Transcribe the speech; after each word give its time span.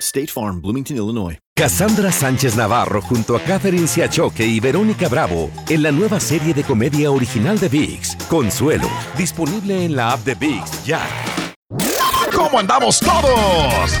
State 0.00 0.28
Farm, 0.28 0.60
Bloomington, 0.60 0.96
Illinois. 0.96 1.38
Cassandra 1.54 2.10
Sánchez 2.10 2.56
Navarro 2.56 3.02
junto 3.02 3.36
a 3.36 3.40
Catherine 3.40 3.86
Siachoque 3.86 4.46
y 4.46 4.60
Verónica 4.60 5.08
Bravo 5.08 5.50
en 5.68 5.82
la 5.82 5.92
nueva 5.92 6.18
serie 6.18 6.54
de 6.54 6.64
comedia 6.64 7.10
original 7.10 7.58
de 7.58 7.68
VIX, 7.68 8.16
Consuelo, 8.28 8.88
disponible 9.18 9.84
en 9.84 9.94
la 9.94 10.12
app 10.12 10.24
de 10.24 10.34
VIX 10.34 10.84
ya. 10.84 11.06
¿Cómo 12.34 12.58
andamos 12.58 12.98
todos? 13.00 14.00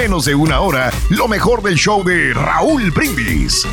menos 0.01 0.25
de 0.25 0.33
una 0.33 0.61
hora 0.61 0.89
lo 1.09 1.27
mejor 1.27 1.61
del 1.61 1.75
show 1.75 2.03
de 2.03 2.33
Raúl 2.33 2.89
Brindis. 2.89 3.67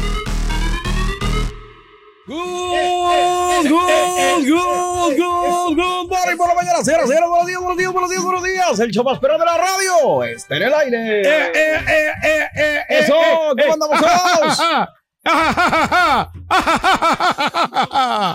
Good, 2.27 3.67
good, 3.67 4.47
good, 4.47 5.17
good, 5.17 5.75
good 5.75 6.09
morning 6.11 6.37
por 6.37 6.49
la 6.49 6.55
mañana, 6.55 6.85
señoras, 6.85 7.09
señores, 7.09 7.31
buenos 7.31 7.47
días, 7.47 7.61
buenos 7.61 7.79
días, 7.79 7.93
buenos 7.93 8.11
días, 8.11 8.23
buenos 8.23 8.43
días. 8.43 8.81
El 8.81 8.91
show 8.91 9.05
más 9.05 9.19
de 9.19 9.29
la 9.29 9.57
radio 9.57 10.23
está 10.25 10.57
en 10.59 10.63
el 10.65 10.75
aire. 10.75 11.23
Eh, 11.23 11.23
eh, 11.25 11.51
eh, 11.55 12.13
eh, 12.27 12.49
eh, 12.57 12.85
Eso, 12.91 13.15
eh, 13.17 13.63
¿cómo 13.63 13.73
andamos 13.73 13.99
todos? 13.99 14.89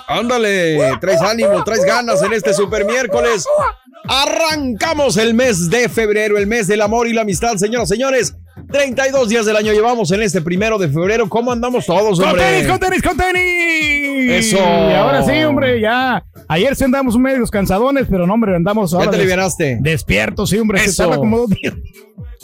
Ándale, 0.08 0.98
traes 1.00 1.22
ánimo, 1.22 1.64
traes 1.64 1.84
ganas 1.86 2.22
en 2.22 2.34
este 2.34 2.54
super 2.54 2.86
miércoles. 2.86 3.46
Arrancamos 4.08 5.18
el 5.18 5.34
mes 5.34 5.70
de 5.70 5.88
febrero, 5.90 6.38
el 6.38 6.46
mes 6.48 6.68
del 6.68 6.82
amor 6.82 7.08
y 7.08 7.14
la 7.14 7.22
amistad, 7.22 7.56
señoras, 7.56 7.90
señores. 7.90 8.36
32 8.72 9.30
días 9.30 9.46
del 9.46 9.56
año 9.56 9.72
llevamos 9.72 10.12
en 10.12 10.22
este 10.22 10.42
primero 10.42 10.78
de 10.78 10.90
febrero. 10.90 11.30
¿Cómo 11.30 11.52
andamos 11.52 11.86
todos, 11.86 12.20
¡Con 12.20 12.30
hombre? 12.30 12.44
tenis, 12.44 12.68
con 12.68 12.80
tenis, 12.80 13.02
con 13.02 13.18
tenis! 13.18 14.32
Eso. 14.32 14.58
Y 14.58 14.94
ahora 14.94 15.24
sí, 15.24 15.44
hombre, 15.44 15.80
ya. 15.82 16.24
Ayer 16.48 16.76
sí 16.76 16.84
andamos 16.84 17.18
medios 17.18 17.50
cansadones, 17.52 18.08
pero 18.10 18.26
no, 18.28 18.34
hombre, 18.34 18.56
andamos 18.56 18.92
¿Ya 18.92 18.98
ahora. 18.98 19.12
te 19.12 19.18
des- 19.18 19.22
alivianaste? 19.24 19.78
Despiertos, 19.82 20.50
sí, 20.50 20.58
hombre. 20.58 20.80
Se 20.80 20.86
Eso. 20.86 21.04
tarda 21.04 21.18
como 21.18 21.38
dos 21.40 21.50
días. 21.50 21.74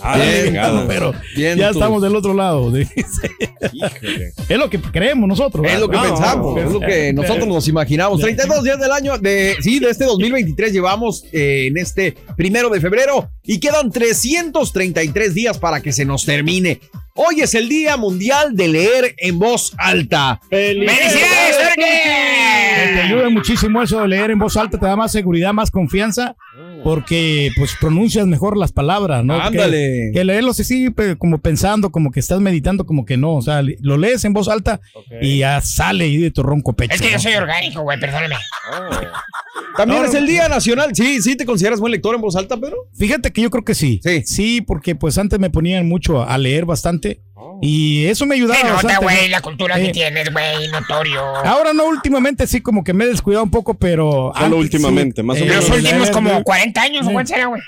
Ah, 0.02 0.18
bien, 0.18 0.56
pero 0.88 1.14
bien 1.36 1.58
ya 1.58 1.72
tú. 1.72 1.80
estamos 1.80 2.02
del 2.02 2.16
otro 2.16 2.34
lado. 2.34 2.72
es 2.78 4.58
lo 4.58 4.70
que 4.70 4.80
creemos 4.80 5.28
nosotros. 5.28 5.66
Es 5.68 5.80
lo 5.80 5.90
que 5.90 5.98
pensamos, 5.98 6.56
no, 6.56 6.62
es 6.62 6.72
lo 6.72 6.80
que 6.80 7.12
nosotros 7.14 7.48
nos 7.48 7.68
imaginamos. 7.68 8.22
32 8.22 8.64
días 8.64 8.80
del 8.80 8.92
año, 8.92 9.18
de, 9.18 9.56
sí, 9.60 9.80
de 9.80 9.90
este 9.90 10.06
2023 10.06 10.72
llevamos 10.72 11.26
eh, 11.34 11.68
en 11.68 11.78
este 11.78 12.16
primero 12.38 12.70
de 12.70 12.80
febrero 12.80 13.30
y 13.44 13.60
quedan 13.60 13.92
333 13.92 15.34
días 15.34 15.58
para 15.58 15.82
que 15.82 15.92
se 15.92 16.06
nos 16.06 16.26
termine. 16.26 16.80
Hoy 17.22 17.42
es 17.42 17.54
el 17.54 17.68
Día 17.68 17.98
Mundial 17.98 18.56
de 18.56 18.70
Leer 18.70 19.14
en 19.18 19.40
Voz 19.40 19.74
Alta. 19.78 20.40
¡Felicidades, 20.50 21.58
Que 21.76 22.94
te 22.94 23.02
ayuda 23.02 23.30
muchísimo 23.30 23.84
eso 23.84 24.00
de 24.00 24.08
leer 24.08 24.32
en 24.32 24.40
voz 24.40 24.56
alta, 24.56 24.80
te 24.80 24.86
da 24.86 24.96
más 24.96 25.12
seguridad, 25.12 25.52
más 25.52 25.70
confianza, 25.70 26.38
porque 26.82 27.52
pues 27.58 27.76
pronuncias 27.78 28.26
mejor 28.26 28.56
las 28.56 28.72
palabras, 28.72 29.26
¿no? 29.26 29.34
Ándale. 29.34 29.78
Que, 29.78 30.12
que 30.14 30.24
leerlos 30.24 30.62
así, 30.62 30.94
como 31.18 31.40
pensando, 31.40 31.92
como 31.92 32.10
que 32.12 32.22
estás 32.22 32.40
meditando, 32.40 32.86
como 32.86 33.06
que 33.06 33.18
no, 33.18 33.36
o 33.36 33.42
sea, 33.42 33.64
lo 33.82 33.98
lees 33.98 34.24
en 34.24 34.32
voz 34.32 34.48
alta 34.48 34.80
y 35.22 35.40
ya 35.40 35.60
sale 35.60 36.06
ahí 36.06 36.20
de 36.20 36.32
tu 36.32 36.42
ronco 36.42 36.72
pecho. 36.72 36.96
Es 36.96 37.02
que 37.02 37.12
yo 37.12 37.20
soy 37.20 37.34
orgánico, 37.34 37.82
güey, 37.82 38.00
perdóname. 38.00 38.36
También 39.76 40.02
No, 40.02 40.08
es 40.08 40.14
el 40.14 40.28
Día 40.28 40.48
Nacional. 40.50 40.92
Sí, 40.94 41.22
sí, 41.22 41.36
¿te 41.36 41.46
consideras 41.46 41.80
buen 41.80 41.92
lector 41.92 42.16
en 42.16 42.22
voz 42.22 42.36
alta, 42.36 42.58
Pedro? 42.58 42.88
Fíjate 42.98 43.32
que 43.32 43.42
yo 43.42 43.50
creo 43.50 43.64
que 43.64 43.76
sí. 43.76 44.00
Sí. 44.04 44.24
Sí, 44.26 44.62
porque 44.62 44.96
pues 44.96 45.18
antes 45.18 45.40
me 45.40 45.50
ponían 45.50 45.88
mucho 45.88 46.24
a 46.24 46.38
leer 46.38 46.66
bastante 46.66 47.22
y 47.62 48.06
eso 48.06 48.26
me 48.26 48.36
ayudaba 48.36 48.56
Se 48.60 48.64
nota, 48.64 48.74
bastante. 48.76 49.04
güey, 49.06 49.30
la 49.30 49.42
cultura 49.42 49.80
Eh, 49.80 49.88
que 49.88 49.92
tienes, 49.92 50.32
güey, 50.32 50.68
notorio. 50.70 51.22
Ahora 51.22 51.74
no, 51.74 51.86
últimamente 51.86 52.48
sí, 52.48 52.62
como 52.62 52.84
que 52.84 52.94
me 52.94 53.06
he 53.06 53.08
descuidado 53.08 53.44
un 53.44 53.52
poco, 53.52 53.74
pero. 53.74 54.32
Solo 54.34 54.46
antes 54.46 54.60
últimamente, 54.60 55.22
sí, 55.22 55.26
más 55.28 55.38
o 55.40 55.44
eh, 55.44 55.48
menos. 55.48 55.70
Los 55.70 55.78
últimos 55.78 56.10
como 56.12 56.30
leer, 56.30 56.44
40 56.44 56.82
años, 56.82 57.08
¿o 57.08 57.12
cuánto 57.12 57.34
será, 57.34 57.48
güey? 57.48 57.62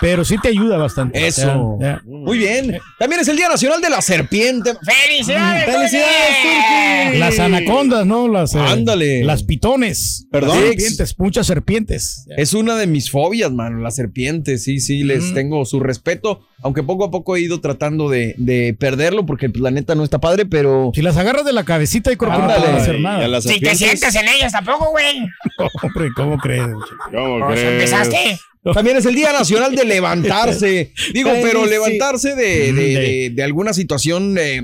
Pero 0.00 0.24
sí 0.24 0.36
te 0.42 0.48
ayuda 0.48 0.76
bastante. 0.76 1.26
Eso. 1.26 1.78
Muy 2.04 2.38
bien. 2.38 2.78
También 2.98 3.20
es 3.22 3.28
el 3.28 3.36
Día 3.36 3.48
Nacional 3.48 3.80
de 3.80 3.90
la 3.90 4.02
Serpiente. 4.02 4.72
¡Felicidades! 4.82 5.64
¡Felicidades, 5.64 6.36
Turki! 6.42 7.18
Las 7.18 7.38
anacondas, 7.38 8.06
¿no? 8.06 8.28
Las, 8.28 8.54
eh, 8.54 8.58
Ándale. 8.60 9.24
Las 9.24 9.42
pitones. 9.42 10.26
Perdón. 10.30 10.58
Las 10.58 10.66
serpientes, 10.68 11.14
muchas 11.18 11.46
serpientes. 11.46 12.26
Es 12.36 12.52
una 12.54 12.76
de 12.76 12.86
mis 12.86 13.10
fobias, 13.10 13.50
mano, 13.52 13.78
las 13.80 13.94
serpientes. 13.96 14.64
Sí, 14.64 14.80
sí, 14.80 15.02
les 15.02 15.32
tengo 15.34 15.64
su 15.64 15.80
respeto. 15.80 16.40
Aunque 16.62 16.82
poco 16.82 17.04
a 17.04 17.10
poco 17.10 17.36
he 17.36 17.40
ido 17.40 17.60
tratando 17.60 18.08
de, 18.08 18.34
de 18.38 18.74
perderlo 18.78 19.24
porque 19.26 19.46
el 19.46 19.52
planeta 19.52 19.94
no 19.94 20.04
está 20.04 20.18
padre, 20.20 20.46
pero. 20.46 20.90
Si 20.94 21.02
las 21.02 21.16
agarras 21.16 21.44
de 21.44 21.52
la 21.52 21.64
cabecita 21.64 22.12
y 22.12 22.16
que 22.16 22.26
no 22.26 22.44
puedes 22.44 22.64
hacer 22.64 23.00
nada. 23.00 23.26
las 23.28 23.44
Si 23.44 23.60
te 23.60 23.74
sientas 23.74 24.14
en 24.14 24.28
ellas 24.28 24.52
tampoco, 24.52 24.90
güey. 24.90 25.26
Hombre, 25.82 26.10
¿cómo 26.14 26.36
crees? 26.38 26.66
¿Cómo 27.12 27.46
Pues 27.46 27.60
crees? 27.60 27.72
empezaste. 27.72 28.38
También 28.74 28.96
es 28.96 29.06
el 29.06 29.14
Día 29.14 29.32
Nacional 29.32 29.74
de 29.74 29.84
levantarse. 29.84 30.92
Digo, 31.14 31.30
pero 31.42 31.64
Sí. 31.64 31.70
levantarse 31.70 32.34
de, 32.34 32.72
de- 32.72 32.82
de- 32.98 33.30
de 33.34 33.42
alguna 33.42 33.72
situación 33.72 34.36
eh, 34.38 34.62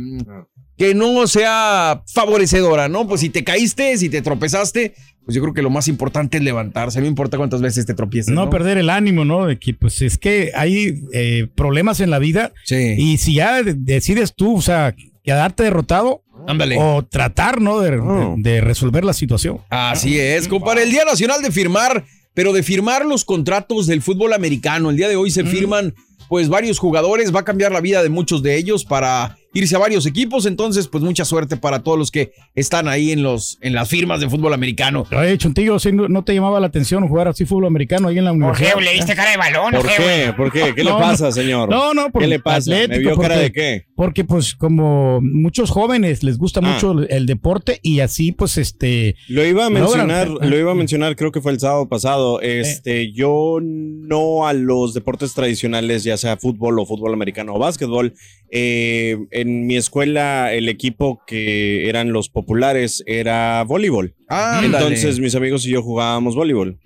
que 0.77 0.95
no 0.95 1.27
sea 1.27 2.03
favorecedora, 2.13 2.89
¿no? 2.89 3.07
Pues 3.07 3.21
si 3.21 3.29
te 3.29 3.45
caíste, 3.45 3.97
si 3.99 4.09
te 4.09 4.23
tropezaste, 4.23 4.95
pues 5.25 5.35
yo 5.37 5.43
creo 5.43 5.55
que 5.55 5.63
lo 5.63 5.71
más 5.71 5.87
importante 5.87 6.39
es 6.39 6.43
levantarse. 6.43 7.01
No 7.01 7.07
importa 7.07 7.37
cuántas 7.37 7.61
veces 7.61 7.87
te 7.87 7.95
tropieces. 7.95 8.35
No, 8.35 8.47
No, 8.47 8.51
perder 8.51 8.79
el 8.79 8.91
ánimo, 8.91 9.25
¿no? 9.25 9.47
De 9.47 9.59
que, 9.59 9.75
pues 9.75 10.03
es 10.03 10.19
que 10.19 10.51
hay 10.55 10.95
eh, 11.13 11.47
problemas 11.55 12.01
en 12.01 12.11
la 12.11 12.19
vida 12.19 12.53
Sí. 12.65 12.95
y 12.97 13.19
si 13.19 13.35
ya 13.35 13.63
de- 13.63 13.75
decides 13.77 14.35
tú, 14.35 14.57
o 14.57 14.63
sea, 14.63 14.95
quedarte 15.23 15.63
derrotado 15.63 16.25
Ándale. 16.49 16.77
o 16.81 17.05
tratar, 17.05 17.61
¿no? 17.61 17.79
De, 17.81 17.97
Oh. 18.01 18.35
de 18.37 18.61
resolver 18.61 19.05
la 19.05 19.13
situación. 19.13 19.59
Así 19.71 20.19
es, 20.19 20.49
compadre. 20.49 20.83
El 20.83 20.91
Día 20.91 21.05
Nacional 21.05 21.41
de 21.43 21.53
firmar, 21.53 22.05
pero 22.35 22.53
de 22.53 22.63
firmar 22.63 23.05
los 23.05 23.25
contratos 23.25 23.87
del 23.87 24.03
fútbol 24.03 24.33
americano. 24.33 24.91
El 24.91 24.97
día 24.97 25.09
de 25.09 25.17
hoy 25.17 25.31
se 25.31 25.45
firman, 25.45 25.95
pues, 26.29 26.49
varios 26.49 26.79
jugadores. 26.79 27.35
Va 27.35 27.41
a 27.41 27.45
cambiar 27.45 27.73
la 27.73 27.81
vida 27.81 28.03
de 28.03 28.09
muchos 28.09 28.43
de 28.43 28.57
ellos 28.57 28.85
para 28.85 29.37
irse 29.55 29.77
a 29.77 29.79
varios 29.79 30.07
equipos. 30.07 30.47
Entonces, 30.47 30.89
pues, 30.89 31.03
mucha 31.05 31.25
suerte 31.25 31.57
para 31.57 31.83
todos 31.83 31.99
los 31.99 32.11
que 32.11 32.33
están 32.55 32.89
ahí 32.89 33.13
en, 33.13 33.23
los, 33.23 33.59
en 33.61 33.75
las 33.75 33.89
firmas 33.89 34.21
de 34.21 34.29
fútbol 34.29 34.55
americano. 34.55 35.07
Oye, 35.17 35.37
Chuntillo, 35.39 35.79
¿sí 35.79 35.93
no, 35.93 36.09
no 36.09 36.25
te 36.25 36.35
llamaba 36.35 36.61
la 36.61 36.67
atención 36.69 37.07
jugar 37.09 37.29
así 37.29 37.45
fútbol 37.45 37.67
americano 37.67 38.09
ahí 38.09 38.19
en 38.19 38.25
la 38.25 38.31
¿Por 38.31 38.39
universidad? 38.39 38.75
qué? 38.77 38.81
¿Le 38.83 38.93
diste 38.95 39.15
cara 39.15 39.31
de 39.33 39.37
balón 39.37 39.73
¿Por 39.73 39.87
qué? 39.87 40.33
¿Por 40.37 40.53
qué? 40.53 40.75
¿Qué 40.75 40.85
le 40.85 40.91
No, 40.91 40.99
pasa, 40.99 41.27
no. 41.27 41.33
señor? 41.33 41.69
No, 41.69 41.95
no, 41.95 42.11
por 42.11 42.23
¿Qué 42.23 42.29
le 42.29 42.39
pasa? 42.41 42.71
¿Me 42.71 42.83
atlético, 42.83 43.11
vio 43.11 43.19
cara 43.19 43.37
de 43.39 43.53
qué? 43.53 43.87
Porque 43.95 44.25
pues 44.25 44.55
como 44.55 45.21
muchos 45.21 45.71
jóvenes 45.71 46.23
les 46.23 46.39
gusta 46.39 46.61
Ah. 46.63 46.73
mucho 46.75 46.93
el, 47.09 47.27
deporte 47.27 47.79
y 47.83 48.01
así 48.01 48.33
pues 48.33 48.59
este... 48.59 49.17
Lo 49.29 49.45
iba 49.45 49.67
a 49.67 49.71
mencionar, 49.71 50.29
eh, 50.29 50.49
lo 50.49 50.59
iba 50.59 50.73
a 50.73 50.75
mencionar, 50.75 51.17
creo 51.17 51.33
que 51.33 51.41
fue 51.41 51.53
el 51.53 51.61
sábado 51.61 51.89
pasado. 51.89 52.41
Este, 52.41 53.13
yo 53.13 53.59
no 53.63 54.47
a 54.47 54.53
los 54.53 54.95
deportes 54.95 55.35
tradicionales, 55.35 56.05
ya 56.05 56.17
sea 56.17 56.37
fútbol 56.37 56.79
o 56.79 56.87
fútbol 56.87 57.13
americano 57.15 57.55
o 57.55 57.59
básquetbol. 57.59 58.15
Eh, 58.51 59.17
en 59.43 59.67
mi 59.67 59.77
escuela, 59.77 60.53
el 60.53 60.69
equipo 60.69 61.23
que 61.27 61.89
eran 61.89 62.13
los 62.13 62.29
populares 62.29 63.03
era 63.07 63.63
voleibol. 63.65 64.15
Ah, 64.29 64.63
Entonces, 64.65 65.21
mis 65.21 65.35
amigos 65.35 65.67
y 65.67 65.71
yo 65.71 65.83
jugábamos 65.83 66.35
voleibol. 66.35 66.79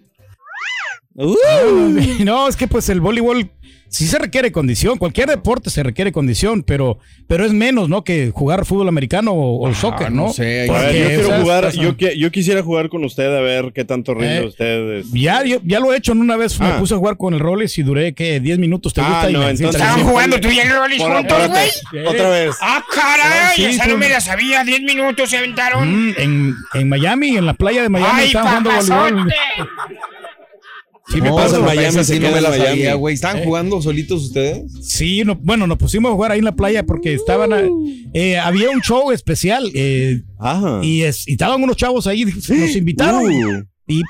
No, 1.15 2.49
es 2.49 2.57
que 2.57 2.69
pues 2.69 2.89
el 2.89 3.01
voleibol 3.01 3.51
sí 3.97 4.07
se 4.07 4.19
requiere 4.19 4.53
condición, 4.53 4.99
cualquier 4.99 5.29
deporte 5.29 5.71
se 5.71 5.83
requiere 5.83 6.13
condición, 6.13 6.63
pero, 6.63 6.99
pero 7.27 7.45
es 7.45 7.53
menos, 7.53 7.89
¿no? 7.89 8.05
Que 8.05 8.31
jugar 8.33 8.65
fútbol 8.65 8.89
americano 8.89 9.33
o, 9.33 9.69
o 9.69 9.75
soccer, 9.75 10.11
¿no? 10.13 10.27
no 10.27 10.33
sé, 10.33 10.69
A 10.71 10.73
ver, 10.83 10.95
yo 10.95 11.07
quiero 11.23 11.41
jugar, 11.43 11.73
yo, 11.73 11.93
yo 11.97 12.31
quisiera 12.31 12.63
jugar 12.63 12.89
con 12.89 13.05
usted 13.05 13.35
a 13.37 13.41
ver 13.41 13.73
qué 13.75 13.85
tanto 13.85 14.15
rinde 14.15 14.37
Eh, 14.39 14.47
usted. 14.47 14.91
este. 14.99 15.19
Ya, 15.19 15.45
yo- 15.45 15.61
ya 15.65 15.81
lo 15.81 15.93
he 15.93 15.97
hecho, 15.97 16.15
¿no? 16.15 16.21
una 16.23 16.37
vez 16.37 16.59
me 16.61 16.67
Ah. 16.67 16.79
puse 16.79 16.95
a 16.95 16.99
jugar 16.99 17.17
con 17.17 17.35
el 17.35 17.41
Rolex 17.41 17.79
y 17.79 17.83
duré, 17.83 18.15
¿qué? 18.15 18.41
10 18.41 18.59
minutos, 18.59 18.93
¿te 18.95 19.01
Ah, 19.01 19.09
gusta? 19.09 19.31
Y 19.31 19.33
no, 19.33 19.39
me- 19.41 19.51
entonces- 19.51 19.81
¿Estaban 19.81 20.05
jugando 20.05 20.41
tú 20.41 20.49
y 20.51 20.59
el 20.59 20.69
Rollis 20.71 21.03
juntos, 21.03 21.49
güey? 21.49 22.07
Otra 22.07 22.29
vez. 22.31 22.57
¡Ah, 22.61 22.85
caray! 22.95 23.57
Sí, 23.57 23.65
Esa 23.65 23.85
sí. 23.85 23.91
no 23.91 23.97
me 23.99 24.09
la 24.09 24.21
sabía. 24.21 24.65
Diez 24.65 24.81
minutos 24.83 25.31
se 25.31 25.39
aventaron. 25.39 26.09
Mm, 26.11 26.15
en, 26.19 26.55
en 26.75 26.89
Miami, 26.89 27.37
en 27.37 27.47
la 27.47 27.55
playa 27.55 27.83
de 27.83 27.89
Miami, 27.89 28.21
¡Ay, 28.21 28.27
estaban 28.29 28.65
jugando 28.65 28.95
voleibol. 28.95 29.33
Sí, 31.09 31.21
me 31.21 31.29
No, 31.29 31.37
pasa 31.37 31.57
en 31.59 31.65
Miami 31.65 32.03
se 32.05 32.19
no 32.19 32.31
me 32.33 32.41
la 32.41 32.49
Miami. 32.51 32.67
sabía, 32.67 32.95
güey. 32.95 33.15
¿Estaban 33.15 33.39
Eh. 33.39 33.43
jugando 33.45 33.81
solitos 33.81 34.25
ustedes? 34.25 34.65
Sí, 34.83 35.23
no- 35.25 35.37
bueno, 35.37 35.67
nos 35.69 35.79
pusimos 35.79 36.11
a 36.11 36.15
jugar 36.15 36.33
ahí 36.33 36.41
en 36.41 36.45
la 36.45 36.57
playa 36.57 36.83
porque 36.85 37.15
estaban, 37.15 37.53
a- 37.53 37.63
eh, 38.13 38.39
había 38.39 38.71
un 38.71 38.81
show 38.81 39.13
especial 39.13 39.71
eh, 39.75 40.23
Ajá. 40.39 40.81
y, 40.83 41.03
es- 41.03 41.29
y 41.29 41.33
estaban 41.33 41.63
unos 41.63 41.77
chavos 41.77 42.07
ahí, 42.09 42.25
nos 42.25 42.75
invitaron 42.77 43.25
Uh. 43.25 43.65
y 43.87 44.03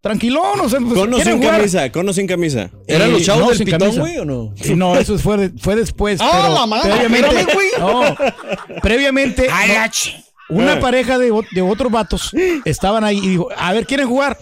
tranquilo, 0.00 0.40
no 0.56 0.68
sé, 0.68 0.80
pues, 0.80 0.94
Con 0.94 1.12
o 1.12 1.16
¿quieren 1.16 1.34
sin 1.34 1.42
jugar? 1.42 1.56
camisa, 1.58 1.90
con 1.92 2.08
o 2.08 2.12
sin 2.12 2.26
camisa. 2.28 2.70
¿Eran 2.86 3.08
Eh, 3.08 3.12
los 3.14 3.22
chavos 3.24 3.42
no, 3.42 3.50
del 3.50 3.64
pitón, 3.64 3.96
güey, 3.98 4.18
o 4.18 4.24
no? 4.24 4.54
Sí, 4.62 4.74
no, 4.76 4.96
eso 4.96 5.18
fue, 5.18 5.36
de- 5.38 5.58
fue 5.58 5.74
después. 5.74 6.20
¡Ah, 6.22 6.40
pero 6.44 6.54
la 6.54 6.66
madre! 6.66 6.90
previamente, 7.08 7.52
güey. 7.52 7.68
no, 7.80 8.16
previamente 8.80 9.48
¡A 9.50 9.66
no, 9.66 10.56
una 10.56 10.74
Eh. 10.74 10.80
pareja 10.80 11.18
de, 11.18 11.32
de 11.52 11.60
otros 11.62 11.90
vatos 11.90 12.30
estaban 12.64 13.02
ahí 13.04 13.18
y 13.18 13.28
dijo, 13.28 13.48
a 13.56 13.72
ver, 13.72 13.86
¿quieren 13.86 14.06
jugar? 14.08 14.38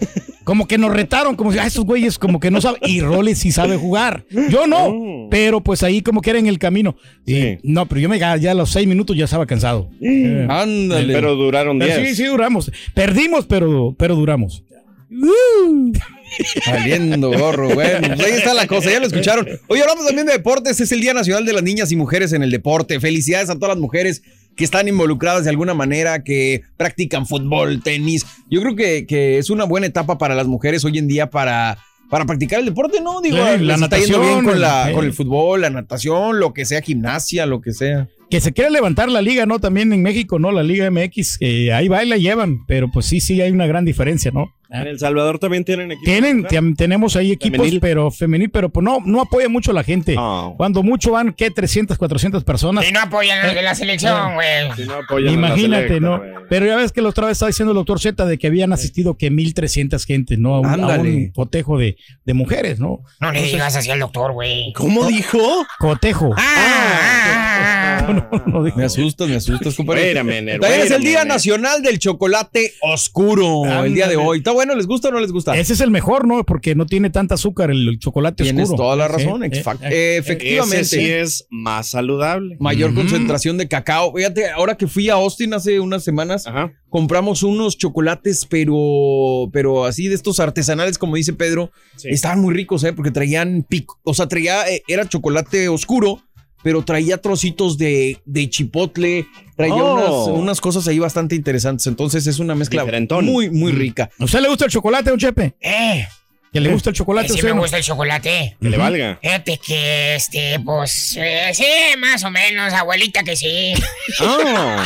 Como 0.47 0.65
que 0.65 0.77
nos 0.77 0.93
retaron, 0.93 1.35
como 1.35 1.51
si, 1.51 1.59
ah, 1.59 1.65
estos 1.67 1.83
güeyes 1.83 2.17
como 2.17 2.39
que 2.39 2.49
no 2.49 2.61
saben. 2.61 2.79
Y 2.85 3.01
Roles 3.01 3.37
sí 3.37 3.51
sabe 3.51 3.75
jugar. 3.75 4.23
Yo 4.49 4.65
no, 4.65 4.91
Mm. 4.91 5.29
pero 5.29 5.59
pues 5.59 5.83
ahí 5.83 6.01
como 6.01 6.21
que 6.21 6.29
era 6.29 6.39
en 6.39 6.47
el 6.47 6.57
camino. 6.57 6.95
Y, 7.25 7.33
Sí. 7.33 7.57
No, 7.63 7.85
pero 7.85 7.99
yo 7.99 8.07
me 8.07 8.17
ya 8.17 8.33
a 8.51 8.53
los 8.53 8.69
seis 8.71 8.87
minutos 8.87 9.17
ya 9.17 9.25
estaba 9.25 9.45
cansado. 9.45 9.89
Eh, 10.01 10.47
Ándale. 10.49 11.13
Pero 11.13 11.35
duraron 11.35 11.77
pero 11.77 11.93
10. 11.97 12.07
sí, 12.11 12.15
sí 12.15 12.23
duramos. 12.23 12.71
Perdimos, 12.93 13.45
pero, 13.45 13.93
pero 13.99 14.15
duramos. 14.15 14.63
Saliendo 16.63 17.29
gorro, 17.31 17.73
bueno, 17.73 18.07
pues 18.15 18.27
ahí 18.27 18.37
está 18.37 18.53
la 18.53 18.67
cosa, 18.67 18.89
ya 18.89 18.99
lo 19.01 19.07
escucharon. 19.07 19.47
Hoy 19.67 19.79
hablamos 19.81 20.05
también 20.05 20.27
de 20.27 20.33
deportes, 20.33 20.79
es 20.79 20.91
el 20.93 21.01
Día 21.01 21.13
Nacional 21.13 21.45
de 21.45 21.51
las 21.53 21.63
Niñas 21.63 21.91
y 21.91 21.97
Mujeres 21.97 22.31
en 22.33 22.43
el 22.43 22.51
Deporte. 22.51 22.99
Felicidades 23.01 23.49
a 23.49 23.55
todas 23.55 23.69
las 23.69 23.77
mujeres 23.81 24.21
que 24.57 24.63
están 24.63 24.87
involucradas 24.87 25.43
de 25.45 25.51
alguna 25.51 25.73
manera, 25.73 26.23
que 26.23 26.63
practican 26.75 27.25
fútbol, 27.27 27.81
tenis. 27.81 28.25
Yo 28.49 28.59
creo 28.61 28.75
que, 28.75 29.05
que 29.05 29.37
es 29.37 29.49
una 29.49 29.63
buena 29.63 29.85
etapa 29.85 30.17
para 30.17 30.35
las 30.35 30.47
mujeres 30.47 30.83
hoy 30.83 30.97
en 30.97 31.07
día 31.07 31.29
para, 31.29 31.77
para 32.09 32.25
practicar 32.25 32.59
el 32.59 32.65
deporte, 32.65 32.99
¿no? 32.99 33.21
Digo, 33.21 33.37
Sí, 33.37 33.41
la 33.43 33.57
les 33.77 33.81
está 33.81 33.97
yendo 33.99 34.17
natación, 34.17 34.43
bien 34.43 34.45
con, 34.45 34.59
la, 34.59 34.89
eh. 34.89 34.93
con 34.93 35.05
el 35.05 35.13
fútbol, 35.13 35.61
la 35.61 35.69
natación, 35.69 36.39
lo 36.39 36.53
que 36.53 36.65
sea, 36.65 36.81
gimnasia, 36.81 37.45
lo 37.45 37.61
que 37.61 37.71
sea. 37.71 38.09
Que 38.29 38.41
se 38.41 38.51
quiere 38.51 38.71
levantar 38.71 39.09
la 39.09 39.21
liga, 39.21 39.45
¿no? 39.45 39.59
También 39.59 39.93
en 39.93 40.01
México, 40.01 40.39
¿no? 40.39 40.51
La 40.51 40.63
Liga 40.63 40.91
MX, 40.91 41.37
que 41.37 41.71
ahí 41.71 41.87
va 41.87 42.03
y 42.03 42.09
la 42.09 42.17
llevan, 42.17 42.65
pero 42.67 42.89
pues 42.91 43.05
sí, 43.05 43.21
sí 43.21 43.39
hay 43.39 43.51
una 43.51 43.67
gran 43.67 43.85
diferencia, 43.85 44.31
¿no? 44.31 44.53
En 44.69 44.87
El 44.87 44.99
Salvador 44.99 45.39
también 45.39 45.63
tienen 45.63 45.91
equipos. 45.91 46.05
Tienen, 46.05 46.43
tem- 46.45 46.75
tenemos 46.75 47.15
ahí 47.15 47.31
equipos, 47.31 47.57
Femenil. 47.59 47.79
pero 47.79 48.11
femenil, 48.11 48.49
pero 48.49 48.69
pues 48.69 48.83
no, 48.83 48.99
no 49.05 49.21
apoya 49.21 49.47
mucho 49.49 49.71
la 49.73 49.83
gente. 49.83 50.15
Cuando 50.57 50.83
mucho 50.83 51.11
van, 51.11 51.33
¿qué? 51.33 51.51
300, 51.51 51.97
400 51.97 52.43
personas. 52.43 52.87
Y 52.87 52.91
no 52.91 52.99
apoyan 52.99 53.39
a 53.39 53.45
los 53.47 53.55
de 53.55 53.61
la 53.61 53.75
selección, 53.75 54.35
güey. 54.35 54.71
Si 54.75 54.83
no 54.85 54.95
apoyan 54.95 55.29
a 55.29 55.31
la 55.31 55.47
Imagínate, 55.47 55.87
selecta, 55.87 56.07
¿no? 56.09 56.17
güey. 56.19 56.31
Pero 56.49 56.65
ya 56.65 56.75
ves 56.75 56.91
que 56.91 57.01
la 57.01 57.09
otra 57.09 57.27
vez 57.27 57.33
estaba 57.33 57.47
diciendo 57.49 57.71
el 57.71 57.75
doctor 57.75 57.99
Z 57.99 58.25
de 58.25 58.37
que 58.37 58.47
habían 58.47 58.71
asistido 58.73 59.17
que 59.17 59.29
1300 59.31 60.05
gente, 60.05 60.37
¿no? 60.37 60.55
A 60.55 60.59
un, 60.59 60.65
a 60.67 60.73
Ándale. 60.73 61.09
un 61.15 61.31
cotejo 61.31 61.77
de, 61.77 61.97
de 62.25 62.33
mujeres, 62.33 62.79
¿no? 62.79 62.99
No 63.19 63.31
le 63.31 63.41
digas 63.43 63.75
así 63.75 63.89
al 63.89 63.99
doctor, 63.99 64.33
güey. 64.33 64.73
¿Cómo 64.73 65.05
dijo? 65.07 65.39
Cotejo. 65.79 66.33
Ah, 66.37 66.41
ah, 66.41 66.99
ah, 66.99 67.53
ah. 67.63 67.77
No, 68.07 68.29
no 68.45 68.63
dijo. 68.63 68.77
Me 68.77 68.85
asustas, 68.85 69.27
me 69.27 69.35
asustas, 69.35 69.75
compadre. 69.75 70.23
Minute, 70.23 70.59
También 70.59 70.81
es 70.81 70.91
el 70.91 71.01
Día. 71.01 71.25
Nacional 71.25 71.81
del 71.81 71.99
Chocolate 71.99 72.73
Oscuro, 72.81 73.65
el 73.83 73.93
día 73.93 74.07
de 74.07 74.15
hoy. 74.15 74.37
¿Está 74.37 74.51
bueno? 74.57 74.75
¿Les 74.75 74.85
gusta 74.87 75.07
o 75.07 75.11
no 75.11 75.19
les 75.19 75.31
gusta? 75.31 75.57
Ese 75.57 75.73
es 75.73 75.81
el 75.81 75.89
mejor, 75.91 76.27
¿no? 76.27 76.43
Porque 76.43 76.75
no 76.75 76.85
tiene 76.85 77.09
tanta 77.09 77.35
azúcar 77.35 77.71
el, 77.71 77.87
el 77.87 77.99
chocolate 77.99 78.43
Tienes 78.43 78.65
oscuro. 78.65 78.83
toda 78.83 78.95
la 78.97 79.07
razón, 79.07 79.41
Sí, 79.41 79.47
ex- 79.47 79.67
eh, 79.67 79.71
eh, 79.89 80.17
efectivamente. 80.17 80.81
Ese 80.81 80.97
sí 80.99 81.09
es 81.11 81.47
más 81.49 81.87
saludable. 81.89 82.57
Mayor 82.59 82.93
concentración 82.93 83.57
de 83.57 83.67
cacao. 83.67 84.13
Fíjate, 84.13 84.49
ahora 84.51 84.75
que 84.75 84.87
fui 84.87 85.09
a 85.09 85.13
Austin 85.13 85.53
hace 85.53 85.79
unas 85.79 86.03
semanas, 86.03 86.45
Ajá. 86.47 86.73
compramos 86.89 87.43
unos 87.43 87.77
chocolates, 87.77 88.45
pero, 88.45 89.49
pero 89.53 89.85
así 89.85 90.07
de 90.07 90.15
estos 90.15 90.39
artesanales, 90.39 90.97
como 90.97 91.15
dice 91.15 91.33
Pedro, 91.33 91.71
Sí. 91.95 92.09
estaban 92.09 92.39
muy 92.41 92.53
ricos, 92.53 92.83
¿eh? 92.83 92.93
Porque 92.93 93.11
traían 93.11 93.65
pico, 93.67 93.99
o 94.03 94.13
sea, 94.13 94.27
traía, 94.27 94.67
eh, 94.69 94.81
era 94.87 95.07
chocolate 95.07 95.69
oscuro, 95.69 96.21
pero 96.63 96.83
traía 96.83 97.21
trocitos 97.21 97.77
de, 97.77 98.19
de 98.25 98.49
chipotle, 98.49 99.27
traía 99.55 99.75
Oh. 99.75 100.25
unas, 100.25 100.39
unas 100.39 100.61
cosas 100.61 100.87
ahí 100.87 100.99
bastante 100.99 101.35
interesantes. 101.35 101.87
Entonces 101.87 102.25
es 102.27 102.39
una 102.39 102.55
mezcla 102.55 102.81
Diferentón. 102.83 103.25
muy, 103.25 103.49
muy 103.49 103.71
rica. 103.71 104.09
¿A 104.19 104.23
usted 104.25 104.39
le 104.41 104.49
gusta 104.49 104.65
el 104.65 104.71
chocolate, 104.71 105.09
don 105.09 105.19
Chepe? 105.19 105.55
Eh, 105.61 106.07
¿Que 106.53 106.61
le 106.61 106.71
gusta 106.71 106.89
el 106.91 106.95
chocolate? 106.95 107.27
que 107.27 107.33
sí 107.33 107.43
me 107.43 107.49
no? 107.53 107.59
gusta 107.61 107.77
el 107.77 107.83
chocolate. 107.83 108.55
Que 108.59 108.69
le 108.69 108.77
valga. 108.77 109.19
Fíjate 109.21 109.59
que, 109.59 110.15
este, 110.15 110.59
pues, 110.61 111.15
eh, 111.19 111.51
sí, 111.53 111.65
más 111.99 112.23
o 112.23 112.31
menos, 112.31 112.73
abuelita 112.73 113.21
que 113.23 113.35
sí. 113.35 113.73
Oh. 114.21 114.83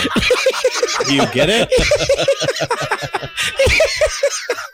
You 1.12 1.23
get 1.33 1.50
it? 1.50 1.69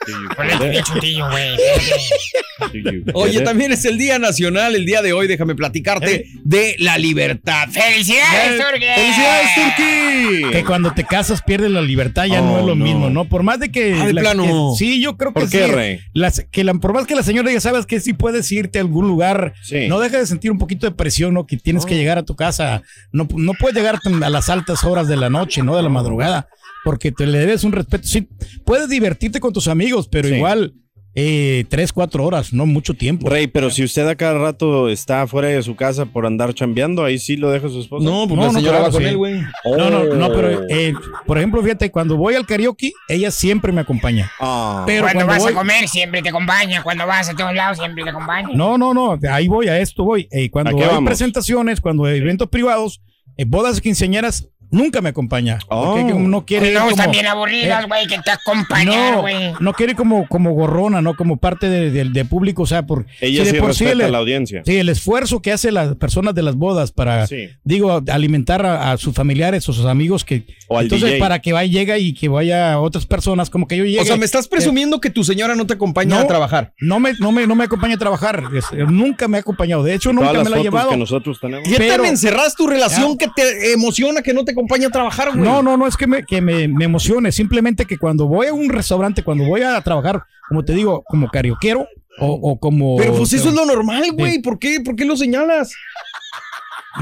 Oye, 3.14 3.40
también 3.42 3.72
es 3.72 3.84
el 3.84 3.98
Día 3.98 4.18
Nacional, 4.18 4.74
el 4.74 4.84
día 4.84 5.02
de 5.02 5.12
hoy, 5.12 5.26
déjame 5.26 5.54
platicarte, 5.54 6.26
de 6.44 6.76
la 6.78 6.98
libertad. 6.98 7.68
¡Felicidades, 7.70 8.60
Turquía! 8.60 8.94
¡Felicidades, 8.94 9.48
Turquí! 9.54 10.50
Que 10.52 10.64
cuando 10.64 10.92
te 10.92 11.04
casas 11.04 11.42
pierdes 11.42 11.70
la 11.70 11.80
libertad, 11.82 12.26
ya 12.26 12.42
Oh, 12.42 12.44
no 12.44 12.58
es 12.60 12.66
lo 12.66 12.74
no. 12.74 12.84
mismo, 12.84 13.10
¿no? 13.10 13.24
Por 13.26 13.42
más 13.42 13.58
de 13.60 13.70
que... 13.70 13.94
Ah, 13.94 14.06
de 14.06 14.12
la- 14.12 14.20
plano. 14.20 14.44
que- 14.72 14.78
sí, 14.84 15.00
yo 15.00 15.16
creo 15.16 15.32
que 15.32 15.40
¿Por 15.40 15.50
qué, 15.50 15.66
sí. 15.66 15.70
Rey? 15.72 16.00
Las- 16.12 16.44
que 16.50 16.64
la, 16.64 16.74
por 16.74 16.92
más 16.92 17.06
que 17.06 17.14
la 17.14 17.22
señora 17.22 17.48
diga, 17.48 17.60
sabes 17.60 17.86
que 17.86 18.00
sí 18.00 18.12
puedes 18.12 18.50
irte 18.52 18.78
a 18.78 18.82
algún 18.82 19.06
lugar, 19.08 19.54
Sí. 19.62 19.88
no 19.88 20.00
deja 20.00 20.18
de 20.18 20.26
sentir 20.26 20.50
un 20.50 20.58
poquito 20.58 20.86
de 20.86 20.92
presión, 20.94 21.34
¿no? 21.34 21.46
Que 21.46 21.56
tienes 21.56 21.86
que 21.86 21.96
llegar 21.96 22.18
a 22.18 22.24
tu 22.24 22.36
casa, 22.36 22.82
no, 23.12 23.26
no 23.36 23.54
puedes 23.54 23.76
llegar 23.76 23.98
a 24.22 24.30
las 24.30 24.48
altas 24.48 24.84
horas 24.84 25.08
de 25.08 25.16
la 25.16 25.30
noche, 25.30 25.62
¿no? 25.62 25.76
De 25.76 25.82
la 25.82 25.88
madrugada, 25.88 26.48
porque 26.88 27.12
te 27.12 27.26
le 27.26 27.38
debes 27.38 27.64
un 27.64 27.72
respeto. 27.72 28.06
Sí, 28.08 28.26
puedes 28.64 28.88
divertirte 28.88 29.40
con 29.40 29.52
tus 29.52 29.68
amigos, 29.68 30.08
pero 30.08 30.26
Sí. 30.26 30.36
igual 30.36 30.72
eh, 31.14 31.64
tres, 31.68 31.92
cuatro 31.92 32.24
horas, 32.24 32.52
no 32.54 32.64
mucho 32.64 32.94
tiempo. 32.94 33.28
Rey, 33.28 33.46
pero 33.48 33.68
si 33.70 33.82
usted 33.84 34.06
a 34.08 34.14
cada 34.14 34.38
rato 34.38 34.88
está 34.88 35.26
fuera 35.26 35.48
de 35.48 35.62
su 35.62 35.74
casa 35.76 36.06
por 36.06 36.24
andar 36.24 36.54
chambeando, 36.54 37.04
ahí 37.04 37.18
sí 37.18 37.36
lo 37.36 37.50
deja 37.50 37.68
su 37.68 37.80
esposa. 37.80 38.04
No, 38.08 38.26
pues 38.26 38.36
No, 38.38 38.46
la 38.46 38.52
no, 38.52 38.58
señora 38.58 38.78
claro, 38.78 38.84
va 38.84 38.90
con 38.92 39.02
sí. 39.02 39.08
él, 39.08 39.16
güey. 39.18 39.40
No, 39.76 39.90
no, 39.90 40.04
no, 40.14 40.26
Oh. 40.28 40.32
pero 40.32 40.62
eh, 40.70 40.94
por 41.26 41.36
ejemplo, 41.36 41.60
fíjate, 41.62 41.90
cuando 41.90 42.16
voy 42.16 42.36
al 42.36 42.46
karaoke, 42.46 42.92
ella 43.08 43.30
siempre 43.32 43.70
me 43.72 43.80
acompaña. 43.82 44.30
Ah. 44.40 44.84
Pero 44.86 45.02
Cuando 45.02 45.26
cuando 45.26 45.32
vas 45.34 45.42
voy, 45.42 45.52
a 45.52 45.56
comer, 45.56 45.88
siempre 45.88 46.22
te 46.22 46.28
acompaña. 46.30 46.82
Cuando 46.82 47.04
vas 47.06 47.28
a 47.28 47.34
todos 47.34 47.52
lados, 47.54 47.76
siempre 47.78 48.02
te 48.04 48.10
acompaña. 48.10 48.48
No, 48.54 48.78
no, 48.78 48.94
no, 48.94 49.18
ahí 49.30 49.48
voy, 49.48 49.66
a 49.68 49.78
esto 49.80 50.04
voy. 50.04 50.26
Eh, 50.30 50.46
¿A 50.46 50.50
cuando 50.50 50.70
hay 50.78 50.86
vamos? 50.86 51.04
presentaciones, 51.08 51.80
cuando 51.82 52.04
hay 52.04 52.18
eventos 52.18 52.48
privados, 52.48 53.02
eh, 53.36 53.44
bodas 53.44 53.80
quinceañeras, 53.80 54.48
nunca 54.70 55.00
me 55.00 55.08
acompaña. 55.10 55.58
Oh. 55.68 55.94
Porque 55.96 56.12
no 56.14 56.44
quiere 56.46 56.72
no, 56.72 56.90
están 56.90 57.10
bien 57.10 57.26
aburridas, 57.26 57.84
eh, 57.84 57.86
güey, 57.88 58.06
que 58.06 58.18
te 58.18 58.30
acompañan, 58.30 59.14
no, 59.14 59.20
güey. 59.22 59.52
no 59.60 59.72
quiere 59.72 59.94
como, 59.94 60.26
como 60.28 60.52
gorrona, 60.52 61.00
¿no? 61.02 61.14
Como 61.16 61.36
parte 61.38 61.68
de, 61.68 61.90
de- 61.90 62.04
de 62.10 62.24
público, 62.24 62.62
o 62.62 62.66
sea, 62.66 62.86
por 62.86 63.06
Ella 63.20 63.42
si 63.44 63.50
sí 63.50 63.54
de 63.56 63.60
por 63.60 63.68
respeta 63.70 63.92
el- 63.92 64.12
la 64.12 64.18
audiencia. 64.18 64.62
Sí, 64.64 64.76
el 64.76 64.88
esfuerzo 64.88 65.40
que 65.42 65.52
hace 65.52 65.72
las 65.72 65.94
personas 65.96 66.34
de 66.34 66.42
las 66.42 66.54
bodas 66.56 66.92
para, 66.92 67.26
Sí. 67.26 67.48
digo, 67.64 68.02
alimentar 68.10 68.64
a, 68.66 68.92
a 68.92 68.96
sus 68.98 69.14
familiares 69.14 69.68
o 69.68 69.72
sus 69.72 69.86
amigos 69.86 70.24
que 70.24 70.44
O 70.68 70.78
al 70.78 70.84
entonces 70.84 71.08
DJ. 71.10 71.18
para 71.20 71.40
que 71.40 71.52
vaya 71.52 71.68
llega 71.78 71.98
y 71.98 72.14
que 72.14 72.28
vaya 72.28 72.72
a 72.72 72.80
otras 72.80 73.06
personas, 73.06 73.50
como 73.50 73.66
que 73.68 73.76
yo 73.76 73.84
llegue. 73.84 74.00
O 74.00 74.04
sea, 74.04 74.16
me 74.16 74.24
estás 74.24 74.48
presumiendo 74.48 75.00
que 75.00 75.10
tu 75.10 75.22
señora 75.24 75.54
no 75.54 75.66
te 75.66 75.74
acompaña 75.74 76.16
No. 76.16 76.22
a 76.22 76.26
trabajar. 76.26 76.72
no 76.80 76.98
me, 77.00 77.12
no 77.20 77.30
me, 77.32 77.46
no 77.46 77.54
me 77.54 77.64
acompaña 77.64 77.94
a 77.94 77.98
trabajar. 77.98 78.42
Es- 78.54 78.66
nunca 78.88 79.28
me 79.28 79.36
ha 79.36 79.40
acompañado. 79.40 79.82
De 79.82 79.94
hecho, 79.94 80.10
Todas 80.10 80.32
nunca 80.32 80.44
me 80.44 80.50
la 80.50 80.56
ha 80.56 80.62
llevado. 80.62 80.90
que 80.90 80.96
nosotros 80.96 81.38
tenemos. 81.40 81.68
¿Qué 81.68 81.76
Pero- 81.76 81.96
tan 82.02 82.06
encerras 82.06 82.54
tu 82.56 82.66
relación 82.66 83.16
que 83.18 83.28
te 83.34 83.72
emociona 83.72 84.22
que 84.22 84.32
no 84.32 84.44
te 84.44 84.54
acompaña 84.58 84.88
a 84.88 84.90
trabajar, 84.90 85.30
güey? 85.30 85.42
No, 85.42 85.62
no, 85.62 85.76
no 85.76 85.86
es 85.86 85.96
que 85.96 86.06
me, 86.06 86.24
que 86.24 86.40
me, 86.40 86.66
me 86.68 86.84
emocione, 86.84 87.30
simplemente 87.32 87.86
que 87.86 87.96
cuando 87.96 88.26
voy 88.26 88.48
a 88.48 88.52
un 88.52 88.68
restaurante, 88.68 89.22
cuando 89.22 89.44
voy 89.44 89.62
a 89.62 89.80
trabajar, 89.80 90.24
como 90.48 90.64
te 90.64 90.72
digo, 90.74 91.04
como 91.06 91.28
carioquero 91.28 91.86
o, 92.18 92.32
o 92.32 92.58
como... 92.58 92.96
Pero 92.96 93.14
pues 93.14 93.32
eso 93.32 93.48
es 93.48 93.54
lo 93.54 93.64
normal, 93.64 94.04
güey. 94.12 94.40
¿Por 94.40 94.58
qué? 94.58 94.80
¿Por 94.80 94.96
qué 94.96 95.04
lo 95.04 95.16
señalas? 95.16 95.72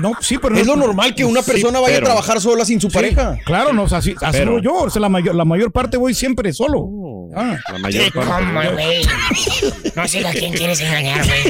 No, 0.01 0.13
sí, 0.21 0.37
pero... 0.39 0.57
Es 0.57 0.67
no- 0.67 0.75
lo 0.77 0.87
normal 0.87 1.15
que 1.15 1.25
una 1.25 1.43
Sí, 1.43 1.53
persona 1.53 1.81
vaya 1.81 1.95
pero- 1.95 2.07
a 2.07 2.11
trabajar 2.11 2.41
sola 2.41 2.65
sin 2.65 2.81
su 2.81 2.89
Sí, 2.91 2.95
pareja. 2.95 3.37
Claro, 3.47 3.73
no, 3.73 3.85
o 3.85 3.89
sea, 3.89 3.99
así, 3.99 4.15
así 4.21 4.39
Pero- 4.39 4.59
yo, 4.59 4.75
o 4.75 4.91
sea, 4.91 5.01
la 5.01 5.09
mayor, 5.09 5.35
la 5.35 5.45
mayor 5.45 5.73
parte 5.73 5.97
voy 5.97 6.13
siempre 6.15 6.53
solo. 6.53 6.81
Oh, 6.81 7.31
Ah. 7.35 7.57
La 7.69 7.77
Sí, 7.77 7.83
mayor 7.83 8.13
parte. 8.13 8.31
¿Cómo, 8.31 8.73
güey? 8.73 9.03
No 9.95 10.09
sé 10.09 10.27
a 10.27 10.31
quién 10.33 10.53
quieres 10.53 10.81
engañar, 10.81 11.25
güey. 11.27 11.43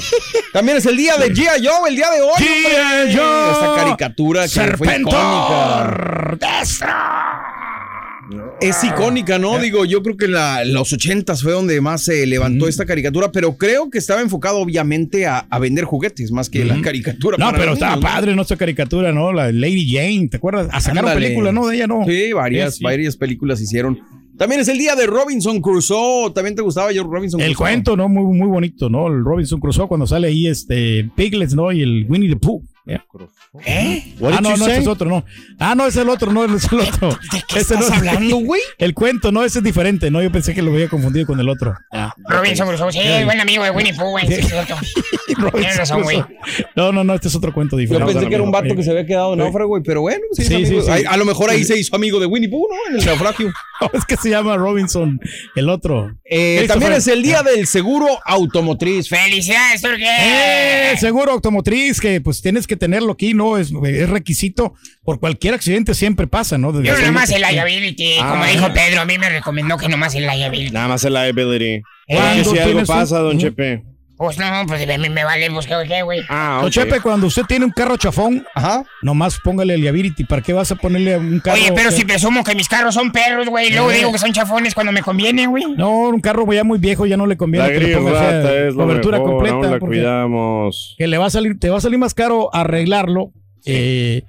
También 0.52 0.78
es 0.78 0.86
el 0.86 0.96
día 0.96 1.16
de 1.16 1.32
G.I. 1.32 1.66
Joe, 1.66 1.88
el 1.88 1.96
día 1.96 2.10
de 2.10 2.22
hoy. 2.22 2.32
G.I. 2.38 3.16
Joe. 3.16 3.52
Esta 3.52 3.74
caricatura 3.76 4.42
que 4.48 4.76
fue 4.76 4.86
icónica. 4.98 5.10
Serpentor. 5.90 6.38
Es 8.60 8.82
icónica, 8.82 9.38
¿no? 9.38 9.58
Digo, 9.58 9.84
yo 9.84 10.02
creo 10.02 10.16
que 10.16 10.24
en 10.24 10.32
la- 10.32 10.64
los 10.64 10.92
ochentas 10.92 11.42
fue 11.42 11.52
donde 11.52 11.80
más 11.80 12.02
se 12.02 12.26
levantó 12.26 12.66
esta 12.66 12.84
caricatura, 12.84 13.30
pero 13.30 13.56
creo 13.56 13.88
que 13.90 13.98
estaba 13.98 14.20
enfocado 14.20 14.58
obviamente 14.58 15.26
a, 15.26 15.46
a 15.48 15.58
vender 15.58 15.84
juguetes 15.84 16.32
más 16.32 16.50
que 16.50 16.64
la 16.64 16.80
caricatura. 16.80 17.36
No, 17.38 17.52
pero 17.52 17.74
estaba 17.74 18.00
padre, 18.00 18.34
¿no? 18.34 18.42
Esta 18.42 18.56
caricatura, 18.56 19.12
¿no? 19.12 19.32
La 19.32 19.52
Lady 19.52 19.88
Jane, 19.90 20.28
¿te 20.28 20.38
acuerdas? 20.38 20.68
A 20.72 20.80
sacar 20.80 20.98
Ándale. 21.00 21.20
película, 21.20 21.52
¿no? 21.52 21.66
De 21.68 21.76
ella, 21.76 21.86
¿no. 21.86 22.04
Sí, 22.06 22.32
varias, 22.32 22.72
Sí, 22.74 22.78
sí. 22.78 22.84
varias 22.84 23.16
películas 23.16 23.60
hicieron. 23.60 23.98
También 24.36 24.60
es 24.60 24.68
el 24.68 24.76
día 24.76 24.94
de 24.96 25.06
Robinson 25.06 25.60
Crusoe. 25.62 26.30
¿También 26.34 26.54
te 26.54 26.60
gustaba 26.62 26.92
yo 26.92 27.04
Robinson 27.04 27.40
El 27.40 27.54
Crusoe? 27.54 27.56
cuento, 27.70 27.96
¿no? 27.96 28.08
Muy, 28.08 28.36
muy 28.36 28.48
bonito, 28.48 28.90
¿no? 28.90 29.06
El 29.06 29.24
Robinson 29.24 29.60
Crusoe 29.60 29.86
cuando 29.88 30.06
sale 30.06 30.28
ahí 30.28 30.46
este 30.46 31.08
Piglets, 31.16 31.54
¿no? 31.54 31.72
Y 31.72 31.80
el 31.82 32.06
Winnie 32.08 32.28
the 32.28 32.36
Pooh. 32.36 32.62
¿Eh? 32.86 32.98
¿Eh? 33.64 34.14
Ah, 34.22 34.40
no, 34.42 34.56
no, 34.56 34.66
ese 34.66 34.78
es 34.78 34.86
otro, 34.86 35.08
no. 35.08 35.24
Ah, 35.58 35.74
no, 35.74 35.86
es 35.86 35.96
el 35.96 36.08
otro, 36.08 36.32
no, 36.32 36.44
es 36.44 36.70
el 36.72 36.80
otro. 36.80 37.08
¿De 37.32 37.42
qué 37.48 37.58
Ese 37.58 37.74
estás 37.74 37.80
no 37.80 37.86
es- 37.86 37.92
hablando, 37.92 38.36
güey? 38.36 38.60
El 38.78 38.94
cuento, 38.94 39.32
no, 39.32 39.44
ese 39.44 39.58
es 39.58 39.64
diferente, 39.64 40.10
¿no? 40.10 40.22
Yo 40.22 40.30
pensé 40.30 40.54
que 40.54 40.62
lo 40.62 40.72
había 40.72 40.88
confundido 40.88 41.26
con 41.26 41.40
el 41.40 41.48
otro. 41.48 41.74
Robinson 42.28 42.68
Crusoe, 42.68 42.92
sí, 42.92 43.00
buen 43.24 43.40
amigo 43.40 43.64
de 43.64 43.70
Winnie 43.70 43.94
Pooh, 43.94 44.10
güey. 44.10 44.26
Tienes 45.54 45.76
razón, 45.76 46.02
güey. 46.02 46.22
No, 46.74 46.92
no, 46.92 47.04
no, 47.04 47.14
este 47.14 47.28
es 47.28 47.34
otro 47.34 47.52
cuento 47.52 47.76
Yo 47.76 47.80
diferente. 47.80 48.12
pensé 48.12 48.28
que 48.28 48.34
era 48.34 48.44
un 48.44 48.50
vato 48.50 48.74
que 48.74 48.82
se 48.82 48.90
había 48.90 49.06
quedado 49.06 49.32
en 49.32 49.38
náufrago, 49.40 49.68
güey, 49.68 49.82
pero 49.82 50.00
bueno, 50.02 50.22
sí, 50.32 50.42
es 50.42 50.48
Sí, 50.48 50.54
amigo. 50.54 50.80
sí, 50.80 50.86
sí. 50.86 50.90
Ay, 50.92 51.04
A 51.08 51.16
lo 51.16 51.24
mejor 51.24 51.50
ahí 51.50 51.64
se 51.64 51.78
hizo 51.78 51.94
amigo 51.96 52.20
de 52.20 52.26
Winnie 52.26 52.48
Pooh, 52.48 52.68
¿no? 52.68 52.76
En 52.94 53.00
el 53.00 53.06
naufragio. 53.06 53.52
No, 53.80 53.90
es 53.92 54.04
que 54.04 54.16
se 54.16 54.30
llama 54.30 54.56
Robinson, 54.56 55.20
el 55.54 55.68
otro. 55.68 56.14
Eh, 56.24 56.64
también 56.68 56.92
es 56.92 57.06
el 57.08 57.22
día 57.22 57.42
del 57.42 57.66
seguro 57.66 58.06
automotriz. 58.24 59.08
¡Felicidades, 59.08 59.82
Turquía! 59.82 60.92
Eh, 60.92 60.96
seguro 60.98 61.32
automotriz 61.32 62.00
que 62.00 62.20
pues 62.20 62.40
tienes 62.40 62.66
que 62.66 62.75
tenerlo 62.76 63.12
aquí, 63.12 63.34
¿no? 63.34 63.58
Es, 63.58 63.72
es 63.84 64.08
requisito. 64.08 64.74
Por 65.04 65.20
cualquier 65.20 65.54
accidente 65.54 65.94
siempre 65.94 66.26
pasa, 66.26 66.58
¿no? 66.58 66.72
Yo 66.72 66.80
Desde- 66.80 67.06
nomás 67.06 67.30
el 67.30 67.42
liability, 67.42 68.16
como 68.18 68.44
Ah. 68.44 68.48
dijo 68.48 68.72
Pedro, 68.72 69.00
a 69.00 69.04
mí 69.04 69.18
me 69.18 69.28
recomendó 69.28 69.76
que 69.76 69.88
nomás 69.88 70.14
el 70.14 70.26
liability. 70.26 70.72
Nada 70.72 70.88
más 70.88 71.04
el 71.04 71.14
liability. 71.14 71.82
¿Cuándo 72.06 72.44
Porque 72.44 72.58
si 72.60 72.64
algo 72.64 72.80
un- 72.80 72.86
pasa, 72.86 73.18
don. 73.18 73.38
Chepe. 73.38 73.82
Pues 74.16 74.38
no, 74.38 74.46
pues 74.66 74.88
a 74.88 74.98
mí 74.98 75.10
me 75.10 75.24
vale, 75.24 75.50
pues 75.50 75.66
qué, 75.66 76.02
güey. 76.02 76.20
Ah, 76.30 76.56
Don 76.60 76.66
ok. 76.68 76.70
Chepe, 76.72 77.00
cuando 77.00 77.26
usted 77.26 77.42
tiene 77.42 77.66
un 77.66 77.70
carro 77.70 77.98
chafón, 77.98 78.46
Ajá. 78.54 78.82
nomás 79.02 79.38
póngale 79.44 79.74
el 79.74 79.82
liability. 79.82 80.24
¿Para 80.24 80.40
qué 80.40 80.54
vas 80.54 80.72
a 80.72 80.76
ponerle 80.76 81.18
un 81.18 81.38
carro? 81.40 81.56
Oye, 81.60 81.70
pero 81.74 81.90
que- 81.90 81.96
si 81.96 82.04
presumo 82.06 82.42
que 82.42 82.54
mis 82.54 82.66
carros 82.68 82.94
son 82.94 83.12
perros, 83.12 83.46
güey, 83.48 83.70
luego 83.72 83.90
Eh. 83.90 83.96
digo 83.96 84.12
que 84.12 84.18
son 84.18 84.32
chafones 84.32 84.74
cuando 84.74 84.90
me 84.92 85.02
conviene, 85.02 85.46
güey. 85.46 85.64
No, 85.76 86.08
un 86.08 86.20
carro 86.20 86.50
ya 86.50 86.64
muy 86.64 86.78
viejo 86.78 87.04
ya 87.04 87.18
no 87.18 87.26
le 87.26 87.36
conviene 87.36 87.66
La 87.66 87.72
que 87.74 87.80
le 87.80 87.94
rata 87.94 88.54
es 88.68 88.74
lo 88.74 88.84
cobertura 88.84 89.18
mejor, 89.18 89.32
completa. 89.32 89.70
la 89.70 89.78
cuidamos. 89.78 90.94
que 90.96 91.06
le 91.06 91.18
va 91.18 91.26
a 91.26 91.30
salir, 91.30 91.58
te 91.58 91.68
va 91.68 91.76
a 91.78 91.80
salir 91.82 91.98
más 91.98 92.14
caro 92.14 92.48
arreglarlo 92.54 93.32
eh, 93.66 94.22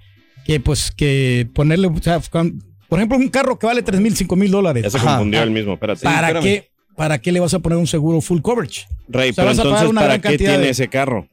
que 0.45 0.59
pues 0.59 0.91
que 0.91 1.47
ponerle, 1.53 1.87
o 1.87 2.01
sea, 2.01 2.19
por 2.19 2.99
ejemplo, 2.99 3.17
un 3.17 3.29
carro 3.29 3.57
que 3.59 3.67
vale 3.67 3.83
3 3.83 3.99
mil, 4.01 4.15
5 4.15 4.35
mil 4.35 4.49
dólares. 4.51 4.83
Ya 4.83 4.89
se 4.89 4.97
Ajá. 4.97 5.11
confundió 5.11 5.43
el 5.43 5.51
mismo, 5.51 5.73
espérate. 5.73 6.01
¿Para 6.03 6.39
qué? 6.41 6.69
¿Para 6.97 7.19
qué 7.19 7.31
le 7.31 7.39
vas 7.39 7.53
a 7.53 7.59
poner 7.59 7.77
un 7.77 7.87
seguro 7.87 8.19
full 8.19 8.41
coverage? 8.41 8.87
Rey, 9.07 9.29
O 9.29 9.33
sea, 9.33 9.43
pero 9.45 9.47
vas 9.55 9.59
a 9.59 9.63
pagar 9.63 9.77
entonces, 9.85 9.89
una 9.91 10.01
¿para 10.01 10.13
gran 10.15 10.21
qué 10.21 10.27
cantidad 10.29 10.49
tiene 10.51 10.63
de- 10.65 10.69
ese 10.71 10.87
carro? 10.89 11.27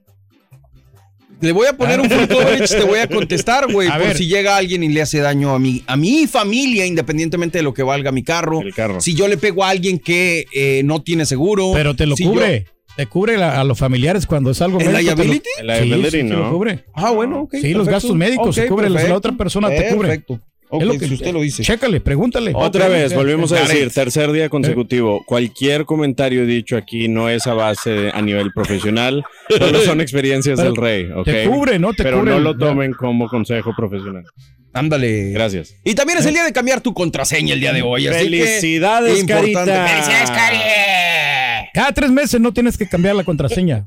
Le 1.40 1.52
voy 1.52 1.66
a 1.66 1.76
poner 1.76 2.00
un 2.00 2.09
full 2.09 2.26
coverage, 2.28 2.68
te 2.76 2.85
voy 2.85 2.99
a 3.00 3.09
contestar, 3.09 3.71
güey, 3.71 3.88
por 3.90 3.99
ver. 3.99 4.16
si 4.16 4.26
llega 4.26 4.56
alguien 4.56 4.83
y 4.83 4.88
le 4.88 5.02
hace 5.02 5.18
daño 5.18 5.54
a 5.54 5.59
mi, 5.59 5.83
a 5.87 5.97
mi 5.97 6.26
familia, 6.26 6.87
independientemente 6.87 7.59
de 7.59 7.64
lo 7.64 7.75
que 7.75 7.83
valga 7.83 8.12
mi 8.12 8.23
carro. 8.23 8.61
El 8.61 8.73
carro. 8.75 9.00
Si 9.00 9.14
yo 9.14 9.26
le 9.26 9.37
pego 9.37 9.64
a 9.64 9.71
alguien 9.71 9.99
que 9.99 10.47
eh, 10.54 10.83
no 10.85 11.02
tiene 11.02 11.26
seguro. 11.26 11.73
Pero 11.75 11.94
te 11.97 12.06
lo 12.06 12.16
si 12.16 12.25
yo- 12.25 12.30
cubre. 12.30 12.66
Te 12.97 13.06
cubre 13.06 13.37
la- 13.37 13.61
a 13.61 13.64
los 13.64 13.76
familiares 13.76 14.25
cuando 14.25 14.50
es 14.52 14.62
algo 14.62 14.78
¿El 14.78 14.87
médico, 14.92 15.00
lo- 15.11 15.16
liability? 15.16 15.49
El 15.59 15.66
liability, 15.66 16.11
sí, 16.11 16.16
sí, 16.18 16.23
¿no? 16.23 16.37
lo 16.38 16.50
cubre. 16.52 16.85
Ah, 16.94 17.11
bueno, 17.11 17.40
ok. 17.40 17.56
Sí, 17.61 17.75
los 17.75 17.88
gastos 17.88 18.14
médicos 18.14 18.54
se 18.54 18.62
Ok, 18.62 18.68
cubren, 18.68 18.92
la 18.92 19.16
otra 19.16 19.33
persona 19.33 19.68
te 19.68 19.88
cubre. 19.88 20.09
Perfecto. 20.11 20.40
Es 20.81 20.87
lo 20.87 20.99
que 20.99 21.07
si 21.09 21.14
usted 21.14 21.33
lo 21.33 21.40
dice. 21.40 21.62
Chécale, 21.62 22.00
pregúntale. 22.00 22.52
Otra 22.54 22.88
vez, 22.88 23.14
volvemos 23.14 23.52
a 23.52 23.61
decir, 23.61 23.90
tercer 23.90 24.33
día 24.33 24.49
consecutivo. 24.49 25.23
Cualquier 25.26 25.85
comentario 25.85 26.47
dicho 26.47 26.76
aquí 26.76 27.09
no 27.09 27.28
es 27.28 27.47
a 27.47 27.54
base 27.54 27.90
de- 27.90 28.11
a 28.11 28.21
nivel 28.23 28.52
profesional, 28.52 29.23
solo 29.49 29.81
son 29.81 30.00
experiencias 30.00 30.59
Pero 30.59 30.73
del 30.73 30.76
rey, 30.81 31.09
¿ok? 31.14 31.25
te 31.25 31.45
cubre, 31.49 31.78
¿no? 31.78 31.93
Te 31.93 32.02
Pero 32.02 32.19
cubre 32.21 32.33
no 32.33 32.38
lo 32.40 32.57
tomen 32.57 32.93
como 32.93 33.28
consejo 33.28 33.73
profesional. 33.76 34.25
Ándale. 34.73 35.31
Gracias. 35.31 35.76
Y 35.85 35.95
también 35.95 36.19
es 36.19 36.26
el 36.26 36.35
día 36.35 36.43
de 36.45 36.52
cambiar 36.52 36.81
tu 36.81 36.93
contraseña 36.93 37.54
el 37.54 37.61
día 37.61 37.73
de 37.73 37.83
hoy. 37.83 38.09
así 38.09 38.19
que, 38.19 38.25
Felicidades. 38.25 39.25
Carita. 39.25 39.64
¡Felicidades, 39.64 40.31
Cari! 40.33 40.59
Cada 41.73 41.93
tres 41.93 42.11
meses 42.11 42.40
no 42.40 42.52
tienes 42.52 42.76
que 42.76 42.88
cambiar 42.88 43.14
la 43.14 43.23
contraseña. 43.25 43.87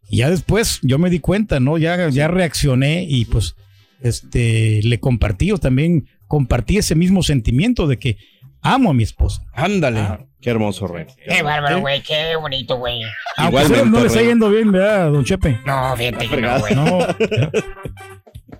Y 0.08 0.18
ya 0.18 0.30
después 0.30 0.80
yo 0.82 0.98
me 0.98 1.10
di 1.10 1.20
cuenta, 1.20 1.60
¿no? 1.60 1.78
Ya, 1.78 2.08
ya 2.08 2.28
reaccioné 2.28 3.06
y 3.08 3.24
pues 3.24 3.54
este 4.00 4.80
le 4.82 5.00
compartí, 5.00 5.46
yo 5.46 5.58
también 5.58 6.08
compartí 6.26 6.78
ese 6.78 6.94
mismo 6.94 7.22
sentimiento 7.22 7.86
de 7.86 7.98
que 7.98 8.16
amo 8.62 8.90
a 8.90 8.94
mi 8.94 9.02
esposa. 9.02 9.42
Ándale. 9.52 10.26
qué 10.40 10.50
hermoso, 10.50 10.86
Rey. 10.86 11.06
Qué 11.26 11.42
bárbaro, 11.42 11.80
güey. 11.80 12.02
Qué 12.02 12.36
bonito, 12.36 12.76
güey. 12.76 13.02
Aunque 13.36 13.56
Igualmente, 13.56 13.90
no 13.90 14.00
le 14.00 14.06
está 14.06 14.22
yendo 14.22 14.50
bien, 14.50 14.72
¿verdad, 14.72 15.10
don 15.12 15.24
Chepe? 15.24 15.60
No, 15.66 15.96
fíjate 15.96 16.28
que 16.28 16.36
no, 16.36 16.58
güey. 16.60 16.74
No. 16.74 16.98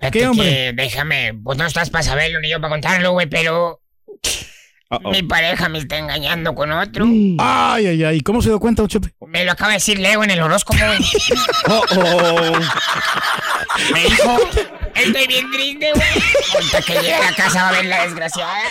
¿Qué, 0.11 0.27
hombre? 0.27 0.45
que 0.45 0.73
déjame, 0.75 1.33
pues 1.43 1.57
no 1.57 1.65
estás 1.65 1.89
para 1.89 2.03
saberlo 2.03 2.39
ni 2.41 2.49
yo 2.49 2.59
para 2.59 2.71
contarlo, 2.71 3.11
güey, 3.13 3.27
pero 3.27 3.81
Uh-oh. 5.01 5.11
mi 5.11 5.23
pareja 5.23 5.69
me 5.69 5.79
está 5.79 5.97
engañando 5.97 6.53
con 6.53 6.71
otro. 6.71 7.05
Ay, 7.39 7.87
ay, 7.87 8.03
ay. 8.03 8.21
¿Cómo 8.21 8.41
se 8.41 8.49
dio 8.49 8.59
cuenta, 8.59 8.87
Chepe? 8.87 9.13
Me 9.27 9.43
lo 9.45 9.51
acaba 9.51 9.69
de 9.69 9.75
decir 9.77 9.99
Leo 9.99 10.23
en 10.23 10.31
el 10.31 10.41
horóscopo, 10.41 10.79
güey. 10.85 10.99
Oh, 11.69 11.83
Me 13.93 14.03
dijo, 14.03 14.37
estoy 14.95 15.27
bien 15.27 15.51
triste, 15.51 15.91
güey. 15.93 16.07
Ahorita 16.53 16.81
que 16.81 16.93
llegue 16.93 17.13
a 17.15 17.31
la 17.31 17.35
casa 17.35 17.63
va 17.63 17.69
a 17.69 17.71
ver 17.71 17.85
la 17.85 18.03
desgraciada. 18.03 18.53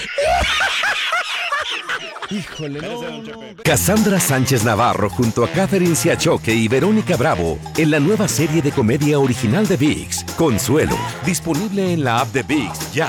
Híjole, 2.30 2.80
no. 2.80 3.00
Cassandra 3.62 4.18
Sánchez 4.18 4.64
Navarro 4.64 5.10
junto 5.10 5.44
a 5.44 5.48
Catherine 5.48 5.94
Siachoque 5.94 6.54
y 6.54 6.66
Verónica 6.68 7.16
Bravo 7.16 7.58
en 7.76 7.90
la 7.90 8.00
nueva 8.00 8.26
serie 8.26 8.62
de 8.62 8.72
comedia 8.72 9.18
original 9.18 9.66
de 9.66 9.76
VIX, 9.76 10.24
Consuelo, 10.36 10.96
disponible 11.26 11.92
en 11.92 12.04
la 12.04 12.20
app 12.20 12.28
de 12.28 12.42
VIX 12.42 12.92
ya. 12.94 13.08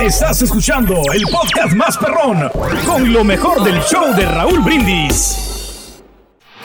Estás 0.00 0.42
escuchando 0.42 0.94
el 1.12 1.22
podcast 1.24 1.74
más 1.74 1.96
perrón 1.96 2.50
con 2.86 3.12
lo 3.12 3.24
mejor 3.24 3.62
del 3.62 3.80
show 3.82 4.14
de 4.14 4.26
Raúl 4.26 4.60
Brindis. 4.60 5.44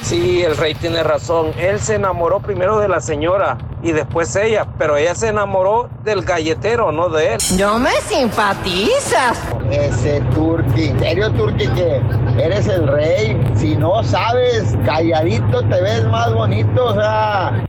Sí, 0.02 0.42
el 0.42 0.58
rey 0.58 0.74
tiene 0.76 1.04
razón. 1.04 1.52
Él 1.58 1.80
se 1.80 1.96
enamoró 1.96 2.40
primero 2.40 2.80
de 2.80 2.88
la 2.88 3.02
señora 3.02 3.58
y 3.84 3.92
después 3.92 4.36
ella, 4.36 4.66
pero 4.78 4.98
ella 4.98 5.14
se 5.14 5.28
enamoró 5.28 5.90
del 6.04 6.24
galletero, 6.24 6.92
no 6.92 7.10
de 7.10 7.36
él. 7.36 7.40
No 7.58 7.78
me 7.80 7.92
simpatizas. 8.08 9.38
Ese 9.70 10.22
Turki, 10.34 10.86
¿en 10.86 11.00
serio 11.00 11.32
Turki 11.34 11.68
que 11.68 12.02
eres 12.42 12.68
el 12.68 12.88
rey? 12.88 13.40
Si 13.56 13.76
no 13.76 14.04
sabes, 14.04 14.76
calladito 14.86 15.62
te 15.62 15.82
ves 15.82 16.06
más 16.06 16.34
bonito, 16.34 16.86
o 16.86 16.94
sea. 16.94 17.66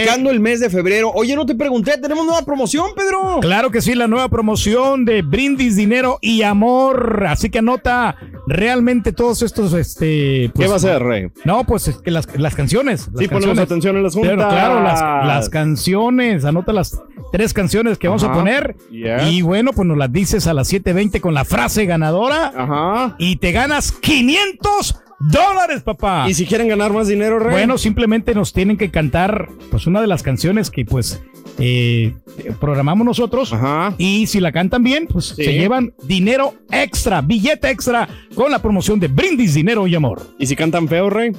Arrancando 0.00 0.30
el 0.30 0.40
mes 0.40 0.60
de 0.60 0.70
febrero. 0.70 1.10
Oye, 1.14 1.34
no 1.36 1.46
te 1.46 1.54
pregunté, 1.54 1.98
tenemos 1.98 2.24
nueva 2.26 2.42
promoción, 2.42 2.86
Pedro. 2.96 3.38
Claro 3.40 3.70
que 3.70 3.80
sí, 3.80 3.94
la 3.94 4.08
nueva 4.08 4.28
promoción 4.28 5.04
de 5.04 5.22
Brindis, 5.22 5.76
Dinero 5.76 6.18
y 6.20 6.42
Amor. 6.42 7.24
Así 7.28 7.50
que 7.50 7.58
anota 7.58 8.16
realmente 8.46 9.12
todos 9.12 9.42
estos, 9.42 9.72
este... 9.74 10.50
¿Qué 10.56 10.66
va 10.66 10.76
a 10.76 10.78
ser, 10.78 11.02
Rey? 11.02 11.28
No, 11.44 11.64
pues 11.64 11.88
es 11.88 11.96
que 11.98 12.10
las, 12.10 12.26
las 12.38 12.54
canciones. 12.54 13.08
las 13.12 13.18
Sí, 13.22 13.28
ponemos 13.28 13.56
canciones. 13.56 13.58
atención 13.64 13.96
en 13.96 14.02
las 14.02 14.14
juntas. 14.14 14.34
claro, 14.34 14.82
las, 14.82 15.00
las 15.26 15.48
canciones. 15.48 16.44
Anota 16.44 16.72
las 16.72 17.00
tres 17.32 17.52
canciones 17.52 17.98
que 17.98 18.08
vamos 18.08 18.24
a 18.24 18.32
poner. 18.32 18.76
Y 18.90 19.42
bueno, 19.42 19.72
pues 19.72 19.86
nos 19.86 19.96
las 19.96 20.12
dices 20.12 20.46
a 20.46 20.54
las 20.54 20.72
7.20 20.72 21.20
con 21.20 21.34
la 21.34 21.44
frase 21.44 21.86
ganadora. 21.86 22.52
Ajá. 22.56 23.16
Y 23.18 23.36
te 23.36 23.52
ganas 23.52 23.92
500 23.92 25.01
dólares, 25.30 25.82
papá. 25.82 26.26
¿Y 26.28 26.34
si 26.34 26.46
quieren 26.46 26.68
ganar 26.68 26.92
más 26.92 27.08
dinero, 27.08 27.38
Rey? 27.38 27.52
Bueno, 27.52 27.78
simplemente 27.78 28.34
nos 28.34 28.52
tienen 28.52 28.76
que 28.76 28.90
cantar 28.90 29.48
pues 29.70 29.86
una 29.86 30.00
de 30.00 30.06
las 30.06 30.22
canciones 30.22 30.70
que 30.70 30.84
pues 30.84 31.22
eh, 31.58 32.14
programamos 32.60 33.04
nosotros 33.06 33.54
y 33.98 34.26
si 34.26 34.40
la 34.40 34.52
cantan 34.52 34.82
bien 34.82 35.06
pues 35.06 35.26
Sí. 35.36 35.44
se 35.44 35.52
llevan 35.54 35.92
dinero 36.04 36.54
extra, 36.70 37.20
billete 37.20 37.70
extra 37.70 38.08
con 38.34 38.50
la 38.50 38.60
promoción 38.60 38.98
de 39.00 39.08
Brindis 39.08 39.54
Dinero 39.54 39.86
y 39.86 39.94
Amor. 39.94 40.22
¿Y 40.38 40.46
si 40.46 40.56
cantan 40.56 40.88
feo, 40.88 41.10
Rey? 41.10 41.32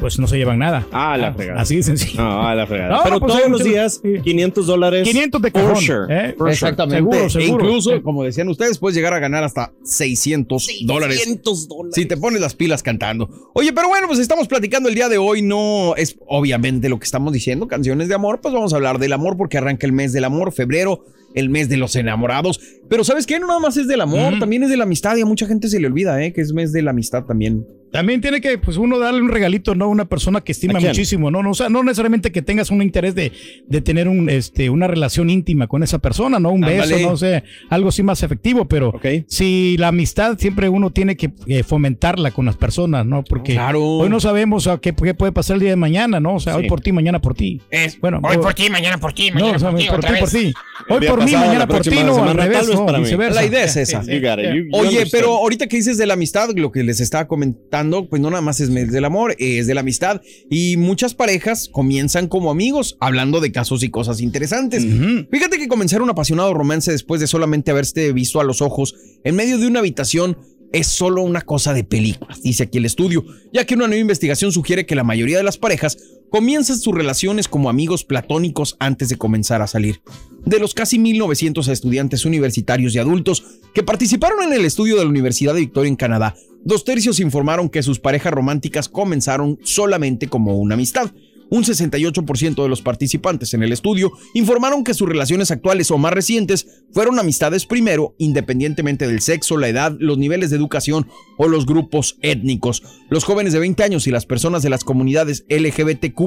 Pues 0.00 0.18
no 0.18 0.26
se 0.26 0.38
llevan 0.38 0.58
nada. 0.58 0.86
Ah, 0.92 1.16
la 1.18 1.34
fregada. 1.34 1.60
Así 1.60 1.76
de 1.76 1.82
sencillo. 1.82 2.22
No, 2.22 2.42
a 2.48 2.54
la 2.54 2.66
fregada. 2.66 2.96
No, 2.96 3.02
Pero 3.04 3.20
pues 3.20 3.32
todos 3.34 3.50
los 3.50 3.62
días, 3.62 4.00
500 4.24 4.66
dólares. 4.66 5.06
500 5.06 5.42
de 5.42 5.50
for 5.50 5.60
cajón, 5.62 5.82
sure. 5.82 6.06
¿eh? 6.30 6.34
Exactamente. 6.48 7.28
Seguro, 7.28 7.38
E 7.40 7.46
incluso, 7.46 7.90
Sí. 7.96 8.00
como 8.00 8.24
decían 8.24 8.48
ustedes, 8.48 8.78
puedes 8.78 8.96
llegar 8.96 9.12
a 9.12 9.18
ganar 9.18 9.44
hasta 9.44 9.72
600 9.84 10.68
dólares. 10.86 11.16
600 11.18 11.68
dólares. 11.68 11.94
Si 11.94 12.06
te 12.06 12.16
pones 12.16 12.40
las 12.40 12.54
pilas 12.54 12.82
cantando. 12.82 13.28
Oye, 13.54 13.72
pero 13.74 13.88
bueno, 13.88 14.06
pues 14.06 14.18
estamos 14.18 14.48
platicando 14.48 14.88
el 14.88 14.94
día 14.94 15.08
de 15.10 15.18
hoy. 15.18 15.42
No 15.42 15.94
es 15.96 16.16
obviamente 16.26 16.88
lo 16.88 16.98
que 16.98 17.04
estamos 17.04 17.32
diciendo, 17.32 17.68
canciones 17.68 18.08
de 18.08 18.14
amor. 18.14 18.40
Pues 18.40 18.54
vamos 18.54 18.72
a 18.72 18.76
hablar 18.76 18.98
del 18.98 19.12
amor 19.12 19.36
porque 19.36 19.58
arranca 19.58 19.86
el 19.86 19.92
mes 19.92 20.12
del 20.14 20.24
amor, 20.24 20.52
febrero, 20.52 21.04
el 21.34 21.50
mes 21.50 21.68
de 21.68 21.76
los 21.76 21.94
enamorados. 21.94 22.58
Pero 22.88 23.04
¿sabes 23.04 23.26
qué? 23.26 23.38
No 23.38 23.46
nada 23.48 23.60
más 23.60 23.76
es 23.76 23.86
del 23.86 24.00
amor, 24.00 24.38
también 24.38 24.62
es 24.62 24.70
de 24.70 24.76
la 24.78 24.84
amistad. 24.84 25.16
Y 25.16 25.20
a 25.20 25.26
mucha 25.26 25.46
gente 25.46 25.68
se 25.68 25.78
le 25.78 25.86
olvida, 25.88 26.22
¿eh? 26.24 26.32
Que 26.32 26.40
es 26.40 26.54
mes 26.54 26.72
de 26.72 26.80
la 26.82 26.90
amistad 26.92 27.24
también. 27.24 27.66
También 27.92 28.20
tiene 28.20 28.40
que, 28.40 28.56
pues, 28.58 28.76
uno 28.76 28.98
darle 28.98 29.20
un 29.20 29.28
regalito, 29.28 29.74
¿no? 29.74 29.86
A 29.86 29.88
una 29.88 30.04
persona 30.04 30.40
que 30.40 30.52
estima 30.52 30.78
muchísimo, 30.80 31.30
¿no? 31.30 31.42
no 31.42 31.50
o 31.50 31.54
sea, 31.54 31.68
no 31.68 31.82
necesariamente 31.82 32.30
que 32.32 32.42
tengas 32.42 32.70
un 32.70 32.82
interés 32.82 33.14
de, 33.14 33.32
de 33.66 33.80
tener 33.80 34.06
un, 34.08 34.30
este, 34.30 34.70
una 34.70 34.86
relación 34.86 35.28
íntima 35.30 35.66
con 35.66 35.82
esa 35.82 35.98
persona, 35.98 36.38
¿no? 36.38 36.50
Un 36.50 36.60
beso, 36.60 36.82
Ándale. 36.84 37.02
no 37.02 37.16
sé, 37.16 37.42
algo 37.68 37.88
así 37.88 38.02
más 38.02 38.22
efectivo, 38.22 38.66
pero 38.66 38.92
si 39.26 39.76
la 39.78 39.88
amistad 39.88 40.38
siempre 40.38 40.68
uno 40.68 40.90
tiene 40.90 41.16
que 41.16 41.32
eh, 41.46 41.62
fomentarla 41.62 42.30
con 42.30 42.46
las 42.46 42.56
personas, 42.56 43.04
¿no? 43.06 43.24
Porque 43.24 43.54
Claro. 43.54 43.82
hoy 43.84 44.08
no 44.08 44.20
sabemos 44.20 44.66
a 44.66 44.78
qué, 44.78 44.94
qué 44.94 45.14
puede 45.14 45.32
pasar 45.32 45.54
el 45.54 45.60
día 45.60 45.70
de 45.70 45.76
mañana, 45.76 46.20
¿no? 46.20 46.34
O 46.36 46.40
sea, 46.40 46.56
hoy 46.56 46.68
por 46.68 46.80
ti, 46.80 46.92
mañana 46.92 47.20
por 47.20 47.34
ti. 47.34 47.60
Es, 47.70 47.98
Bueno, 48.00 48.20
hoy 48.22 48.36
o- 48.36 48.40
por 48.40 48.54
ti, 48.54 48.70
mañana 48.70 48.98
por 48.98 49.12
ti, 49.12 49.30
No, 49.30 49.34
mañana 49.40 49.56
o 49.56 49.58
sea, 49.58 49.70
por 49.70 49.78
ti, 49.80 49.86
por 49.88 50.00
ti, 50.00 50.06
por 50.06 50.20
vez. 50.20 50.30
ti. 50.30 50.52
Hoy 50.88 51.06
por 51.06 51.24
mí, 51.24 51.32
mañana 51.32 51.66
por 51.66 51.82
ti, 51.82 51.90
no, 52.04 52.22
al 52.22 52.36
revés, 52.36 52.68
no, 52.72 53.00
viceversa. 53.00 53.40
La 53.40 53.46
idea 53.46 53.64
es 53.64 53.76
esa. 53.76 54.02
sí, 54.02 54.12
You 54.12 54.20
got 54.26 54.38
it. 54.38 54.46
sí. 54.52 54.56
You- 54.58 54.62
you 54.64 54.68
Oye, 54.72 54.88
understand. 54.90 55.10
pero 55.10 55.36
ahorita 55.36 55.66
que 55.66 55.76
dices 55.76 55.98
de 55.98 56.06
la 56.06 56.14
amistad, 56.14 56.50
lo 56.54 56.70
que 56.70 56.82
les 56.84 57.00
estaba 57.00 57.26
comentando, 57.26 57.79
pues 58.08 58.20
no 58.20 58.30
nada 58.30 58.42
más 58.42 58.60
es 58.60 58.70
mes 58.70 58.90
del 58.92 59.04
amor, 59.04 59.34
es 59.38 59.66
de 59.66 59.74
la 59.74 59.80
amistad. 59.80 60.20
Y 60.50 60.76
muchas 60.76 61.14
parejas 61.14 61.68
comienzan 61.70 62.28
como 62.28 62.50
amigos, 62.50 62.96
hablando 63.00 63.40
de 63.40 63.52
casos 63.52 63.82
y 63.82 63.90
cosas 63.90 64.20
interesantes. 64.20 64.84
Fíjate 65.30 65.58
que 65.58 65.68
comenzar 65.68 66.02
un 66.02 66.10
apasionado 66.10 66.52
romance 66.54 66.90
después 66.92 67.20
de 67.20 67.26
solamente 67.26 67.70
haberse 67.70 68.12
visto 68.12 68.40
a 68.40 68.44
los 68.44 68.62
ojos 68.62 68.94
en 69.24 69.36
medio 69.36 69.58
de 69.58 69.66
una 69.66 69.80
habitación 69.80 70.36
es 70.72 70.86
solo 70.86 71.22
una 71.22 71.40
cosa 71.42 71.74
de 71.74 71.84
películas, 71.84 72.42
dice 72.42 72.64
aquí 72.64 72.78
el 72.78 72.84
estudio, 72.84 73.24
ya 73.52 73.64
que 73.64 73.74
una 73.74 73.88
nueva 73.88 74.00
investigación 74.00 74.52
sugiere 74.52 74.86
que 74.86 74.94
la 74.94 75.04
mayoría 75.04 75.36
de 75.36 75.42
las 75.42 75.58
parejas 75.58 75.98
comienzan 76.30 76.78
sus 76.78 76.94
relaciones 76.94 77.48
como 77.48 77.68
amigos 77.68 78.04
platónicos 78.04 78.76
antes 78.78 79.08
de 79.08 79.16
comenzar 79.16 79.62
a 79.62 79.66
salir. 79.66 80.00
De 80.46 80.60
los 80.60 80.74
casi 80.74 80.98
1900 80.98 81.66
estudiantes 81.68 82.24
universitarios 82.24 82.94
y 82.94 82.98
adultos 82.98 83.44
que 83.74 83.82
participaron 83.82 84.44
en 84.44 84.52
el 84.52 84.64
estudio 84.64 84.96
de 84.96 85.02
la 85.02 85.10
Universidad 85.10 85.54
de 85.54 85.60
Victoria 85.60 85.88
en 85.88 85.96
Canadá, 85.96 86.36
dos 86.64 86.84
tercios 86.84 87.20
informaron 87.20 87.68
que 87.68 87.82
sus 87.82 87.98
parejas 87.98 88.32
románticas 88.32 88.88
comenzaron 88.88 89.58
solamente 89.62 90.28
como 90.28 90.58
una 90.58 90.74
amistad. 90.74 91.10
Un 91.50 91.64
68% 91.64 92.62
de 92.62 92.68
los 92.68 92.82
participantes 92.82 93.52
en 93.54 93.62
el 93.62 93.72
estudio 93.72 94.12
informaron 94.34 94.84
que 94.84 94.94
sus 94.94 95.08
relaciones 95.08 95.50
actuales 95.50 95.90
o 95.90 95.98
más 95.98 96.12
recientes 96.12 96.66
fueron 96.92 97.18
amistades 97.18 97.66
primero, 97.66 98.14
independientemente 98.18 99.06
del 99.06 99.20
sexo, 99.20 99.58
la 99.58 99.68
edad, 99.68 99.94
los 99.98 100.18
niveles 100.18 100.50
de 100.50 100.56
educación 100.56 101.06
o 101.36 101.48
los 101.48 101.66
grupos 101.66 102.16
étnicos. 102.22 102.82
Los 103.08 103.24
jóvenes 103.24 103.52
de 103.52 103.58
20 103.58 103.82
años 103.82 104.06
y 104.06 104.10
las 104.10 104.26
personas 104.26 104.62
de 104.62 104.70
las 104.70 104.84
comunidades 104.84 105.44
LGBTQ 105.48 106.20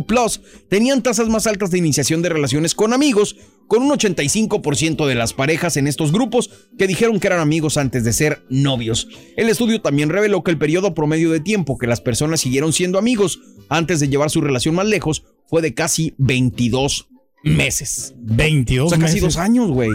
tenían 0.69 1.01
tasas 1.01 1.29
más 1.29 1.47
altas 1.47 1.71
de 1.71 1.77
iniciación 1.77 2.21
de 2.21 2.29
relaciones 2.29 2.75
con 2.75 2.93
amigos, 2.93 3.37
con 3.67 3.81
un 3.81 3.91
85% 3.91 5.07
de 5.07 5.15
las 5.15 5.33
parejas 5.33 5.77
en 5.77 5.87
estos 5.87 6.11
grupos 6.11 6.49
que 6.77 6.87
dijeron 6.87 7.19
que 7.19 7.27
eran 7.27 7.39
amigos 7.39 7.77
antes 7.77 8.03
de 8.03 8.13
ser 8.13 8.43
novios. 8.49 9.07
El 9.37 9.49
estudio 9.49 9.81
también 9.81 10.09
reveló 10.09 10.43
que 10.43 10.51
el 10.51 10.57
periodo 10.57 10.93
promedio 10.93 11.31
de 11.31 11.39
tiempo 11.39 11.77
que 11.77 11.87
las 11.87 12.01
personas 12.01 12.41
siguieron 12.41 12.73
siendo 12.73 12.99
amigos 12.99 13.39
antes 13.77 13.99
de 13.99 14.07
llevar 14.09 14.29
su 14.29 14.41
relación 14.41 14.75
más 14.75 14.87
lejos 14.87 15.23
fue 15.47 15.61
de 15.61 15.73
casi 15.73 16.13
22 16.17 17.09
meses. 17.43 18.13
22 18.17 18.85
O 18.85 18.89
sea, 18.89 18.97
casi 18.99 19.15
meses. 19.15 19.21
dos 19.23 19.37
años, 19.37 19.69
güey. 19.71 19.89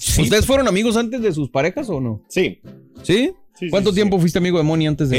sí. 0.00 0.22
¿Ustedes 0.22 0.46
fueron 0.46 0.68
amigos 0.68 0.96
antes 0.96 1.20
de 1.20 1.32
sus 1.32 1.50
parejas 1.50 1.88
o 1.90 2.00
no? 2.00 2.22
Sí. 2.28 2.60
¿Sí? 3.02 3.32
¿Cuánto 3.70 3.92
tiempo 3.92 4.20
fuiste 4.20 4.38
amigo 4.38 4.58
de 4.58 4.64
Moni 4.64 4.86
antes 4.86 5.10
de...? 5.10 5.16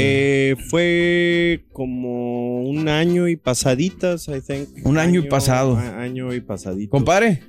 Eh, 0.52 0.56
fue 0.70 1.66
como 1.74 2.62
un 2.62 2.88
año 2.88 3.28
y 3.28 3.36
pasaditas, 3.36 4.28
I 4.28 4.40
think. 4.40 4.86
Un 4.86 4.96
año 4.96 5.20
y 5.20 5.28
pasado. 5.28 5.76
Año 5.76 6.32
y 6.32 6.40
pasadito. 6.40 6.90
Compadre. 6.90 7.42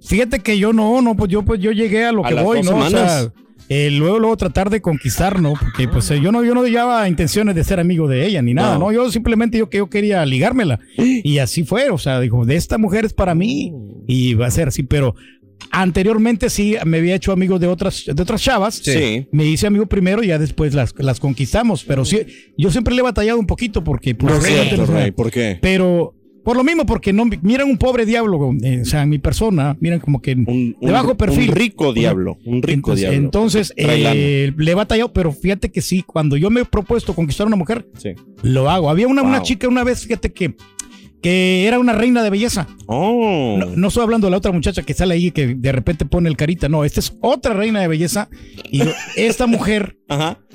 Fíjate 0.00 0.40
que 0.40 0.58
yo 0.58 0.72
no, 0.72 1.02
no, 1.02 1.14
pues 1.14 1.30
yo 1.30 1.42
pues 1.44 1.60
yo 1.60 1.72
llegué 1.72 2.06
a 2.06 2.12
lo 2.12 2.24
A 2.24 2.28
que 2.30 2.34
las 2.36 2.44
voy, 2.44 2.62
dos 2.62 2.70
¿no? 2.70 2.78
O 2.78 2.88
sea, 2.88 2.88
semanas. 2.88 3.32
Eh, 3.72 3.88
luego, 3.92 4.18
luego 4.18 4.36
tratar 4.36 4.68
de 4.68 4.82
conquistar, 4.82 5.40
¿no? 5.40 5.52
Porque 5.52 5.86
pues 5.86 6.10
eh, 6.10 6.20
yo 6.20 6.32
no, 6.32 6.44
yo 6.44 6.54
no 6.54 6.66
llevaba 6.66 7.08
intenciones 7.08 7.54
de 7.54 7.62
ser 7.62 7.78
amigo 7.78 8.08
de 8.08 8.26
ella 8.26 8.42
ni 8.42 8.52
nada, 8.52 8.74
No. 8.74 8.80
¿no? 8.86 8.92
Yo 8.92 9.10
simplemente 9.12 9.58
yo 9.58 9.70
que 9.70 9.78
yo 9.78 9.88
quería 9.88 10.26
ligármela. 10.26 10.80
Y 10.96 11.38
así 11.38 11.62
fue, 11.62 11.88
o 11.90 11.96
sea, 11.96 12.18
dijo, 12.20 12.44
de 12.44 12.56
esta 12.56 12.78
mujer 12.78 13.04
es 13.04 13.12
para 13.12 13.34
mí 13.34 13.72
y 14.08 14.34
va 14.34 14.48
a 14.48 14.50
ser 14.50 14.66
así, 14.68 14.82
pero 14.82 15.14
anteriormente 15.70 16.50
sí 16.50 16.76
me 16.84 16.98
había 16.98 17.14
hecho 17.14 17.32
amigo 17.32 17.58
de 17.58 17.66
otras, 17.68 18.04
de 18.06 18.20
otras 18.20 18.42
chavas. 18.42 18.74
Sí. 18.82 19.28
Me 19.30 19.44
hice 19.44 19.66
amigo 19.66 19.86
primero 19.86 20.22
y 20.22 20.28
ya 20.28 20.38
después 20.38 20.74
las, 20.74 20.94
las 20.98 21.20
conquistamos. 21.20 21.84
Pero 21.84 22.04
sí, 22.04 22.26
yo 22.58 22.70
siempre 22.70 22.94
le 22.94 23.00
he 23.00 23.04
batallado 23.04 23.38
un 23.38 23.46
poquito 23.46 23.84
porque 23.84 24.14
pues, 24.14 24.34
No 24.34 24.40
cierto, 24.40 24.86
Rey, 24.86 25.10
¿por 25.12 25.30
qué? 25.30 25.58
Pero 25.60 26.14
por 26.44 26.56
lo 26.56 26.64
mismo, 26.64 26.86
porque 26.86 27.12
no 27.12 27.24
miran 27.42 27.68
un 27.68 27.76
pobre 27.78 28.06
diablo, 28.06 28.52
eh, 28.62 28.80
o 28.82 28.84
sea, 28.84 29.04
mi 29.06 29.18
persona, 29.18 29.76
miran 29.80 30.00
como 30.00 30.20
que 30.22 30.32
Un- 30.32 30.76
de 30.80 30.92
bajo 30.92 31.16
perfil. 31.16 31.50
Un 31.50 31.56
rico 31.56 31.92
diablo. 31.92 32.38
Un 32.44 32.62
rico 32.62 32.92
entonces, 32.92 33.00
diablo. 33.10 33.18
entonces, 33.26 33.72
eh, 33.76 34.52
le 34.56 34.70
he 34.70 34.74
batallado, 34.74 35.12
pero 35.12 35.32
fíjate 35.32 35.70
que 35.70 35.80
sí, 35.82 36.02
cuando 36.06 36.36
yo 36.36 36.50
me 36.50 36.62
he 36.62 36.64
propuesto 36.64 37.14
conquistar 37.14 37.44
a 37.44 37.48
una 37.48 37.56
mujer, 37.56 37.86
Sí. 37.98 38.10
lo 38.42 38.70
hago. 38.70 38.90
Había 38.90 39.06
una, 39.08 39.22
una 39.22 39.42
chica 39.42 39.68
una 39.68 39.84
vez, 39.84 40.02
fíjate 40.04 40.32
que, 40.32 40.54
que 41.22 41.66
era 41.66 41.78
una 41.78 41.92
reina 41.92 42.22
de 42.22 42.30
belleza. 42.30 42.66
Oh. 42.86 43.56
No, 43.58 43.66
no 43.76 43.88
estoy 43.88 44.02
hablando 44.02 44.26
de 44.26 44.30
la 44.30 44.38
otra 44.38 44.52
muchacha 44.52 44.82
que 44.82 44.94
sale 44.94 45.12
ahí 45.14 45.30
que 45.30 45.54
de 45.54 45.72
repente 45.72 46.06
pone 46.06 46.30
el 46.30 46.36
carita. 46.36 46.68
No, 46.70 46.82
esta 46.84 47.00
es 47.00 47.12
otra 47.20 47.52
reina 47.52 47.80
de 47.80 47.88
belleza. 47.88 48.30
Y 48.72 48.80
esta 49.16 49.46
mujer, 49.46 49.98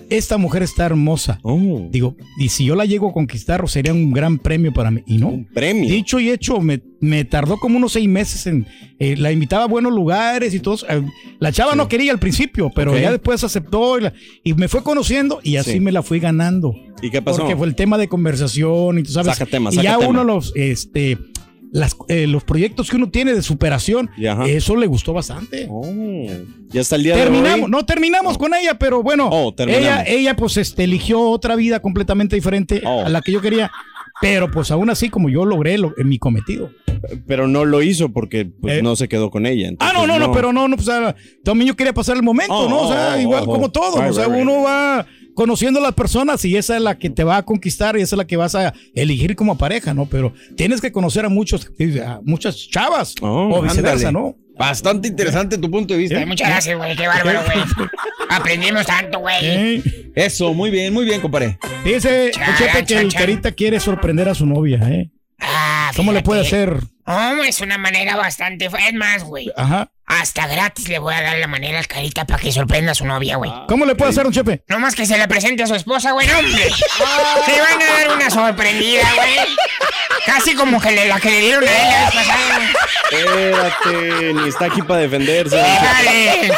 esta 0.10 0.38
mujer 0.38 0.62
está 0.64 0.86
hermosa. 0.86 1.40
Oh. 1.44 1.88
Digo, 1.92 2.16
y 2.38 2.50
si 2.50 2.66
yo 2.66 2.76
la 2.76 2.86
llego 2.86 3.10
a 3.10 3.14
conquistar, 3.14 3.68
sería 3.70 3.94
un 3.94 4.12
gran 4.12 4.38
premio 4.38 4.74
para 4.74 4.92
mí. 4.92 5.02
Y 5.08 5.18
no. 5.18 5.46
premio. 5.54 5.90
Dicho 5.90 6.20
y 6.20 6.30
hecho, 6.30 6.60
me, 6.62 6.82
me 7.00 7.26
tardó 7.26 7.58
como 7.58 7.78
unos 7.78 7.94
seis 7.94 8.08
meses 8.08 8.46
en. 8.48 8.68
eh, 9.00 9.16
la 9.18 9.32
invitaba 9.32 9.64
a 9.64 9.68
buenos 9.68 9.94
lugares 9.94 10.54
y 10.54 10.60
todo. 10.60 10.78
Eh, 10.90 11.02
La 11.40 11.52
chava 11.52 11.76
no 11.76 11.88
quería 11.88 12.12
al 12.12 12.20
principio, 12.20 12.72
pero 12.76 12.98
ya 12.98 13.12
después 13.12 13.44
aceptó 13.44 13.98
y, 13.98 14.02
la- 14.04 14.14
y 14.44 14.54
me 14.54 14.68
fue 14.68 14.84
conociendo 14.84 15.40
y 15.44 15.56
así 15.58 15.74
Sí. 15.74 15.80
me 15.80 15.92
la 15.92 16.04
fui 16.04 16.20
ganando. 16.20 16.74
¿Y 17.02 17.10
qué 17.10 17.22
pasó? 17.22 17.40
Porque 17.40 17.56
fue 17.56 17.68
el 17.68 17.76
tema 17.76 17.98
de 17.98 18.08
conversación 18.08 19.00
y 19.00 19.04
tú 19.04 19.12
sabes. 19.12 19.36
Saca 19.38 19.50
tema, 19.50 19.70
y 19.72 19.76
saca 19.76 19.84
ya 19.84 19.98
tema. 19.98 20.10
uno 20.10 20.24
los, 20.24 20.54
este, 20.56 21.18
las, 21.76 21.98
eh, 22.08 22.26
los 22.26 22.46
proyectos 22.46 22.90
que 22.90 22.96
uno 22.96 23.10
tiene 23.10 23.34
de 23.34 23.42
superación, 23.42 24.10
eso 24.48 24.78
le 24.78 24.88
gustó 24.88 25.12
bastante. 25.12 25.68
Oh. 25.70 25.84
Y 26.72 26.78
hasta 26.80 26.96
el 26.96 27.04
día 27.04 27.16
terminamos, 27.16 27.58
de 27.58 27.64
hoy. 27.66 27.70
no 27.72 27.86
terminamos 27.86 28.38
con 28.38 28.54
ella, 28.54 28.80
pero 28.80 29.04
bueno, 29.04 29.28
Oh, 29.30 29.54
ella, 29.58 30.04
ella 30.08 30.38
pues 30.38 30.56
este, 30.56 30.86
eligió 30.86 31.20
otra 31.22 31.58
vida 31.58 31.82
completamente 31.82 32.38
diferente 32.38 32.82
Oh. 32.86 33.04
a 33.06 33.10
la 33.10 33.22
que 33.22 33.34
yo 33.34 33.42
quería. 33.42 33.72
Pero 34.22 34.50
pues 34.50 34.72
aún 34.72 34.90
así, 34.90 35.10
como 35.10 35.30
yo 35.30 35.44
logré 35.44 35.78
lo- 35.78 35.94
mi 35.98 36.18
cometido. 36.18 36.70
Pero 37.28 37.48
no 37.50 37.66
lo 37.66 37.82
hizo 37.82 38.08
porque 38.14 38.46
pues, 38.46 38.76
Eh. 38.78 38.82
no 38.82 38.96
se 38.96 39.10
quedó 39.10 39.30
con 39.30 39.46
ella. 39.46 39.70
Ah, 39.80 39.92
no, 39.94 40.08
no, 40.08 40.18
no, 40.18 40.32
pero 40.32 40.54
no, 40.54 40.70
no, 40.70 40.78
pues 40.78 40.88
ah, 40.88 41.14
también 41.44 41.68
yo 41.68 41.76
quería 41.76 41.94
pasar 41.94 42.16
el 42.16 42.24
momento, 42.24 42.54
Oh, 42.54 42.70
¿no? 42.70 42.80
O 42.84 42.88
sea, 42.88 43.16
oh, 43.18 43.20
igual 43.20 43.44
oh, 43.44 43.52
como 43.52 43.66
oh. 43.66 43.72
todo, 43.72 43.96
o 44.10 44.14
sea, 44.14 44.30
uno 44.30 44.64
va 44.64 45.06
conociendo 45.36 45.80
a 45.80 45.84
las 45.84 45.94
personas 45.94 46.44
y 46.46 46.58
esa 46.58 46.76
es 46.76 46.82
la 46.82 46.98
que 46.98 47.10
te 47.10 47.24
va 47.24 47.38
a 47.38 47.44
conquistar 47.44 47.98
y 47.98 48.02
esa 48.02 48.16
es 48.16 48.18
la 48.18 48.26
que 48.26 48.38
vas 48.38 48.56
a 48.56 48.74
elegir 48.96 49.36
como 49.36 49.58
pareja, 49.58 49.94
¿no? 49.94 50.08
Pero 50.08 50.34
tienes 50.56 50.82
que 50.82 50.92
conocer 50.92 51.26
a 51.26 51.30
muchos, 51.30 51.70
a 52.04 52.20
muchas 52.24 52.68
chavas 52.70 53.14
o 53.22 53.62
viceversa, 53.62 54.08
Ándale. 54.08 54.12
¿no? 54.12 54.36
Bastante 54.58 55.10
interesante 55.10 55.58
tu 55.58 55.70
punto 55.70 55.94
de 55.94 56.00
vista. 56.00 56.26
Muchas 56.26 56.48
gracias, 56.50 56.78
güey. 56.78 56.96
Qué 56.96 57.08
bárbaro, 57.08 57.42
güey. 57.44 57.88
Aprendimos 58.30 58.86
tanto, 58.86 59.20
güey. 59.20 59.84
Eso, 60.16 60.54
muy 60.54 60.72
bien, 60.72 60.94
muy 60.94 61.04
bien, 61.04 61.20
compadre. 61.20 61.60
Dice 61.84 62.32
Chepe, 62.32 62.80
que 62.80 62.86
chan, 62.86 62.98
el 63.00 63.10
chan. 63.10 63.20
Carita 63.20 63.52
quiere 63.52 63.80
sorprender 63.80 64.30
a 64.30 64.34
su 64.34 64.46
novia, 64.46 64.80
¿eh? 64.90 65.12
Ah, 65.40 65.85
¿Cómo 65.96 66.12
le 66.12 66.22
puede 66.22 66.42
hacer? 66.42 66.78
Oh, 67.06 67.36
es 67.48 67.62
una 67.62 67.78
manera 67.78 68.16
bastante. 68.16 68.66
Es 68.66 68.94
más, 68.94 69.24
güey. 69.24 69.52
Ajá. 69.56 69.90
Hasta 70.08 70.46
gratis 70.48 70.88
le 70.90 71.00
voy 71.00 71.14
a 71.16 71.22
dar 71.22 71.38
la 71.38 71.48
manera 71.48 71.80
al 71.80 71.88
carita 71.88 72.26
para 72.26 72.40
que 72.40 72.52
sorprenda 72.52 72.92
a 72.92 72.96
su 72.96 73.06
novia, 73.06 73.38
güey. 73.38 73.52
¿Cómo 73.68 73.86
le 73.86 73.96
puede 73.96 74.12
hacer, 74.12 74.24
Don 74.24 74.34
Chepe? 74.34 74.64
No 74.68 74.80
más 74.80 74.94
que 74.94 75.06
se 75.06 75.18
le 75.18 75.28
presente 75.28 75.64
a 75.64 75.68
su 75.68 75.74
esposa, 75.76 76.12
güey, 76.12 76.28
no, 76.28 76.40
hombre. 76.40 76.70
Se 76.72 77.60
van 77.62 77.82
a 77.82 77.86
dar 77.98 78.16
una 78.16 78.30
sorprendida, 78.30 79.04
güey. 79.16 79.36
Casi 80.26 80.54
como 80.56 80.80
que 80.80 80.92
le, 80.92 81.08
la 81.08 81.20
que 81.20 81.30
le 81.32 81.40
dieron 81.40 81.64
a 81.64 81.72
él 81.72 81.90
la 81.90 82.06
vez 82.06 82.14
pasada, 82.16 82.56
güey. 82.58 83.22
Espérate, 83.24 84.34
ni 84.34 84.50
está 84.50 84.66
aquí 84.66 84.82
para 84.82 85.00
defenderse. 85.02 85.56
Dale. 85.56 86.54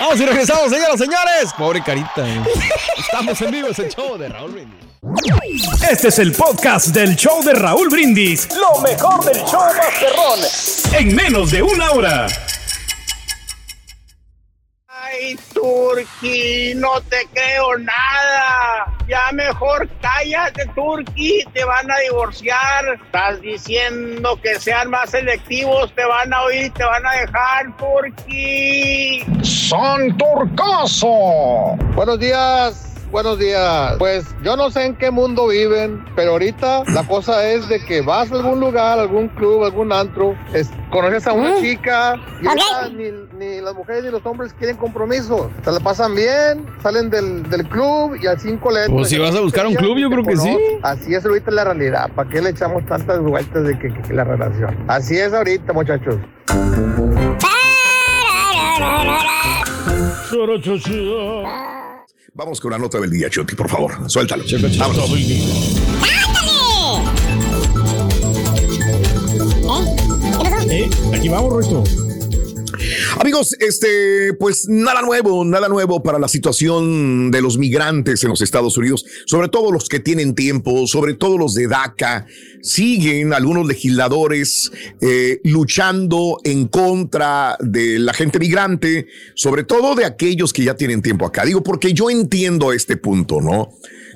Vamos 0.00 0.20
y 0.20 0.26
regresamos, 0.26 0.70
señoras, 0.70 0.98
señores. 0.98 1.52
Pobre 1.56 1.82
carita. 1.82 2.10
güey. 2.16 2.40
Estamos 2.98 3.40
en 3.42 3.50
vivo, 3.50 3.68
es 3.68 3.78
el 3.78 3.88
show 3.90 4.16
de 4.18 4.28
Raúl 4.28 4.52
Brindis. 4.52 4.86
Este 5.88 6.08
es 6.08 6.18
el 6.18 6.32
podcast 6.32 6.88
del 6.88 7.14
show 7.14 7.42
de 7.44 7.54
Raúl 7.54 7.88
Brindis. 7.88 8.45
Lo 8.54 8.80
mejor 8.80 9.24
del 9.24 9.42
show 9.44 9.66
Masterrón. 9.76 10.40
En 10.92 11.14
menos 11.14 11.50
de 11.50 11.62
una 11.62 11.90
hora. 11.90 12.26
Ay, 14.88 15.38
Turki, 15.54 16.74
no 16.76 17.00
te 17.02 17.26
creo 17.32 17.78
nada. 17.78 18.92
Ya 19.08 19.30
mejor 19.32 19.88
cállate, 20.00 20.66
Turki, 20.74 21.44
te 21.52 21.64
van 21.64 21.90
a 21.90 21.96
divorciar. 21.98 22.84
Estás 23.04 23.40
diciendo 23.40 24.38
que 24.42 24.58
sean 24.58 24.90
más 24.90 25.10
selectivos, 25.10 25.94
te 25.94 26.04
van 26.04 26.32
a 26.32 26.42
oír, 26.42 26.72
te 26.72 26.84
van 26.84 27.06
a 27.06 27.12
dejar, 27.12 27.76
Turki. 27.76 29.24
Son 29.42 30.16
Turcaso. 30.16 31.76
Buenos 31.94 32.18
días. 32.18 32.95
Buenos 33.10 33.38
días. 33.38 33.94
Pues 33.98 34.26
yo 34.42 34.56
no 34.56 34.70
sé 34.70 34.84
en 34.84 34.96
qué 34.96 35.10
mundo 35.10 35.46
viven, 35.46 36.04
pero 36.16 36.32
ahorita 36.32 36.82
la 36.92 37.06
cosa 37.06 37.48
es 37.48 37.66
de 37.68 37.82
que 37.84 38.02
vas 38.02 38.30
a 38.30 38.34
algún 38.34 38.60
lugar, 38.60 38.98
algún 38.98 39.28
club, 39.28 39.64
algún 39.64 39.92
antro, 39.92 40.34
es- 40.52 40.70
conoces 40.90 41.26
a 41.26 41.32
una 41.32 41.56
chica 41.60 42.16
y 42.42 42.46
ahorita 42.46 42.88
ni, 42.94 43.10
ni 43.38 43.60
las 43.60 43.74
mujeres 43.74 44.04
ni 44.04 44.10
los 44.10 44.24
hombres 44.26 44.52
quieren 44.54 44.76
compromiso. 44.76 45.50
Se 45.64 45.70
la 45.72 45.80
pasan 45.80 46.14
bien, 46.14 46.66
salen 46.82 47.08
del, 47.08 47.48
del 47.48 47.66
club 47.68 48.16
y 48.20 48.26
al 48.26 48.38
cinco 48.40 48.70
letras. 48.70 48.90
Pues 48.90 49.08
si 49.08 49.18
vas 49.18 49.34
a 49.34 49.40
buscar 49.40 49.66
un 49.66 49.74
club, 49.74 49.96
yo 49.98 50.10
creo 50.10 50.24
que 50.24 50.36
sí. 50.36 50.56
Así 50.82 51.14
es 51.14 51.24
ahorita 51.24 51.50
la 51.52 51.64
realidad. 51.64 52.10
¿Para 52.14 52.28
qué 52.28 52.42
le 52.42 52.50
echamos 52.50 52.84
tantas 52.86 53.20
vueltas 53.20 53.64
de 53.64 53.78
que, 53.78 53.92
que 53.92 54.12
la 54.14 54.24
relación? 54.24 54.76
Así 54.88 55.16
es 55.16 55.32
ahorita, 55.32 55.72
muchachos. 55.72 56.16
Vamos 62.36 62.60
con 62.60 62.70
la 62.70 62.76
nota 62.76 63.00
del 63.00 63.10
día, 63.10 63.30
Chucky, 63.30 63.56
por 63.56 63.66
favor. 63.66 64.10
Suéltalo. 64.10 64.44
Vámonos. 64.78 65.10
Eh, 70.68 70.90
aquí 71.14 71.30
vamos, 71.30 71.50
Ruito. 71.50 72.05
Amigos, 73.18 73.56
este, 73.60 74.34
pues 74.34 74.68
nada 74.68 75.00
nuevo, 75.00 75.42
nada 75.42 75.68
nuevo 75.68 76.02
para 76.02 76.18
la 76.18 76.28
situación 76.28 77.30
de 77.30 77.40
los 77.40 77.56
migrantes 77.56 78.22
en 78.22 78.28
los 78.28 78.42
Estados 78.42 78.76
Unidos, 78.76 79.06
sobre 79.24 79.48
todo 79.48 79.72
los 79.72 79.88
que 79.88 80.00
tienen 80.00 80.34
tiempo, 80.34 80.86
sobre 80.86 81.14
todo 81.14 81.38
los 81.38 81.54
de 81.54 81.66
DACA. 81.66 82.26
Siguen 82.60 83.32
algunos 83.32 83.66
legisladores 83.66 84.70
eh, 85.00 85.40
luchando 85.44 86.38
en 86.44 86.68
contra 86.68 87.56
de 87.58 87.98
la 87.98 88.12
gente 88.12 88.38
migrante, 88.38 89.06
sobre 89.34 89.64
todo 89.64 89.94
de 89.94 90.04
aquellos 90.04 90.52
que 90.52 90.64
ya 90.64 90.74
tienen 90.74 91.00
tiempo 91.00 91.24
acá. 91.24 91.46
Digo, 91.46 91.62
porque 91.62 91.94
yo 91.94 92.10
entiendo 92.10 92.70
este 92.72 92.98
punto, 92.98 93.40
¿no? 93.40 93.72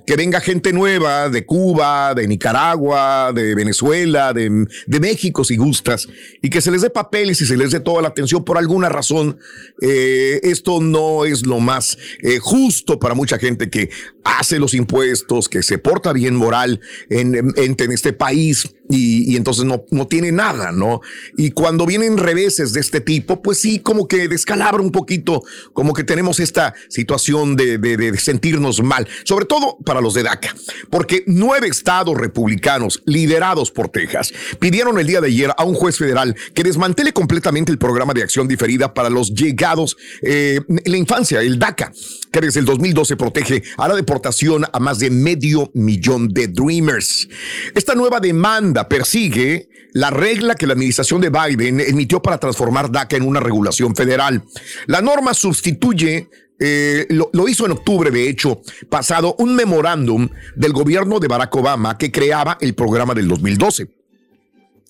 Que 0.06 0.16
venga 0.16 0.40
gente 0.40 0.72
nueva 0.72 1.28
de 1.28 1.44
Cuba, 1.46 2.14
de 2.14 2.26
Nicaragua, 2.28 3.32
de 3.34 3.54
Venezuela, 3.54 4.32
de, 4.32 4.66
de 4.86 5.00
México, 5.00 5.44
si 5.44 5.56
gustas, 5.56 6.08
y 6.42 6.50
que 6.50 6.60
se 6.60 6.70
les 6.70 6.82
dé 6.82 6.90
papeles 6.90 7.40
y 7.40 7.46
se 7.46 7.56
les 7.56 7.70
dé 7.70 7.80
toda 7.80 8.02
la 8.02 8.08
atención 8.08 8.44
por 8.44 8.58
alguna 8.58 8.88
razón. 8.88 9.38
eh, 9.80 10.40
esto 10.42 10.80
no 10.80 11.24
es 11.24 11.46
lo 11.46 11.60
más 11.60 11.96
eh, 12.22 12.38
justo 12.38 12.98
para 12.98 13.14
mucha 13.14 13.38
gente 13.38 13.70
que 13.70 13.90
hace 14.24 14.58
los 14.58 14.74
impuestos, 14.74 15.48
que 15.48 15.62
se 15.62 15.78
porta 15.78 16.12
bien 16.12 16.34
moral 16.36 16.80
en, 17.08 17.34
en- 17.34 17.54
en 17.56 17.92
este 17.92 18.12
país 18.12 18.74
y, 18.90 19.36
entonces 19.36 19.64
no, 19.64 19.84
no 19.90 20.06
tiene 20.06 20.32
nada, 20.32 20.72
¿no? 20.72 21.00
Y 21.36 21.52
cuando 21.52 21.86
vienen 21.86 22.18
reveses 22.18 22.72
de 22.72 22.80
este 22.80 23.00
tipo, 23.00 23.40
pues 23.42 23.58
sí, 23.58 23.78
como 23.78 24.08
que 24.08 24.28
descalabra 24.28 24.82
un 24.82 24.90
poquito, 24.90 25.42
como 25.72 25.92
que 25.94 26.04
tenemos 26.04 26.40
esta 26.40 26.74
situación 26.88 27.56
de, 27.56 27.78
de- 27.78 28.18
sentirnos 28.18 28.82
mal, 28.82 29.06
sobre 29.24 29.46
todo 29.46 29.78
para 29.84 30.00
los 30.00 30.14
de 30.14 30.24
DACA, 30.24 30.54
porque 30.90 31.22
nueve 31.26 31.68
estados 31.68 32.16
republicanos 32.16 33.02
liderados 33.06 33.70
por 33.70 33.88
Texas 33.88 34.32
pidieron 34.58 34.98
el 34.98 35.06
día 35.06 35.20
de 35.20 35.28
ayer 35.28 35.50
a 35.56 35.64
un 35.64 35.74
juez 35.74 35.96
federal 35.96 36.34
que 36.54 36.62
desmantele 36.62 37.12
completamente 37.12 37.70
el 37.72 37.78
programa 37.78 38.12
de 38.12 38.22
acción 38.22 38.48
diferida 38.48 38.92
para 38.92 39.08
los 39.10 39.32
llegados 39.34 39.96
eh, 40.22 40.60
la 40.84 40.96
infancia, 40.96 41.40
el 41.40 41.58
DACA, 41.58 41.92
que 42.32 42.40
desde 42.40 42.60
el 42.60 42.66
2012 42.66 43.16
protege 43.16 43.62
a 43.76 43.88
la 43.88 43.94
deportación 43.94 44.64
a 44.72 44.78
más 44.80 44.98
de 44.98 45.10
medio 45.10 45.70
millón 45.74 46.28
de 46.28 46.48
Dreamers. 46.48 47.28
Esta 47.74 47.94
nueva 47.94 48.20
demanda 48.20 48.79
persigue 48.88 49.68
la 49.92 50.10
regla 50.10 50.54
que 50.54 50.66
la 50.66 50.74
administración 50.74 51.20
de 51.20 51.30
Biden 51.30 51.80
emitió 51.80 52.22
para 52.22 52.38
transformar 52.38 52.90
DACA 52.90 53.16
en 53.16 53.26
una 53.26 53.40
regulación 53.40 53.94
federal. 53.94 54.42
La 54.86 55.00
norma 55.00 55.34
sustituye 55.34 56.28
eh, 56.58 57.06
lo, 57.08 57.30
lo 57.32 57.48
hizo 57.48 57.66
en 57.66 57.72
octubre, 57.72 58.10
de 58.10 58.28
hecho, 58.28 58.60
pasado 58.88 59.34
un 59.38 59.56
memorándum 59.56 60.28
del 60.54 60.72
gobierno 60.72 61.18
de 61.18 61.28
Barack 61.28 61.56
Obama 61.56 61.96
que 61.96 62.12
creaba 62.12 62.58
el 62.60 62.74
programa 62.74 63.14
del 63.14 63.28
2012. 63.28 63.99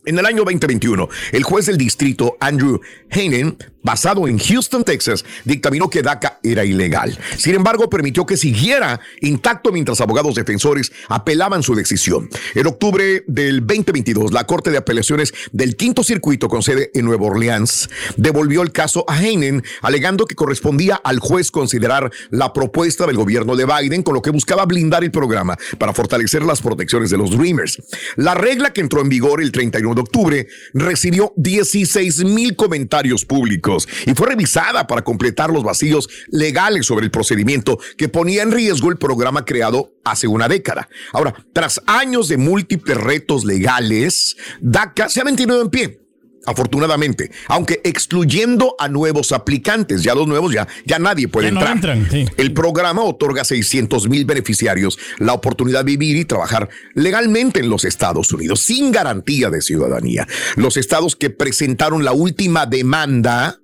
En 0.06 0.18
el 0.18 0.24
año 0.24 0.44
2021, 0.44 1.08
el 1.32 1.42
juez 1.42 1.66
del 1.66 1.76
distrito 1.76 2.38
Andrew 2.40 2.80
Heinen, 3.10 3.58
basado 3.82 4.28
en 4.28 4.38
Houston, 4.38 4.82
Texas, 4.82 5.24
dictaminó 5.44 5.90
que 5.90 6.02
DACA 6.02 6.38
era 6.42 6.64
ilegal. 6.64 7.18
Sin 7.36 7.54
embargo, 7.54 7.90
permitió 7.90 8.24
que 8.24 8.38
siguiera 8.38 9.00
intacto 9.20 9.72
mientras 9.72 10.00
abogados 10.00 10.34
defensores 10.34 10.90
apelaban 11.08 11.62
su 11.62 11.74
decisión. 11.74 12.30
En 12.54 12.66
octubre 12.66 13.24
del 13.26 13.60
2022, 13.66 14.32
la 14.32 14.44
Corte 14.44 14.70
de 14.70 14.78
Apelaciones 14.78 15.34
del 15.52 15.76
Quinto 15.76 16.02
Circuito 16.02 16.48
con 16.48 16.62
sede 16.62 16.90
en 16.94 17.04
Nueva 17.04 17.26
Orleans 17.26 17.90
devolvió 18.16 18.62
el 18.62 18.72
caso 18.72 19.04
a 19.06 19.22
Heinen, 19.22 19.62
alegando 19.82 20.24
que 20.24 20.34
correspondía 20.34 20.96
al 20.96 21.18
juez 21.18 21.50
considerar 21.50 22.10
la 22.30 22.52
propuesta 22.54 23.06
del 23.06 23.16
gobierno 23.16 23.54
de 23.54 23.66
Biden, 23.66 24.02
con 24.02 24.14
lo 24.14 24.22
que 24.22 24.30
buscaba 24.30 24.64
blindar 24.64 25.04
el 25.04 25.10
programa 25.10 25.58
para 25.78 25.92
fortalecer 25.92 26.42
las 26.42 26.62
protecciones 26.62 27.10
de 27.10 27.18
los 27.18 27.30
Dreamers. 27.30 27.82
La 28.16 28.34
regla 28.34 28.72
que 28.72 28.80
entró 28.80 29.02
en 29.02 29.10
vigor 29.10 29.42
el 29.42 29.52
31 29.52 29.89
de 29.94 30.02
octubre 30.02 30.46
recibió 30.74 31.32
16 31.36 32.24
mil 32.24 32.56
comentarios 32.56 33.24
públicos 33.24 33.88
y 34.06 34.14
fue 34.14 34.28
revisada 34.28 34.86
para 34.86 35.02
completar 35.02 35.50
los 35.50 35.64
vacíos 35.64 36.08
legales 36.28 36.86
sobre 36.86 37.04
el 37.04 37.10
procedimiento 37.10 37.78
que 37.96 38.08
ponía 38.08 38.42
en 38.42 38.52
riesgo 38.52 38.90
el 38.90 38.96
programa 38.96 39.44
creado 39.44 39.92
hace 40.04 40.26
una 40.26 40.48
década. 40.48 40.88
Ahora, 41.12 41.34
tras 41.52 41.80
años 41.86 42.28
de 42.28 42.36
múltiples 42.36 42.96
retos 42.96 43.44
legales, 43.44 44.36
DACA 44.60 45.08
se 45.08 45.20
ha 45.20 45.24
mantenido 45.24 45.60
en 45.60 45.70
pie. 45.70 45.99
Afortunadamente, 46.46 47.30
aunque 47.48 47.80
excluyendo 47.84 48.74
a 48.78 48.88
nuevos 48.88 49.30
aplicantes, 49.32 50.02
ya 50.02 50.14
los 50.14 50.26
nuevos 50.26 50.52
ya, 50.52 50.66
ya 50.86 50.98
nadie 50.98 51.28
puede 51.28 51.48
Ya 51.48 51.52
no 51.52 51.60
entrar. 51.60 51.96
entran, 51.96 52.10
sí. 52.10 52.26
El 52.38 52.52
programa 52.52 53.02
otorga 53.02 53.42
a 53.42 53.44
600 53.44 54.08
mil 54.08 54.24
beneficiarios 54.24 54.98
la 55.18 55.34
oportunidad 55.34 55.80
de 55.84 55.92
vivir 55.96 56.16
y 56.16 56.24
trabajar 56.24 56.70
legalmente 56.94 57.60
en 57.60 57.68
los 57.68 57.84
Estados 57.84 58.32
Unidos 58.32 58.60
sin 58.60 58.90
garantía 58.90 59.50
de 59.50 59.60
ciudadanía. 59.60 60.26
Los 60.56 60.76
estados 60.76 61.14
que 61.14 61.28
presentaron 61.30 62.04
la 62.04 62.12
última 62.12 62.64
demanda 62.66 63.60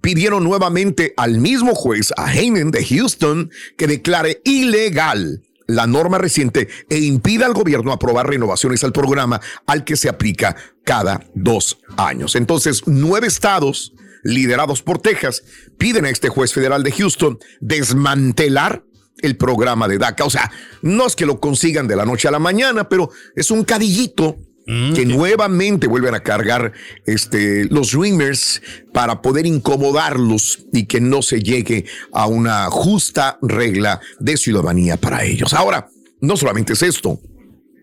pidieron 0.00 0.42
nuevamente 0.44 1.14
al 1.16 1.38
mismo 1.38 1.74
juez, 1.74 2.12
a 2.16 2.32
Heinen 2.34 2.70
de 2.70 2.84
Houston, 2.84 3.50
que 3.76 3.86
declare 3.86 4.40
ilegal 4.44 5.42
la 5.66 5.86
norma 5.86 6.18
reciente 6.18 6.68
e 6.88 6.98
impida 6.98 7.46
al 7.46 7.54
gobierno 7.54 7.92
aprobar 7.92 8.28
renovaciones 8.28 8.84
al 8.84 8.92
programa 8.92 9.40
al 9.66 9.84
que 9.84 9.96
se 9.96 10.08
aplica 10.08 10.56
cada 10.84 11.20
dos 11.34 11.78
años. 11.96 12.36
Entonces, 12.36 12.82
nueve 12.86 13.26
estados 13.26 13.94
liderados 14.22 14.82
por 14.82 14.98
Texas 14.98 15.42
piden 15.78 16.06
a 16.06 16.10
este 16.10 16.28
juez 16.28 16.52
federal 16.52 16.82
de 16.82 16.92
Houston 16.92 17.38
desmantelar 17.60 18.84
el 19.22 19.36
programa 19.36 19.88
de 19.88 19.98
DACA. 19.98 20.24
O 20.24 20.30
sea, 20.30 20.50
no 20.82 21.06
es 21.06 21.16
que 21.16 21.26
lo 21.26 21.40
consigan 21.40 21.86
de 21.86 21.96
la 21.96 22.04
noche 22.04 22.28
a 22.28 22.30
la 22.30 22.38
mañana, 22.38 22.88
pero 22.88 23.10
es 23.36 23.50
un 23.50 23.64
cadillito 23.64 24.36
que 24.66 25.04
nuevamente 25.04 25.86
vuelven 25.86 26.14
a 26.14 26.20
cargar 26.20 26.72
este, 27.04 27.66
los 27.66 27.92
Dreamers 27.92 28.62
para 28.92 29.20
poder 29.20 29.46
incomodarlos 29.46 30.66
y 30.72 30.86
que 30.86 31.00
no 31.00 31.20
se 31.20 31.42
llegue 31.42 31.84
a 32.12 32.26
una 32.26 32.70
justa 32.70 33.38
regla 33.42 34.00
de 34.20 34.36
ciudadanía 34.36 34.96
para 34.96 35.24
ellos. 35.24 35.52
Ahora, 35.52 35.88
no 36.20 36.36
solamente 36.36 36.72
es 36.72 36.82
esto. 36.82 37.20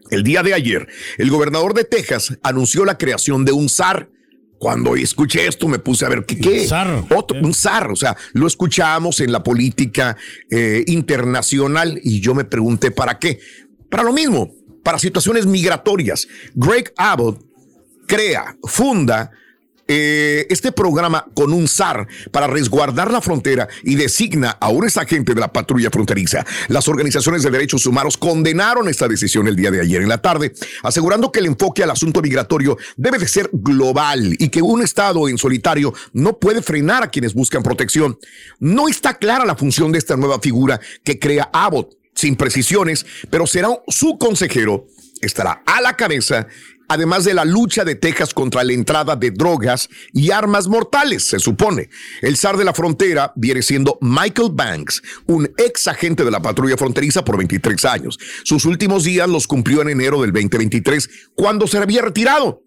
El 0.09 0.23
día 0.23 0.43
de 0.43 0.53
ayer, 0.53 0.87
el 1.17 1.29
gobernador 1.29 1.73
de 1.73 1.85
Texas 1.85 2.37
anunció 2.43 2.83
la 2.83 2.97
creación 2.97 3.45
de 3.45 3.51
un 3.51 3.69
SAR. 3.69 4.09
Cuando 4.57 4.95
escuché 4.95 5.47
esto 5.47 5.67
me 5.67 5.79
puse 5.79 6.05
a 6.05 6.09
ver 6.09 6.25
qué, 6.25 6.37
qué? 6.37 6.67
Otro, 7.15 7.39
un 7.41 7.53
SAR, 7.53 7.91
o 7.91 7.95
sea, 7.95 8.15
lo 8.33 8.45
escuchamos 8.45 9.19
en 9.19 9.31
la 9.31 9.41
política 9.41 10.17
eh, 10.51 10.83
internacional 10.85 11.99
y 12.03 12.19
yo 12.19 12.35
me 12.35 12.43
pregunté 12.43 12.91
para 12.91 13.17
qué. 13.17 13.39
Para 13.89 14.03
lo 14.03 14.13
mismo, 14.13 14.51
para 14.83 14.99
situaciones 14.99 15.45
migratorias. 15.45 16.27
Greg 16.53 16.93
Abbott 16.97 17.43
crea, 18.07 18.55
funda 18.63 19.31
eh, 19.93 20.47
este 20.49 20.71
programa 20.71 21.25
con 21.33 21.51
un 21.51 21.67
SAR 21.67 22.07
para 22.31 22.47
resguardar 22.47 23.11
la 23.11 23.19
frontera 23.19 23.67
y 23.83 23.95
designa 23.95 24.51
a 24.51 24.69
un 24.69 24.85
agente 24.85 25.33
de 25.33 25.41
la 25.41 25.51
patrulla 25.51 25.89
fronteriza. 25.89 26.45
Las 26.69 26.87
organizaciones 26.87 27.43
de 27.43 27.51
derechos 27.51 27.85
humanos 27.85 28.15
condenaron 28.15 28.87
esta 28.87 29.09
decisión 29.09 29.49
el 29.49 29.57
día 29.57 29.69
de 29.69 29.81
ayer 29.81 30.01
en 30.01 30.07
la 30.07 30.21
tarde, 30.21 30.53
asegurando 30.83 31.29
que 31.29 31.39
el 31.39 31.47
enfoque 31.47 31.83
al 31.83 31.91
asunto 31.91 32.21
migratorio 32.21 32.77
debe 32.95 33.17
de 33.17 33.27
ser 33.27 33.49
global 33.51 34.33
y 34.39 34.47
que 34.47 34.61
un 34.61 34.81
Estado 34.81 35.27
en 35.27 35.37
solitario 35.37 35.93
no 36.13 36.39
puede 36.39 36.61
frenar 36.61 37.03
a 37.03 37.09
quienes 37.09 37.33
buscan 37.33 37.61
protección. 37.61 38.17
No 38.59 38.87
está 38.87 39.15
clara 39.15 39.45
la 39.45 39.57
función 39.57 39.91
de 39.91 39.97
esta 39.97 40.15
nueva 40.15 40.39
figura 40.39 40.79
que 41.03 41.19
crea 41.19 41.49
Abbott, 41.51 42.00
sin 42.21 42.35
precisiones, 42.35 43.05
pero 43.29 43.47
será 43.47 43.69
su 43.87 44.17
consejero, 44.17 44.87
estará 45.21 45.63
a 45.65 45.81
la 45.81 45.95
cabeza 45.97 46.47
además 46.91 47.23
de 47.23 47.33
la 47.33 47.45
lucha 47.45 47.85
de 47.85 47.95
Texas 47.95 48.33
contra 48.33 48.65
la 48.65 48.73
entrada 48.73 49.15
de 49.15 49.31
drogas 49.31 49.87
y 50.11 50.31
armas 50.31 50.67
mortales, 50.67 51.23
se 51.23 51.39
supone. 51.39 51.89
El 52.21 52.35
zar 52.35 52.57
de 52.57 52.65
la 52.65 52.73
frontera 52.73 53.31
viene 53.37 53.61
siendo 53.61 53.97
Michael 54.01 54.49
Banks, 54.51 55.01
un 55.27 55.49
ex 55.57 55.87
agente 55.87 56.25
de 56.25 56.31
la 56.31 56.41
patrulla 56.41 56.75
fronteriza 56.75 57.23
por 57.23 57.37
23 57.37 57.85
años. 57.85 58.19
Sus 58.43 58.65
últimos 58.65 59.05
días 59.05 59.29
los 59.29 59.47
cumplió 59.47 59.81
en 59.81 59.89
enero 59.89 60.21
del 60.21 60.33
2023, 60.33 61.09
cuando 61.33 61.65
se 61.65 61.77
había 61.77 62.01
retirado. 62.01 62.61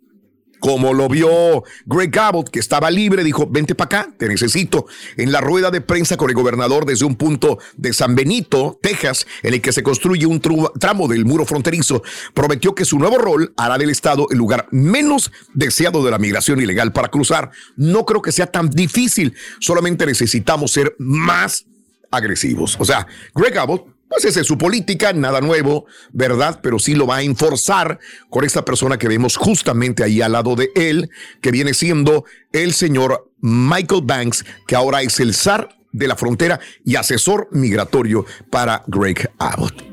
Como 0.61 0.95
lo 0.95 1.09
vio 1.09 1.64
Greg 1.87 2.19
Abbott, 2.19 2.49
que 2.49 2.59
estaba 2.59 2.90
libre, 2.90 3.23
dijo, 3.23 3.47
vente 3.47 3.75
para 3.75 4.01
acá, 4.01 4.12
te 4.17 4.29
necesito. 4.29 4.87
En 5.17 5.33
la 5.33 5.40
rueda 5.40 5.71
de 5.71 5.81
prensa 5.81 6.17
con 6.17 6.31
el 6.31 6.35
gobernador 6.35 6.87
desde 6.87 7.05
un 7.05 7.17
punto 7.17 7.59
de 7.77 7.93
San 7.93 8.14
Benito, 8.14 8.79
Texas, 8.83 9.27
en 9.43 9.55
el 9.55 9.61
que 9.61 9.73
se 9.73 9.83
construye 9.83 10.27
un 10.27 10.40
tramo 10.40 11.09
del 11.09 11.25
muro 11.25 11.45
fronterizo, 11.45 12.03
prometió 12.33 12.75
que 12.75 12.85
su 12.85 12.99
nuevo 12.99 13.19
rol 13.19 13.53
hará 13.57 13.79
del 13.79 13.90
Estado 13.90 14.27
el 14.31 14.38
lugar 14.38 14.69
menos 14.71 15.31
deseado 15.53 16.05
de 16.05 16.11
la 16.11 16.19
migración 16.19 16.61
ilegal 16.61 16.93
para 16.93 17.09
cruzar. 17.09 17.51
No 17.77 18.05
creo 18.05 18.23
que 18.23 18.33
sea 18.33 18.47
tan 18.47 18.71
difícil, 18.71 19.35
solamente 19.61 20.07
necesitamos 20.07 20.73
ser 20.73 20.95
más 20.99 21.67
agresivos. 22.11 22.77
O 22.79 22.85
sea, 22.85 23.07
Greg 23.35 23.59
Abbott 23.59 23.94
pues 24.09 24.25
esa 24.25 24.40
es 24.40 24.47
su 24.47 24.59
política, 24.59 25.12
nada 25.12 25.40
nuevo, 25.40 25.87
¿verdad? 26.12 26.61
Pero 26.62 26.79
sí 26.79 26.95
lo 26.95 27.07
va 27.07 27.17
a 27.17 27.23
enforzar 27.23 27.99
con 28.31 28.45
esta 28.45 28.64
persona 28.64 28.99
que 28.99 29.09
vemos 29.09 29.37
justamente 29.37 30.05
ahí 30.05 30.21
al 30.21 30.33
lado 30.33 30.55
de 30.57 30.71
él, 30.75 31.11
que 31.40 31.51
viene 31.51 31.75
siendo 31.75 32.25
el 32.53 32.75
señor 32.75 33.31
Michael 33.40 34.03
Banks, 34.05 34.45
que 34.67 34.77
ahora 34.77 35.03
es 35.03 35.19
el 35.21 35.35
zar 35.35 35.77
de 35.93 36.09
la 36.09 36.17
frontera 36.17 36.61
y 36.85 36.97
asesor 36.97 37.49
migratorio 37.53 38.27
para 38.51 38.85
Greg 38.87 39.31
Abbott. 39.38 39.85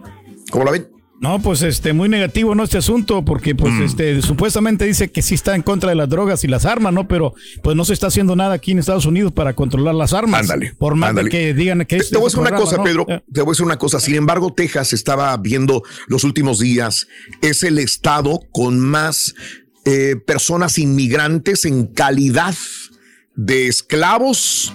¿Cómo 0.51 0.65
la 0.65 0.71
ven? 0.71 0.90
No, 1.21 1.39
pues 1.39 1.61
este, 1.61 1.93
muy 1.93 2.09
negativo, 2.09 2.55
¿no? 2.55 2.63
Este 2.63 2.79
asunto, 2.79 3.23
porque 3.23 3.53
pues 3.53 3.73
Mm. 3.75 3.83
este, 3.83 4.21
supuestamente 4.23 4.85
dice 4.85 5.11
que 5.11 5.21
sí 5.21 5.35
está 5.35 5.55
en 5.55 5.61
contra 5.61 5.89
de 5.91 5.95
las 5.95 6.09
drogas 6.09 6.43
y 6.43 6.47
las 6.47 6.65
armas, 6.65 6.91
¿no? 6.93 7.07
Pero 7.07 7.35
pues 7.61 7.77
no 7.77 7.85
se 7.85 7.93
está 7.93 8.07
haciendo 8.07 8.35
nada 8.35 8.55
aquí 8.55 8.71
en 8.71 8.79
Estados 8.79 9.05
Unidos 9.05 9.31
para 9.31 9.53
controlar 9.53 9.93
las 9.93 10.13
armas. 10.13 10.41
Ándale. 10.41 10.73
Por 10.79 10.95
más 10.95 11.09
de 11.09 11.21
ándale. 11.21 11.29
que 11.29 11.53
digan 11.53 11.77
que 11.85 11.97
Te, 11.97 11.97
es 11.97 12.09
te 12.09 12.17
voy 12.17 12.25
a 12.25 12.27
decir 12.29 12.39
una 12.39 12.55
cosa, 12.55 12.77
¿no? 12.77 12.83
Pedro. 12.83 13.05
Eh, 13.07 13.21
Te 13.31 13.41
voy 13.41 13.51
a 13.51 13.53
decir 13.53 13.65
una 13.65 13.77
cosa. 13.77 13.99
Sin 13.99 14.15
embargo, 14.15 14.51
Texas 14.51 14.93
estaba 14.93 15.37
viendo 15.37 15.83
los 16.07 16.23
últimos 16.23 16.57
días, 16.59 17.07
es 17.43 17.61
el 17.61 17.77
estado 17.77 18.41
con 18.51 18.79
más 18.79 19.35
eh, 19.85 20.15
personas 20.25 20.79
inmigrantes 20.79 21.65
en 21.65 21.85
calidad 21.85 22.55
de 23.35 23.67
esclavos. 23.67 24.73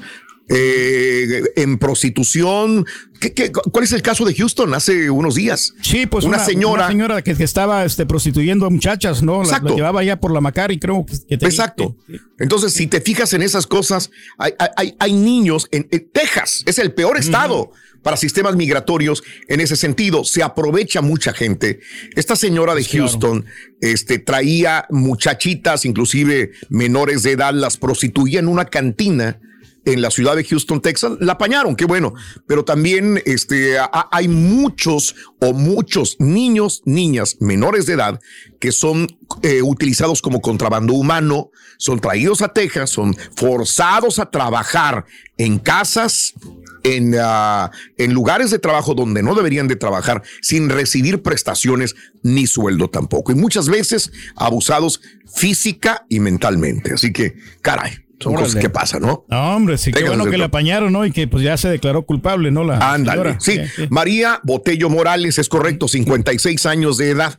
eh, 0.48 1.42
en 1.56 1.76
prostitución. 1.78 2.86
¿Qué- 3.20 3.32
qué- 3.32 3.50
cuál 3.52 3.84
es 3.84 3.92
el 3.92 4.02
caso 4.02 4.24
de 4.24 4.34
Houston 4.34 4.74
hace 4.74 5.10
unos 5.10 5.34
días? 5.34 5.72
Sí, 5.82 6.06
pues 6.06 6.24
una, 6.24 6.36
una, 6.38 6.46
señora. 6.46 6.82
una 6.84 6.88
señora 6.88 7.22
que, 7.22 7.34
que 7.34 7.44
estaba 7.44 7.84
este, 7.84 8.06
prostituyendo 8.06 8.66
a 8.66 8.70
muchachas, 8.70 9.22
¿no? 9.22 9.32
La- 9.34 9.38
La, 9.38 9.44
Exacto. 9.56 9.74
llevaba 9.76 10.02
ya 10.04 10.20
por 10.20 10.32
la 10.32 10.40
Macari, 10.40 10.78
creo 10.78 11.04
que, 11.06 11.16
tenía- 11.36 11.48
Exacto. 11.48 11.96
Entonces, 12.38 12.72
si 12.72 12.86
te 12.86 13.00
fijas 13.00 13.32
en 13.32 13.42
esas 13.42 13.66
cosas, 13.66 14.10
hay, 14.38 14.52
hay- 14.98 15.12
niños 15.12 15.68
en, 15.70 15.88
en 15.90 16.10
Texas, 16.12 16.62
es 16.66 16.78
el 16.78 16.92
peor 16.92 17.16
estado 17.18 17.70
para 18.02 18.16
sistemas 18.16 18.54
migratorios 18.54 19.22
en 19.48 19.60
ese 19.60 19.74
sentido. 19.76 20.22
Se 20.24 20.42
aprovecha 20.42 21.00
mucha 21.00 21.32
gente. 21.32 21.80
Esta 22.14 22.36
señora 22.36 22.74
de 22.74 22.84
Houston 22.84 23.44
este, 23.80 24.18
traía 24.18 24.86
muchachitas, 24.90 25.84
inclusive 25.84 26.52
menores 26.68 27.22
de 27.22 27.32
edad, 27.32 27.52
las 27.54 27.76
prostituía 27.78 28.38
en 28.40 28.48
una 28.48 28.66
cantina 28.66 29.40
en 29.86 30.02
la 30.02 30.10
ciudad 30.10 30.36
de 30.36 30.44
Houston, 30.44 30.82
Texas, 30.82 31.12
la 31.20 31.34
apañaron, 31.34 31.76
qué 31.76 31.84
bueno, 31.84 32.12
pero 32.46 32.64
también 32.64 33.22
este, 33.24 33.76
hay 34.10 34.26
muchos 34.28 35.14
o 35.40 35.52
muchos 35.52 36.16
niños, 36.18 36.82
niñas 36.84 37.36
menores 37.40 37.86
de 37.86 37.94
edad 37.94 38.20
que 38.60 38.72
son 38.72 39.06
eh, 39.42 39.62
utilizados 39.62 40.22
como 40.22 40.40
contrabando 40.40 40.92
humano, 40.92 41.50
son 41.78 42.00
traídos 42.00 42.42
a 42.42 42.48
Texas, 42.48 42.90
son 42.90 43.14
forzados 43.36 44.18
a 44.18 44.30
trabajar 44.30 45.04
en 45.38 45.58
casas, 45.60 46.34
en, 46.82 47.14
ah, 47.20 47.70
en 47.96 48.12
lugares 48.12 48.50
de 48.50 48.58
trabajo 48.58 48.94
donde 48.94 49.22
no 49.22 49.36
deberían 49.36 49.68
de 49.68 49.76
trabajar 49.76 50.22
sin 50.42 50.68
recibir 50.68 51.22
prestaciones 51.22 51.94
ni 52.24 52.48
sueldo 52.48 52.90
tampoco. 52.90 53.30
Y 53.30 53.36
muchas 53.36 53.68
veces 53.68 54.10
abusados 54.34 55.00
física 55.32 56.06
y 56.08 56.18
mentalmente. 56.18 56.94
Así 56.94 57.12
que, 57.12 57.36
caray, 57.62 58.05
son 58.18 58.32
Órale. 58.32 58.46
cosas 58.48 58.62
que 58.62 58.70
pasan, 58.70 59.02
¿no? 59.02 59.24
No, 59.28 59.56
hombre, 59.56 59.76
sí, 59.78 59.92
qué 59.92 60.04
bueno 60.04 60.24
que 60.26 60.38
la 60.38 60.46
apañaron, 60.46 60.92
¿no? 60.92 61.04
Y 61.04 61.12
que 61.12 61.28
pues 61.28 61.42
ya 61.44 61.56
se 61.56 61.68
declaró 61.68 62.04
culpable, 62.06 62.50
¿no? 62.50 62.64
La 62.64 62.92
Ándale, 62.94 63.36
sí. 63.40 63.58
María 63.90 64.40
Botello 64.42 64.88
Morales, 64.88 65.38
es 65.38 65.48
correcto, 65.48 65.86
56 65.88 66.64
años 66.66 66.96
de 66.98 67.10
edad. 67.10 67.38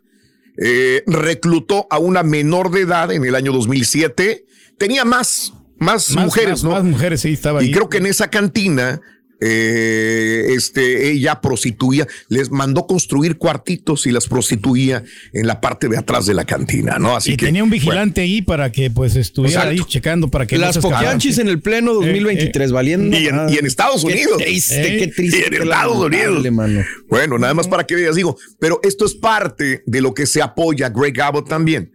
Eh, 0.59 1.03
reclutó 1.05 1.87
a 1.89 1.99
una 1.99 2.23
menor 2.23 2.71
de 2.71 2.81
edad 2.81 3.11
en 3.11 3.23
el 3.25 3.35
año 3.35 3.51
2007. 3.51 4.45
Tenía 4.77 5.05
más, 5.05 5.53
más, 5.77 6.11
Más- 6.11 6.25
mujeres, 6.25 6.49
más- 6.51 6.63
¿no? 6.63 6.69
Más 6.71 6.83
mujeres, 6.83 7.21
sí, 7.21 7.33
estaba 7.33 7.61
Y 7.63 7.67
ahí. 7.67 7.71
creo 7.71 7.89
que 7.89 7.97
en 7.97 8.05
esa 8.07 8.29
cantina, 8.29 9.01
eh, 9.39 10.45
este, 10.56 11.12
ella 11.12 11.41
prostituía, 11.41 12.08
les 12.30 12.50
mandó 12.50 12.88
construir 12.88 13.38
cuartitos 13.38 14.08
y 14.08 14.12
las 14.12 14.28
prostituía 14.28 15.04
en 15.34 15.47
la 15.47 15.62
parte 15.62 15.88
de 15.88 15.97
atrás 15.97 16.26
de 16.26 16.34
la 16.34 16.45
cantina, 16.45 16.97
¿no? 17.00 17.15
Así 17.15 17.34
y 17.34 17.38
que 17.38 17.45
tenía 17.47 17.63
un 17.63 17.69
vigilante 17.69 18.21
ahí 18.21 18.41
para 18.41 18.71
que 18.71 18.89
pues 18.89 19.15
estuviera 19.15 19.62
Exacto. 19.62 19.84
ahí 19.84 19.88
checando 19.89 20.28
para 20.30 20.45
que 20.47 20.58
Las 20.58 20.78
poquianchis 20.78 21.38
en 21.38 21.47
el 21.47 21.62
pleno 21.62 21.93
2023, 21.93 22.71
valiendo. 22.71 23.17
Y 23.17 23.28
en, 23.28 23.50
y 23.50 23.58
en 23.58 23.65
Estados 23.65 24.04
Qué 24.06 24.13
Unidos. 24.13 24.38
triste, 24.38 24.97
qué 24.97 25.08
triste, 25.08 25.39
Y 25.39 25.43
en 25.43 25.50
qué 25.50 25.58
Estados 25.58 25.97
Unidos. 25.97 26.52
mano. 26.52 26.84
Bueno, 27.10 27.38
nada 27.38 27.54
más 27.54 27.67
para 27.67 27.86
que 27.86 27.95
veas, 27.95 28.15
digo, 28.15 28.38
pero 28.60 28.80
esto 28.84 29.06
es 29.06 29.13
parte 29.15 29.84
de 29.86 30.02
lo 30.02 30.13
que 30.13 30.26
se 30.26 30.41
apoya 30.41 30.89
Greg 30.89 31.19
Abbott 31.21 31.47
también. 31.47 31.91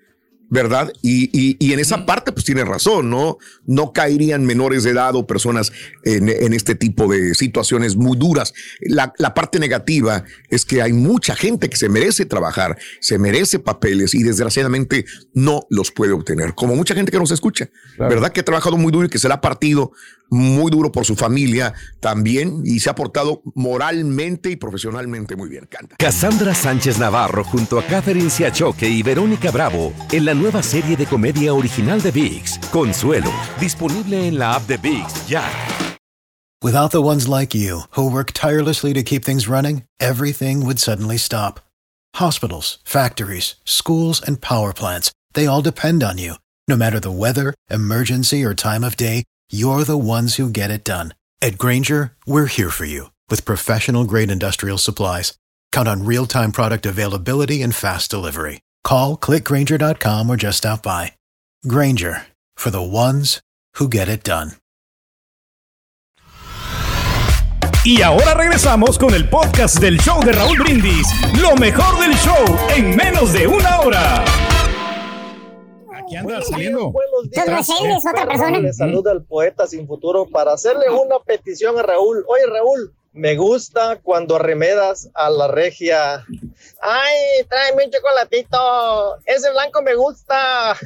¿Verdad? 0.54 0.92
Y, 1.00 1.30
y- 1.32 1.56
y 1.58 1.72
en 1.72 1.78
esa 1.80 2.04
parte, 2.04 2.30
pues 2.30 2.44
tiene 2.44 2.62
razón, 2.62 3.08
¿no? 3.08 3.38
No 3.64 3.94
caerían 3.94 4.44
menores 4.44 4.82
de 4.84 4.90
edad 4.90 5.14
o 5.14 5.26
personas 5.26 5.72
en, 6.04 6.28
en 6.28 6.52
este 6.52 6.74
tipo 6.74 7.10
de 7.10 7.34
situaciones 7.34 7.96
muy 7.96 8.18
duras. 8.18 8.52
La, 8.82 9.14
la 9.16 9.32
parte 9.32 9.58
negativa 9.58 10.24
es 10.50 10.66
que 10.66 10.82
hay 10.82 10.92
mucha 10.92 11.34
gente 11.36 11.70
que 11.70 11.78
se 11.78 11.88
merece 11.88 12.26
trabajar, 12.26 12.76
se 13.00 13.18
merece 13.18 13.60
papeles 13.60 14.12
y 14.12 14.24
desgraciadamente 14.24 15.06
no 15.32 15.62
los 15.70 15.90
puede 15.90 16.12
obtener. 16.12 16.52
Como 16.54 16.76
mucha 16.76 16.94
gente 16.94 17.10
que 17.10 17.18
nos 17.18 17.30
escucha, 17.30 17.70
¿verdad? 18.10 18.30
Que 18.30 18.40
ha 18.40 18.44
trabajado 18.44 18.76
muy 18.76 18.92
duro 18.92 19.06
y 19.06 19.08
que 19.08 19.18
se 19.18 19.28
la 19.28 19.36
ha 19.36 19.40
partido 19.40 19.92
muy 20.32 20.70
duro 20.70 20.90
por 20.90 21.04
su 21.04 21.14
familia 21.14 21.74
también 22.00 22.62
y 22.64 22.80
se 22.80 22.88
ha 22.88 22.94
portado 22.94 23.42
moralmente 23.54 24.50
y 24.50 24.56
profesionalmente 24.56 25.36
muy 25.36 25.50
bien. 25.50 25.66
Canta. 25.66 25.96
Cassandra 25.96 26.54
Sánchez 26.54 26.98
Navarro 26.98 27.44
junto 27.44 27.78
a 27.78 27.84
Catherine 27.84 28.30
Siachoque 28.30 28.88
y 28.88 29.02
Verónica 29.02 29.50
Bravo 29.50 29.92
en 30.10 30.24
la 30.24 30.32
nueva 30.32 30.62
serie 30.62 30.96
de 30.96 31.04
comedia 31.04 31.52
original 31.52 32.00
de 32.00 32.10
VIX, 32.10 32.58
Consuelo, 32.70 33.30
disponible 33.60 34.26
en 34.26 34.38
la 34.38 34.54
app 34.54 34.66
de 34.66 34.78
VIX 34.78 35.28
ya. 35.28 35.44
Without 36.62 36.92
the 36.92 37.02
ones 37.02 37.28
like 37.28 37.54
you, 37.54 37.82
who 37.96 38.08
work 38.08 38.32
tirelessly 38.32 38.94
to 38.94 39.02
keep 39.02 39.24
things 39.24 39.48
running, 39.48 39.82
everything 40.00 40.64
would 40.64 40.78
suddenly 40.78 41.18
stop. 41.18 41.60
Hospitals, 42.14 42.78
factories, 42.84 43.56
schools, 43.64 44.22
and 44.22 44.40
power 44.40 44.72
plants, 44.72 45.10
they 45.34 45.46
all 45.46 45.60
depend 45.60 46.02
on 46.02 46.18
you. 46.18 46.34
No 46.68 46.76
matter 46.76 47.00
the 47.00 47.10
weather, 47.10 47.52
emergency, 47.68 48.44
or 48.44 48.54
time 48.54 48.84
of 48.84 48.96
day, 48.96 49.24
you're 49.52 49.82
the 49.82 49.98
ones 49.98 50.36
who 50.36 50.48
get 50.48 50.70
it 50.70 50.84
done. 50.84 51.14
At 51.40 51.58
Granger, 51.58 52.12
we're 52.24 52.46
here 52.46 52.70
for 52.70 52.84
you 52.84 53.10
with 53.28 53.44
professional 53.44 54.04
grade 54.04 54.30
industrial 54.30 54.78
supplies. 54.78 55.36
Count 55.72 55.88
on 55.88 56.04
real 56.04 56.26
time 56.26 56.52
product 56.52 56.86
availability 56.86 57.62
and 57.62 57.74
fast 57.74 58.10
delivery. 58.10 58.60
Call 58.84 59.16
clickgranger.com 59.16 60.30
or 60.30 60.36
just 60.36 60.58
stop 60.58 60.82
by. 60.84 61.12
Granger 61.66 62.26
for 62.54 62.70
the 62.70 62.82
ones 62.82 63.40
who 63.74 63.88
get 63.88 64.08
it 64.08 64.22
done. 64.22 64.52
Y 67.84 68.00
ahora 68.00 68.34
regresamos 68.34 68.96
con 68.96 69.12
el 69.12 69.28
podcast 69.28 69.80
del 69.80 69.98
show 69.98 70.22
de 70.22 70.30
Raúl 70.30 70.56
Brindis. 70.58 71.08
Lo 71.40 71.56
mejor 71.56 71.98
del 71.98 72.14
show 72.14 72.44
en 72.76 72.94
menos 72.94 73.32
de 73.32 73.48
una 73.48 73.80
hora. 73.80 74.51
Aquí 75.94 76.16
anda 76.16 76.42
saliendo. 76.42 76.92
Don 76.92 77.54
Mercedes, 77.54 78.04
otra 78.10 78.26
persona. 78.26 78.58
Le 78.58 78.72
saluda 78.72 79.12
el 79.12 79.22
poeta 79.22 79.66
sin 79.66 79.86
futuro 79.86 80.26
para 80.26 80.52
hacerle 80.52 80.90
una 80.90 81.18
petición 81.20 81.78
a 81.78 81.82
Raúl. 81.82 82.24
Oye, 82.28 82.46
Raúl, 82.46 82.94
me 83.12 83.36
gusta 83.36 84.00
cuando 84.02 84.36
arremedas 84.36 85.10
a 85.14 85.28
la 85.28 85.48
regia. 85.48 86.24
Ay, 86.80 87.44
tráeme 87.48 87.84
un 87.84 87.90
chocolatito. 87.90 89.18
Ese 89.26 89.50
blanco 89.50 89.82
me 89.82 89.94
gusta. 89.94 90.76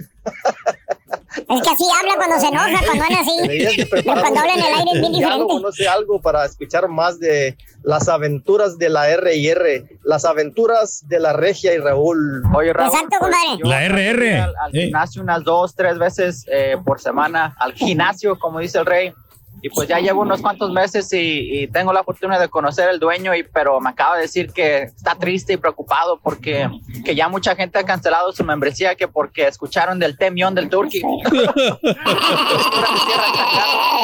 Es 1.36 1.62
que 1.62 1.70
así 1.70 1.84
habla 2.00 2.16
cuando 2.16 2.40
se 2.40 2.48
enoja, 2.48 2.84
cuando 2.84 3.04
habla 3.04 3.20
así. 3.20 4.02
Cuando 4.04 4.40
habla 4.40 4.54
en 4.54 4.58
el 4.58 4.74
aire 4.74 4.90
es 4.94 5.00
bien 5.00 5.12
diferente. 5.12 5.54
No 5.62 5.72
sé, 5.72 5.86
algo 5.86 6.20
para 6.20 6.44
escuchar 6.44 6.88
más 6.88 7.20
de 7.20 7.56
las 7.86 8.08
aventuras 8.08 8.78
de 8.78 8.88
la 8.88 9.08
R 9.08 9.36
y 9.36 9.46
R. 9.48 9.84
Las 10.02 10.24
aventuras 10.24 11.04
de 11.06 11.20
la 11.20 11.32
regia 11.32 11.72
y 11.72 11.78
Raúl. 11.78 12.42
Oye, 12.52 12.72
Raúl, 12.72 12.88
Exacto, 12.92 13.16
pues, 13.20 13.32
compadre. 13.32 13.58
yo 13.62 13.68
La 13.68 13.84
RR. 13.88 14.40
Al, 14.40 14.54
al 14.60 14.72
gimnasio 14.72 15.22
unas 15.22 15.44
dos, 15.44 15.74
tres 15.76 15.96
veces 15.96 16.44
eh, 16.50 16.76
por 16.84 17.00
semana, 17.00 17.54
al 17.60 17.74
gimnasio, 17.74 18.38
como 18.40 18.58
dice 18.58 18.78
el 18.78 18.86
rey. 18.86 19.14
Y 19.62 19.70
pues 19.70 19.88
ya 19.88 19.98
llevo 19.98 20.22
unos 20.22 20.42
cuantos 20.42 20.70
meses 20.70 21.12
y, 21.12 21.62
y 21.62 21.66
tengo 21.68 21.92
la 21.92 22.04
fortuna 22.04 22.38
de 22.38 22.48
conocer 22.48 22.88
al 22.88 23.00
dueño, 23.00 23.34
y, 23.34 23.42
pero 23.42 23.80
me 23.80 23.90
acaba 23.90 24.16
de 24.16 24.22
decir 24.22 24.52
que 24.52 24.82
está 24.82 25.14
triste 25.14 25.54
y 25.54 25.56
preocupado 25.56 26.20
porque 26.22 26.68
que 27.04 27.14
ya 27.14 27.28
mucha 27.28 27.56
gente 27.56 27.78
ha 27.78 27.84
cancelado 27.84 28.32
su 28.32 28.44
membresía 28.44 28.94
que 28.94 29.08
porque 29.08 29.46
escucharon 29.46 29.98
del 29.98 30.16
temión 30.16 30.54
del 30.54 30.68
turkey. 30.68 31.02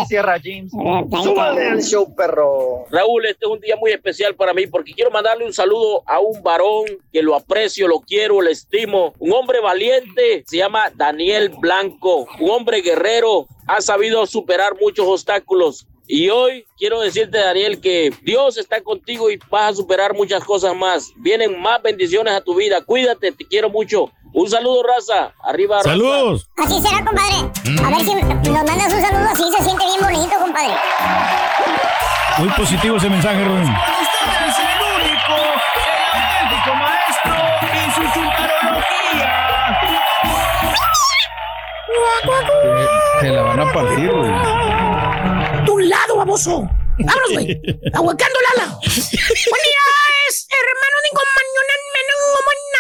Cierra 0.07 0.39
James. 0.43 0.73
Súbale 0.73 1.69
al 1.69 1.83
show, 1.83 2.15
perro. 2.15 2.85
Raúl, 2.91 3.27
este 3.27 3.45
es 3.45 3.51
un 3.51 3.61
día 3.61 3.77
muy 3.77 3.93
especial 3.93 4.35
para 4.35 4.55
mí 4.55 4.67
porque 4.67 4.93
quiero 4.93 5.11
mandarle 5.11 5.45
un 5.45 5.53
saludo 5.53 6.03
a 6.07 6.21
un 6.21 6.43
varón 6.43 6.85
que 7.13 7.23
lo 7.23 7.35
aprecio, 7.35 7.89
lo 7.89 8.01
quiero, 8.01 8.41
lo 8.41 8.51
estimo. 8.51 9.13
Un 9.19 9.33
hombre 9.33 9.61
valiente, 9.61 10.45
se 10.47 10.57
llama 10.57 10.91
Daniel 10.95 11.51
Blanco. 11.59 12.27
Un 12.41 12.51
hombre 12.51 12.81
guerrero, 12.81 13.47
ha 13.67 13.81
sabido 13.81 14.27
superar 14.27 14.75
muchos 14.81 15.07
obstáculos. 15.07 15.87
Y 16.07 16.29
hoy 16.31 16.67
quiero 16.77 17.01
decirte, 17.01 17.39
Daniel, 17.39 17.81
que 17.81 18.13
Dios 18.23 18.59
está 18.59 18.83
contigo 18.83 19.31
y 19.31 19.39
vas 19.51 19.73
a 19.73 19.75
superar 19.77 20.15
muchas 20.15 20.45
cosas 20.45 20.75
más. 20.75 21.13
Vienen 21.17 21.61
más 21.61 21.81
bendiciones 21.81 22.35
a 22.35 22.41
tu 22.41 22.55
vida. 22.55 22.83
Cuídate, 22.85 23.33
te 23.33 23.47
quiero 23.47 23.71
mucho. 23.71 24.11
Un 24.35 24.49
saludo, 24.51 24.83
raza. 24.83 25.33
Arriba, 25.43 25.77
raza. 25.77 25.91
Saludos. 25.91 26.51
Así 26.57 26.81
será, 26.81 27.05
compadre. 27.05 27.37
A 27.85 27.91
ver 27.91 28.01
si 28.01 28.15
nos 28.15 28.65
mandas 28.65 28.93
un 28.93 29.01
saludo 29.01 29.29
así, 29.31 29.45
se 29.57 29.65
siente 29.65 29.85
bien 29.85 30.01
bonito, 30.01 30.39
compadre. 30.39 30.75
Muy 32.39 32.49
positivo 32.51 32.97
ese 32.97 33.09
mensaje, 33.09 33.45
Rubén. 33.45 33.63
Usted 33.63 34.49
es 34.49 34.59
el 34.59 34.81
único, 34.97 35.37
el 35.79 36.21
auténtico 36.21 36.75
maestro 36.75 37.35
y 37.63 37.91
su 37.93 38.03
chuntarología. 38.13 39.43
Te 43.23 43.29
la 43.31 43.43
van 43.43 43.61
a 43.61 43.73
partir, 43.73 44.11
güey. 44.11 45.65
¡Tu 45.65 45.79
lado, 45.79 46.17
baboso! 46.17 46.69
¡Vámonos, 46.99 47.33
güey! 47.33 47.61
¡Aguacando 47.95 48.39
Lala! 48.57 48.73
¡Buen 48.73 48.91
día! 48.91 49.83
Es 50.29 50.49
hermano 50.51 50.97
de 51.05 51.11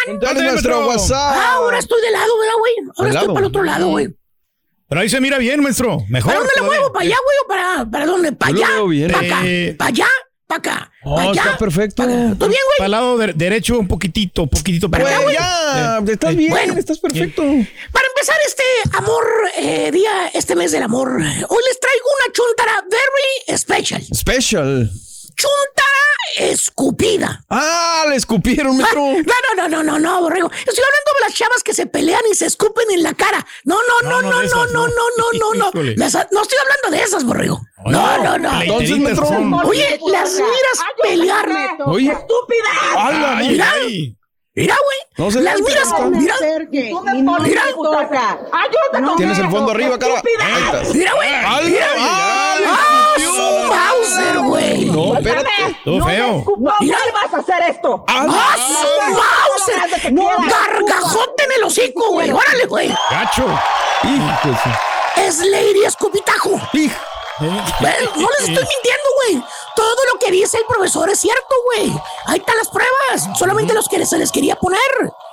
Contale 0.05 0.42
nuestro 0.42 0.87
WhatsApp. 0.87 1.35
Ah, 1.37 1.52
ahora 1.55 1.78
estoy 1.78 2.00
de 2.02 2.11
lado, 2.11 2.38
¿verdad, 2.38 2.55
güey? 2.59 2.72
Ahora 2.96 3.11
estoy 3.11 3.22
lado. 3.22 3.35
para 3.35 3.46
el 3.46 3.50
otro 3.50 3.62
lado, 3.62 3.88
güey. 3.88 4.09
Pero 4.88 5.00
ahí 5.00 5.09
se 5.09 5.20
mira 5.20 5.38
bien, 5.38 5.62
maestro. 5.62 6.05
Mejor. 6.09 6.33
¿Para 6.33 6.38
dónde 6.40 6.52
le 6.57 6.62
muevo? 6.62 6.92
¿Para 6.92 7.05
allá, 7.07 7.16
güey? 7.24 7.37
¿O 7.44 7.48
para, 7.48 7.90
para 7.90 8.07
dónde? 8.07 8.33
¿Para 8.33 8.52
allá? 8.52 8.68
veo 8.68 8.88
bien. 8.88 9.12
¿Para 9.12 9.26
acá? 9.26 9.40
Eh, 9.44 9.74
¿Para 9.78 9.88
allá? 9.88 10.09
¿Para 10.53 10.77
acá? 10.77 10.93
Oh, 11.03 11.17
¿Para 11.17 11.31
allá? 11.31 11.43
está 11.43 11.59
perfecto. 11.59 12.03
¿Todo 12.03 12.12
bien, 12.12 12.38
güey? 12.38 12.77
Para 12.79 12.87
el 12.87 12.91
lado 12.91 13.19
de- 13.19 13.33
derecho 13.33 13.79
un 13.79 13.88
poquitito, 13.88 14.43
un 14.43 14.49
poquitito 14.49 14.91
para 14.91 15.05
ya, 15.33 15.99
Eh, 15.99 16.12
estás 16.12 16.33
eh, 16.33 16.37
bien, 16.37 16.51
Bueno. 16.51 16.75
estás 16.75 16.99
perfecto. 16.99 17.43
Para 17.43 18.07
empezar 18.09 18.37
este 18.47 18.62
amor, 18.99 19.25
eh, 19.57 19.91
día, 19.93 20.29
este 20.35 20.55
mes 20.55 20.73
del 20.73 20.83
amor, 20.83 21.09
hoy 21.11 21.23
les 21.23 21.81
traigo 21.81 22.07
una 22.19 22.33
chuntara 22.33 22.85
very 22.91 23.59
special. 23.59 24.03
Special 24.15 24.91
chúntara 25.35 25.92
escupida. 26.37 27.45
Ah, 27.51 28.05
la 28.09 28.14
escupieron, 28.14 28.77
metro. 28.77 29.03
Ah, 29.03 29.55
no, 29.57 29.68
no, 29.68 29.68
no, 29.68 29.83
no, 29.83 29.99
no, 29.99 30.21
borrego. 30.21 30.51
Estoy 30.51 30.85
hablando 30.85 31.12
de 31.18 31.27
las 31.27 31.35
chavas 31.35 31.62
que 31.62 31.75
se 31.75 31.87
pelean 31.87 32.23
y 32.31 32.35
se 32.35 32.47
escupen 32.47 32.87
en 32.92 33.03
la 33.03 33.14
cara. 33.14 33.45
No, 33.64 33.77
no, 33.77 34.09
no, 34.09 34.23
no, 34.23 34.42
no, 34.42 34.42
no, 34.42 34.66
no, 34.66 34.88
no, 34.88 35.33
no, 35.38 35.55
no. 35.55 35.71
no 35.75 36.07
estoy 36.07 36.59
hablando 36.59 36.90
de 36.90 37.03
esas, 37.03 37.25
borrego. 37.25 37.61
No, 37.87 38.23
no, 38.23 38.38
no. 38.38 38.62
Entonces, 38.62 38.99
metro. 38.99 39.27
Oye, 39.64 40.01
las 40.11 40.35
miras 40.35 40.79
pelearme. 41.03 41.68
Oye. 41.87 42.12
Estúpida. 42.12 42.68
Ay, 42.97 43.61
ay 43.61 44.16
mira, 44.55 44.75
güey. 44.75 44.99
No 45.19 45.31
se 45.31 45.41
las 45.41 45.61
miras, 45.61 45.88
gusta. 45.88 46.05
mira. 46.07 46.35
Mira, 46.71 47.62
Tienes 49.17 49.38
el 49.38 49.51
fondo 49.51 49.73
arriba, 49.73 49.99
cara. 49.99 50.23
Mira, 50.95 51.12
güey. 51.15 51.31
Mira, 51.71 51.87
¡Ah, 51.99 52.57
¡Ah, 52.67 53.15
su 53.19 53.69
Mauser, 53.69 54.38
güey! 54.41 54.85
No, 54.87 55.17
espérate. 55.17 55.51
Todo 55.85 56.05
feo. 56.05 56.45
Mira, 56.81 56.99
vas 57.23 57.35
a 57.35 57.38
hacer 57.38 57.62
esto? 57.71 58.05
¡Ah, 58.09 58.57
su 58.57 58.88
Mauser! 59.12 60.12
¡Gargajote 60.49 61.45
en 61.45 61.53
el 61.59 61.65
hocico, 61.65 62.11
güey! 62.11 62.31
¡Órale, 62.31 62.67
güey! 62.67 62.88
Gacho. 63.11 63.45
Es 65.17 65.38
Lady 65.38 65.85
Escupitajo. 65.85 66.61
Hijo. 66.73 67.01
No 68.16 68.28
les 68.38 68.48
estoy 68.48 68.66
mintiendo, 68.66 69.09
güey. 69.24 69.44
Todo 69.74 69.96
lo 70.12 70.18
que 70.18 70.31
dice 70.31 70.59
el 70.59 70.64
profesor 70.66 71.09
es 71.11 71.20
cierto, 71.20 71.55
güey. 71.64 71.92
Ahí 72.26 72.38
están 72.38 72.57
las 72.57 72.68
pruebas. 72.68 73.38
Solamente 73.38 73.74
los 73.74 73.88
que 73.88 74.05
se 74.07 74.18
les 74.18 74.30
quería 74.30 74.57
poner. 74.57 74.80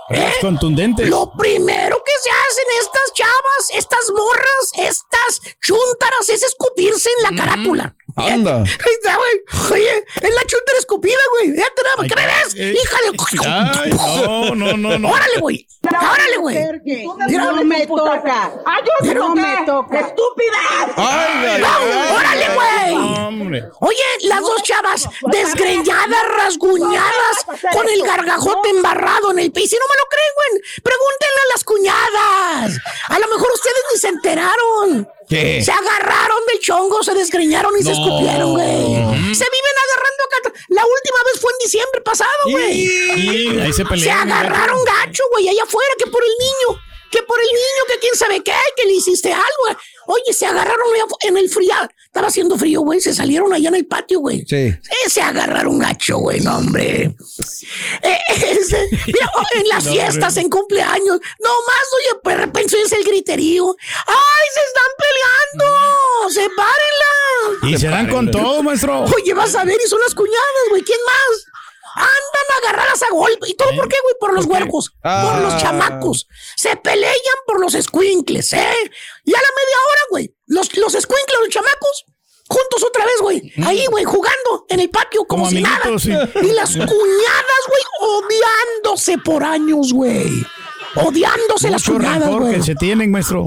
¿eh? 0.10 0.34
Contundente. 0.42 1.06
Lo 1.06 1.32
primero 1.32 2.02
que 2.04 2.12
se 2.24 2.30
hacen 2.30 2.66
estas 2.80 3.14
chavas, 3.14 3.70
estas 3.74 4.12
morras, 4.16 4.72
estas 4.74 5.56
chuntaras 5.62 6.30
es 6.30 6.44
escupirse 6.44 7.10
en 7.18 7.36
la 7.36 7.44
carátula. 7.44 7.96
Anda. 8.28 8.58
Ahí 8.58 8.94
está, 8.94 9.16
güey. 9.16 9.72
Oye, 9.72 10.06
es 10.22 10.34
la 10.36 10.42
chuntara 10.46 10.78
escupida, 10.80 11.20
güey. 11.32 11.54
¿qué 12.08 12.16
me 12.16 12.26
ves? 12.26 12.56
eh. 12.56 12.76
Híjale. 12.82 13.12
Ay, 13.46 13.92
no, 13.92 14.56
no, 14.56 14.78
no, 14.78 15.00
no. 15.00 15.10
Órale, 15.10 15.40
güey. 15.40 15.68
Órale, 15.84 16.38
güey. 16.38 16.58
No 17.30 17.64
me 17.64 17.88
toca. 17.88 18.52
Ay, 18.66 18.84
yo 18.86 18.92
Mira, 19.02 19.14
no 19.20 19.36
me 19.36 19.66
toca. 19.66 20.00
¡Estúpida! 20.00 20.58
¡Ay, 20.98 21.64
órale, 22.16 22.48
güey. 22.54 22.96
Hombre. 23.20 23.64
Oye, 23.80 24.04
las 24.24 24.42
dos 24.42 24.62
chavas 24.64 25.08
desgreñadas, 25.32 26.24
rasguñadas, 26.38 27.46
con 27.74 27.88
el 27.88 28.02
gargajote 28.04 28.70
embarrado 28.70 29.32
en 29.32 29.40
el 29.40 29.52
piso. 29.52 29.76
Y 29.76 29.80
no 29.80 29.86
me 29.90 29.98
lo 29.98 30.08
creen, 30.10 30.32
güey. 30.36 30.62
Pregúntenle 30.84 31.42
a 31.46 31.54
las 31.54 31.64
cuñadas. 31.64 32.80
A 33.10 33.20
lo 33.20 33.28
mejor 33.28 33.50
ustedes 33.54 33.84
ni 33.94 34.00
se 34.00 34.08
enteraron. 34.10 35.08
¿Qué? 35.30 35.62
Se 35.64 35.72
agarraron 35.72 36.40
del 36.48 36.60
chongo, 36.60 37.04
se 37.04 37.14
desgreñaron 37.14 37.72
y 37.80 37.84
se 37.84 37.92
escupieron, 37.92 38.52
güey. 38.54 38.68
Se 38.68 39.46
viven 39.46 39.76
agarrando 39.86 40.24
acá. 40.26 40.54
La 40.70 40.82
última 40.86 41.18
vez 41.32 41.40
fue 41.40 41.52
en 41.52 41.58
diciembre 41.66 42.02
pasado, 42.02 42.32
güey. 42.50 42.88
Ahí 43.12 43.68
se 43.68 43.74
Se 43.74 43.86
pelearon. 43.86 44.32
agarraron 44.32 44.84
gacho, 44.84 45.24
güey, 45.32 45.48
allá 45.50 45.64
afuera, 45.64 45.92
que 46.00 46.08
por 46.10 46.24
el 46.24 46.32
niño, 46.40 46.82
que 47.12 47.22
por 47.24 47.40
el 47.40 47.48
niño, 47.48 47.84
que 47.88 48.00
quién 48.00 48.16
sabe 48.16 48.42
qué, 48.44 48.54
que 48.76 48.86
le 48.86 48.94
hiciste 48.94 49.32
algo. 49.32 49.80
Oye, 50.08 50.34
se 50.34 50.46
agarraron 50.46 50.88
en 51.22 51.38
el 51.38 51.50
frío. 51.50 51.74
Estaba 52.06 52.28
haciendo 52.28 52.58
frío, 52.58 52.82
güey. 52.82 53.00
Se 53.00 53.14
salieron 53.14 53.54
allá 53.54 53.70
en 53.70 53.76
el 53.76 53.86
patio, 53.86 54.20
güey. 54.20 54.44
Sí. 54.48 54.56
Eh, 54.56 54.80
se 55.10 55.22
agarraron 55.22 55.78
gacho, 55.80 56.18
güey, 56.18 56.40
no, 56.42 56.58
hombre. 56.58 57.16
Eh, 58.02 58.18
mira, 59.08 59.32
oh, 59.36 59.44
en 59.56 59.68
las 59.68 59.86
No, 59.90 59.92
fiestas, 59.92 60.30
hombre. 60.30 60.42
en 60.44 60.50
cumpleaños, 60.50 61.20
no 61.40 61.50
más, 61.68 61.86
oye, 61.96 62.20
pues 62.24 62.38
de 62.38 62.46
repente 62.46 62.82
es 62.82 62.92
el 62.92 63.04
griterío. 63.04 63.76
¡Ay, 64.08 64.48
se 64.54 64.62
están 64.62 64.92
peleando! 64.98 66.30
¡Sepárenla! 66.30 67.70
Y 67.70 67.78
se 67.78 67.88
dan 67.88 68.10
con 68.10 68.32
todo, 68.32 68.64
maestro. 68.64 69.04
Oye, 69.04 69.34
vas 69.34 69.56
a 69.56 69.64
ver, 69.64 69.78
y 69.84 69.88
son 69.88 70.00
las 70.02 70.14
cuñadas, 70.16 70.66
güey. 70.70 70.82
¿Quién 70.84 71.00
más? 71.06 71.46
Andan 71.96 72.64
agarradas 72.64 73.02
a 73.04 73.10
golpe. 73.12 73.48
¿Y 73.50 73.54
todo 73.56 73.70
por 73.76 73.88
qué, 73.90 73.98
güey? 74.04 74.16
Por 74.20 74.34
los 74.34 74.46
huercos, 74.46 74.90
por 75.02 75.12
Ah. 75.12 75.40
los 75.42 75.58
chamacos. 75.58 76.28
Se 76.56 76.76
pelean 76.78 77.14
por 77.46 77.60
los 77.60 77.74
escuincles, 77.76 78.54
¿eh? 78.54 78.92
Y 79.26 79.34
a 79.34 79.38
la 79.38 79.50
media 79.58 79.78
hora, 79.90 80.02
güey, 80.12 80.36
los, 80.48 80.76
los 80.78 80.94
escuincles, 80.96 81.40
los 81.40 81.50
chamacos, 81.50 82.06
juntos 82.48 82.84
otra 82.84 83.06
vez, 83.06 83.16
güey. 83.22 83.54
Ahí, 83.66 83.86
güey, 83.88 84.04
jugando 84.06 84.66
en 84.70 84.80
el 84.80 84.90
patio 84.90 85.26
como, 85.26 85.44
Como 85.46 85.50
si 85.52 85.58
amiguitos, 85.64 86.06
nada. 86.08 86.28
sí. 86.34 86.40
Y 86.48 86.52
las 86.54 86.70
cuñadas, 86.72 87.64
güey, 87.68 87.82
odiándose 88.02 89.18
por 89.20 89.44
años, 89.44 89.94
güey. 89.94 90.30
Odiándose 90.96 91.70
las 91.70 91.82
Mucho 91.88 91.94
cuñadas, 92.00 92.22
rencor 92.24 92.42
güey. 92.42 92.56
que 92.56 92.64
se 92.64 92.76
tienen, 92.76 93.12
maestro. 93.12 93.46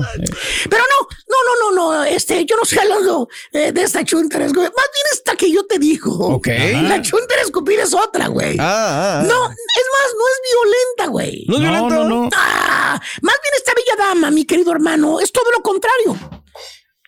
Pero 0.70 0.82
no, 0.82 1.08
no, 1.28 1.70
no, 1.70 1.70
no, 1.74 1.92
no, 1.94 2.04
este, 2.04 2.44
yo 2.44 2.56
no 2.56 2.62
estoy 2.62 2.78
hablando 2.78 3.28
eh, 3.52 3.72
de 3.72 3.82
esta 3.82 4.04
chuntara, 4.04 4.46
güey. 4.46 4.66
Más 4.66 4.72
bien 4.94 5.06
esta 5.12 5.34
que 5.36 5.50
yo 5.50 5.64
te 5.66 5.78
digo. 5.78 6.12
Ok. 6.34 6.48
La 6.48 7.02
chuntara 7.02 7.42
escupida 7.42 7.82
es 7.82 7.94
otra, 7.94 8.28
güey. 8.28 8.56
Ah, 8.60 8.64
ah, 8.64 9.20
ah. 9.20 9.22
No, 9.26 9.44
es 9.46 9.86
más, 9.94 10.14
no 10.18 10.28
es 10.28 10.40
violenta, 10.52 11.06
güey. 11.10 11.44
¿No 11.48 11.56
es 11.56 11.62
No, 11.62 11.90
no, 11.90 12.04
no. 12.08 12.28
Ah, 12.36 13.00
más 13.22 13.34
bien 13.42 13.54
esta 13.56 13.72
bella 13.74 14.08
dama, 14.08 14.30
mi 14.30 14.44
querido 14.44 14.72
hermano, 14.72 15.20
es 15.20 15.32
todo 15.32 15.50
lo 15.50 15.62
contrario. 15.62 16.16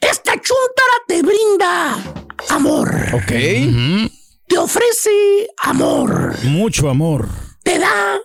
Esta 0.00 0.32
chuntara 0.32 0.96
te 1.06 1.22
brinda 1.22 1.96
amor. 2.50 2.90
Ok. 3.14 3.32
Te 4.46 4.58
ofrece 4.58 5.48
amor. 5.62 6.34
Mucho 6.42 6.90
amor. 6.90 7.28
Te 7.62 7.78
da 7.78 8.20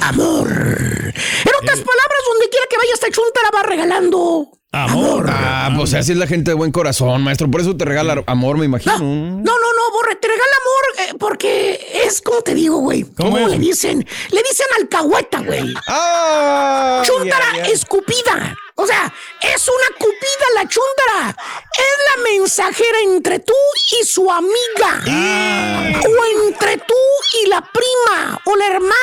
amor. 0.00 0.48
En 0.48 1.54
otras 1.60 1.80
palabras, 1.80 2.20
donde 2.28 2.48
quiera 2.50 2.66
que 2.68 2.76
vaya 2.76 2.94
esta 2.94 3.10
chuntara 3.10 3.50
va 3.54 3.62
regalando 3.62 4.48
Amor. 4.74 5.26
Ah, 5.28 5.70
pues 5.76 5.92
así 5.92 6.12
es 6.12 6.18
la 6.18 6.26
gente 6.26 6.50
de 6.50 6.54
buen 6.54 6.72
corazón, 6.72 7.22
maestro. 7.22 7.50
Por 7.50 7.60
eso 7.60 7.76
te 7.76 7.84
regala 7.84 8.24
amor, 8.26 8.56
me 8.56 8.64
imagino. 8.64 8.96
No, 8.96 9.04
no, 9.04 9.42
no, 9.42 9.92
Borre, 9.92 10.16
te 10.16 10.28
regala 10.28 10.52
amor 10.62 11.08
eh, 11.10 11.14
porque 11.18 12.02
es 12.06 12.22
como 12.22 12.40
te 12.40 12.54
digo, 12.54 12.78
güey. 12.78 13.02
¿Cómo 13.02 13.38
le 13.38 13.58
dicen? 13.58 13.98
Le 14.30 14.42
dicen 14.42 14.66
alcahueta, 14.80 15.40
güey. 15.40 15.74
Ah, 15.88 17.02
Chúntara 17.04 17.52
ya, 17.56 17.64
ya. 17.64 17.70
escupida. 17.70 18.56
O 18.76 18.86
sea, 18.86 19.12
es 19.42 19.68
una 19.68 19.98
cupida 19.98 20.46
la 20.54 20.66
chúntara. 20.66 21.36
Es 21.74 22.16
la 22.16 22.22
mensajera 22.22 22.98
entre 23.04 23.38
tú 23.38 23.54
y 24.00 24.04
su 24.06 24.30
amiga. 24.30 25.02
Ah. 25.08 26.00
O 26.04 26.46
entre 26.48 26.76
tú 26.78 26.94
y 27.42 27.46
la 27.48 27.60
prima, 27.62 28.40
o 28.44 28.56
la 28.56 28.66
hermana, 28.66 28.94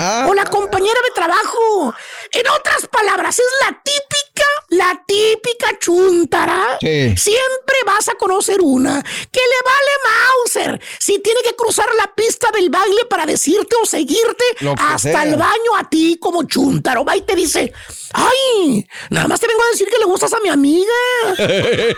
Ah. 0.00 0.26
o 0.28 0.34
la 0.34 0.44
compañera 0.44 1.00
de 1.04 1.10
trabajo. 1.14 1.94
En 2.30 2.48
otras 2.48 2.86
palabras, 2.86 3.38
es 3.38 3.44
la 3.66 3.82
típica, 3.82 4.44
la 4.70 5.02
típica 5.06 5.78
chúntara. 5.78 6.78
Sí. 6.80 7.14
Siempre 7.16 7.76
vas 7.86 8.08
a 8.08 8.14
conocer 8.14 8.60
una 8.62 9.02
que 9.02 9.40
le 9.40 9.62
vale 9.64 9.90
Mauser 10.04 10.80
si 10.98 11.18
tiene 11.18 11.40
que 11.42 11.54
cruzar 11.56 11.88
la 11.96 12.12
pista 12.14 12.50
del 12.52 12.70
baile 12.70 13.04
para 13.10 13.26
decirte 13.26 13.76
o 13.82 13.86
seguirte 13.86 14.44
hasta 14.78 14.98
sea. 14.98 15.22
el 15.24 15.36
baño 15.36 15.76
a 15.78 15.88
ti 15.90 16.18
como 16.20 16.44
chúntaro. 16.44 17.04
Va 17.04 17.16
y 17.16 17.22
te 17.22 17.34
dice, 17.34 17.72
ay, 18.12 18.86
nada 19.10 19.28
más 19.28 19.40
te 19.40 19.46
vengo 19.48 19.62
a 19.62 19.70
decir 19.70 19.88
que 19.88 19.98
le 19.98 20.04
gustas 20.04 20.32
a 20.32 20.40
mi 20.40 20.48
amiga. 20.48 20.92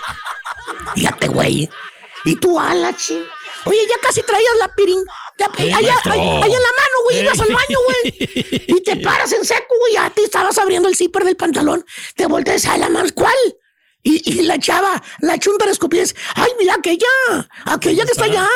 Fíjate, 0.94 1.28
güey. 1.28 1.68
Y 2.24 2.36
tú, 2.36 2.58
ala, 2.58 2.96
chin. 2.96 3.24
Oye, 3.66 3.78
ya 3.88 3.96
casi 4.00 4.22
traías 4.22 4.56
la 4.58 4.68
pirín. 4.74 5.02
Ya, 5.38 5.46
allá, 5.46 5.80
maestro. 5.80 6.12
allá, 6.12 6.22
allá 6.22 6.56
en 6.56 6.62
la 6.62 6.74
mano, 6.76 6.96
güey. 7.04 7.20
Ibas 7.20 7.40
al 7.40 7.52
baño, 7.52 7.78
güey. 7.84 8.64
Y 8.68 8.82
te 8.82 8.96
paras 8.96 9.32
en 9.32 9.44
seco, 9.44 9.74
güey. 9.80 9.94
Ya 9.94 10.10
te 10.10 10.22
estabas 10.22 10.56
abriendo 10.58 10.88
el 10.88 10.96
zipper 10.96 11.24
del 11.24 11.36
pantalón. 11.36 11.84
Te 12.14 12.26
volteas 12.26 12.66
a 12.66 12.78
la 12.78 12.88
mano. 12.88 13.08
¿Cuál? 13.14 13.34
Y, 14.06 14.20
y 14.30 14.42
la 14.42 14.58
chava, 14.58 15.02
la 15.20 15.38
chunta 15.38 15.64
de. 15.64 15.72
Ay, 16.34 16.50
mira 16.58 16.74
aquella. 16.74 17.06
Aquella 17.64 18.04
que 18.04 18.12
está 18.12 18.24
allá. 18.26 18.46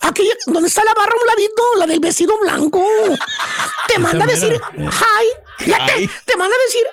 Aquella, 0.00 0.32
donde 0.46 0.68
está 0.68 0.82
la 0.82 0.94
barra 0.94 1.12
un 1.20 1.26
ladito, 1.26 1.62
la 1.76 1.86
del 1.86 2.00
vestido 2.00 2.38
blanco. 2.38 2.82
Te 3.88 3.98
manda 3.98 4.24
a 4.24 4.28
decir, 4.28 4.58
hi. 4.78 5.66
Ya 5.66 5.84
te, 5.86 6.08
te 6.24 6.36
manda 6.36 6.54
a 6.54 6.66
decir, 6.66 6.86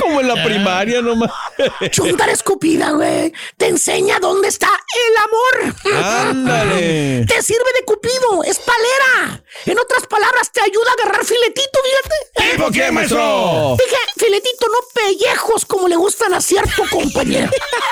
Como 0.00 0.20
en 0.20 0.28
la 0.28 0.44
primaria 0.44 1.00
nomás. 1.02 1.30
Chuntar 1.90 2.28
escupida, 2.30 2.90
güey. 2.92 3.32
Te 3.56 3.68
enseña 3.68 4.18
dónde 4.20 4.48
está 4.48 4.68
el 4.68 5.16
amor. 5.16 5.74
Ándale. 6.04 7.24
Te 7.26 7.42
sirve 7.42 7.72
de 7.78 7.84
cupido, 7.84 8.44
es 8.44 8.58
palera. 8.58 9.41
En 9.66 9.78
otras 9.78 10.06
palabras, 10.06 10.50
te 10.50 10.60
ayuda 10.60 10.90
a 10.90 11.02
agarrar 11.02 11.24
filetito, 11.24 11.78
fíjate. 11.84 12.52
¿Tipo 12.52 12.70
qué, 12.70 12.90
maestro? 12.90 13.76
Dije, 13.78 13.96
filetito, 14.16 14.66
no 14.66 14.78
pellejos 14.94 15.64
como 15.66 15.88
le 15.88 15.96
gustan 15.96 16.34
a 16.34 16.40
cierto 16.40 16.84
compañero. 16.90 17.50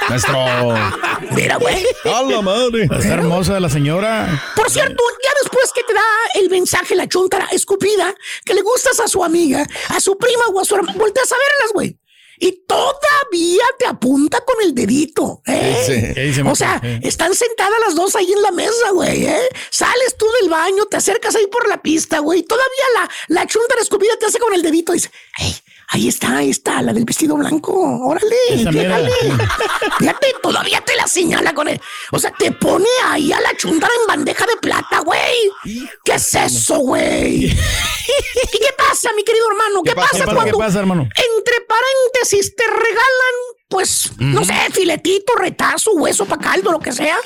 Maestro. 0.09 0.35
Mira, 1.31 1.57
güey. 1.57 1.87
A 2.05 2.23
la 2.23 2.43
madre. 2.43 2.85
Está 2.85 3.15
hermosa 3.15 3.61
la 3.61 3.69
señora. 3.69 4.43
Por 4.57 4.71
cierto, 4.71 5.03
ya 5.23 5.31
después 5.43 5.73
que 5.73 5.83
te 5.85 5.95
da 5.95 6.03
el 6.35 6.51
mensaje 6.51 6.95
la 6.95 7.09
chuntara 7.09 7.47
escupida, 7.53 8.15
que 8.45 8.55
le 8.55 8.63
gustas 8.63 8.99
a 9.01 9.09
su 9.09 9.23
amiga, 9.23 9.67
a 9.89 10.01
su 10.01 10.17
prima 10.17 10.45
o 10.53 10.61
a 10.61 10.65
su 10.65 10.75
hermana, 10.75 10.99
volteas 10.99 11.31
a 11.31 11.37
verlas, 11.37 11.73
güey. 11.73 11.99
Y 12.43 12.65
todavía 12.67 13.65
te 13.79 13.87
apunta 13.87 14.41
con 14.41 14.57
el 14.63 14.75
dedito. 14.75 15.43
¿eh? 15.47 15.83
Sí. 15.87 16.15
¿Qué 16.15 16.23
dice, 16.23 16.43
O 16.43 16.55
sea, 16.57 16.81
Eh. 16.83 17.01
están 17.03 17.35
sentadas 17.35 17.79
las 17.87 17.95
dos 17.95 18.17
ahí 18.17 18.33
en 18.33 18.41
la 18.43 18.51
mesa, 18.51 18.91
güey, 18.93 19.27
¿eh? 19.27 19.49
Sales 19.71 20.17
tú 20.19 20.27
del 20.41 20.49
baño, 20.51 20.87
te 20.87 20.97
acercas 20.97 21.37
ahí 21.37 21.47
por 21.49 21.69
la 21.69 21.83
pista, 21.83 22.19
güey. 22.21 22.43
Todavía 22.43 22.85
la, 22.95 23.11
la 23.29 23.47
chunta 23.47 23.75
escupida 23.81 24.17
te 24.19 24.27
hace 24.27 24.39
con 24.39 24.55
el 24.55 24.63
dedito 24.63 24.93
y 24.93 24.97
dice, 24.97 25.11
hey, 25.37 25.55
Ahí 25.93 26.07
está, 26.07 26.37
ahí 26.37 26.51
está, 26.51 26.81
la 26.83 26.93
del 26.93 27.05
vestido 27.05 27.37
blanco. 27.37 27.73
Órale, 27.73 28.37
llégale. 28.57 29.11
Fíjate, 29.99 30.35
todavía 30.41 30.81
te 30.83 30.95
la 30.95 31.09
señala 31.09 31.53
con 31.53 31.67
él. 31.67 31.81
O 32.13 32.19
sea, 32.21 32.31
te 32.31 32.53
pone 32.53 32.87
ahí 33.07 33.33
a 33.33 33.41
la 33.41 33.57
chuntara 33.57 33.93
en 34.01 34.07
bandeja 34.07 34.47
de 34.47 34.57
plata, 34.59 35.01
güey. 35.01 35.51
¿Qué 36.05 36.13
es 36.13 36.35
eso, 36.37 36.79
güey? 36.79 37.47
¿Y 37.47 38.59
qué 38.59 38.73
pasa, 38.79 39.11
mi 39.17 39.25
querido 39.25 39.45
hermano? 39.51 39.83
¿Qué, 39.83 39.95
pasa, 39.97 40.11
¿Qué 40.13 40.19
pasa, 40.21 40.35
cuando 40.35 40.53
qué 40.53 40.59
pasa, 40.59 40.79
hermano? 40.79 41.03
entre 41.03 41.55
paréntesis 41.67 42.55
te 42.55 42.67
regalan, 42.69 43.35
pues, 43.69 44.13
no 44.19 44.45
sé, 44.45 44.55
filetito, 44.73 45.35
retazo, 45.35 45.91
hueso 45.95 46.25
para 46.25 46.41
caldo, 46.41 46.71
lo 46.71 46.79
que 46.79 46.93
sea? 46.93 47.19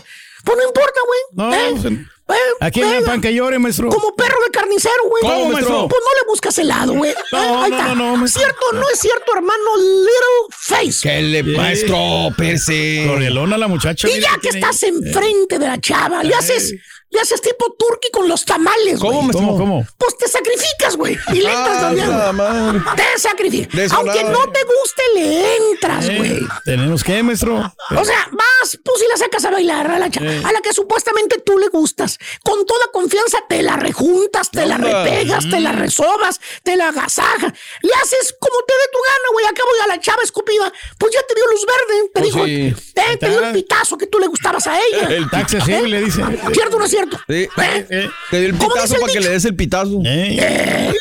Pues 0.43 0.57
no 0.57 0.65
importa, 0.65 1.01
güey. 1.07 1.21
No, 1.33 1.55
¿Eh? 1.55 2.07
Pues, 2.27 2.39
Eh, 2.39 2.57
Aquí 2.61 2.83
hay 2.83 3.03
eh, 3.03 3.05
pan 3.05 3.21
que 3.21 3.35
llore, 3.35 3.59
maestro. 3.59 3.89
como 3.91 4.15
perro 4.15 4.37
de 4.45 4.51
carnicero, 4.51 4.95
güey. 5.09 5.23
¿Cómo, 5.23 5.51
maestro? 5.51 5.89
Pues 5.89 6.01
no 6.03 6.21
le 6.23 6.27
buscas 6.29 6.59
helado, 6.59 6.95
güey. 6.95 7.13
No, 7.33 7.63
ahí 7.63 7.71
no, 7.71 7.77
está. 7.77 7.89
no, 7.89 7.95
no, 7.95 8.17
maestro. 8.17 8.43
¿Cierto 8.43 8.67
o 8.71 8.73
no 8.75 8.89
es 8.91 8.99
cierto, 8.99 9.33
hermano 9.37 9.77
Little 9.77 10.57
Face? 10.59 11.01
¿Qué 11.03 11.21
le, 11.23 11.43
maestro? 11.43 11.99
Perse. 12.37 13.05
Corrielona 13.07 13.59
la 13.59 13.69
muchacha. 13.69 14.09
Y 14.09 14.15
mira 14.15 14.29
ya 14.31 14.35
que 14.37 14.49
tiene 14.51 14.59
estás 14.61 14.83
enfrente 14.85 15.59
de 15.59 15.67
la 15.67 15.81
chava, 15.81 16.23
le 16.23 16.35
haces, 16.35 16.75
le 17.15 17.21
haces 17.21 17.41
tipo 17.41 17.75
turqui 17.79 18.09
con 18.13 18.29
los 18.29 18.45
tamales, 18.45 18.99
güey. 19.01 19.17
¿Cómo? 19.17 19.33
¿Cómo, 19.33 19.59
cómo? 19.59 19.87
Pues 19.99 20.17
te 20.19 20.29
sacrificas, 20.29 20.97
güey. 20.97 21.17
Y 21.29 21.37
le 21.41 21.53
entras 21.53 21.77
Ah, 21.77 21.81
también. 21.81 22.85
Te 22.97 23.19
sacrificas. 23.19 23.73
De 23.75 23.89
Aunque 23.97 24.25
no 24.25 24.41
te 24.53 24.61
guste, 24.65 25.03
le 25.15 25.57
entras, 25.57 26.09
Eh, 26.09 26.17
güey. 26.19 26.41
¿Tenemos 26.65 27.03
que, 27.05 27.23
maestro? 27.23 27.57
O 27.57 28.05
sea, 28.05 28.29
vas, 28.33 28.79
pues 28.85 29.03
y 29.03 29.09
la 29.11 29.17
sacas 29.17 29.45
a 29.45 29.51
bailar 29.51 29.91
a 29.91 29.99
la, 29.99 30.11
cha- 30.11 30.21
a 30.21 30.53
la 30.53 30.61
que 30.63 30.73
supuestamente 30.73 31.39
tú 31.39 31.59
le 31.59 31.69
gustas. 31.69 32.19
Con 32.45 32.67
toda 32.67 32.87
confianza 32.93 33.39
te 33.49 33.63
la 33.63 33.77
rejuntas, 33.77 34.51
te 34.51 34.67
la 34.67 34.77
repegas, 34.77 35.49
te 35.49 35.61
la 35.61 35.73
Mm. 35.73 35.77
resobas, 35.79 36.41
te 36.63 36.77
la 36.77 36.89
agasajas. 36.89 37.53
Le 37.83 37.93
haces 38.03 38.35
como 38.41 38.57
te 38.67 38.75
dé 38.75 38.89
tu 38.93 38.99
gana, 38.99 39.29
güey. 39.33 39.47
Acabo 39.47 39.69
y 39.79 39.85
a 39.85 39.87
la 39.95 40.01
chava 40.01 40.23
escupida, 40.23 40.73
pues 40.99 41.13
ya 41.15 41.21
te 41.27 41.35
dio 41.35 41.47
luz 41.47 41.65
verde. 41.67 42.03
Te 42.15 42.21
Pues 42.21 42.25
dijo, 42.25 42.45
sí. 42.45 42.75
eh, 42.97 43.17
te 43.19 43.29
dio 43.29 43.41
el 43.45 43.53
pitazo 43.53 43.97
que 43.99 44.07
tú 44.07 44.19
le 44.19 44.27
gustabas 44.27 44.67
a 44.67 44.79
ella. 44.79 45.07
El 45.09 45.25
Está 45.25 45.39
accesible, 45.39 46.01
dice. 46.03 46.23
¿Cierto 46.53 46.77
o 46.77 46.81
no 46.81 46.87
Sí. 47.29 47.49
¿Eh? 47.57 47.87
Eh, 47.91 48.11
Te 48.31 48.41
dio 48.41 48.49
el 48.51 48.59
¿Cómo 48.59 48.71
pitazo 48.75 48.95
para 49.01 49.13
que 49.13 49.21
le 49.21 49.29
des 49.31 49.45
el 49.45 49.57
pitazo. 49.57 50.01
eh. 50.05 50.93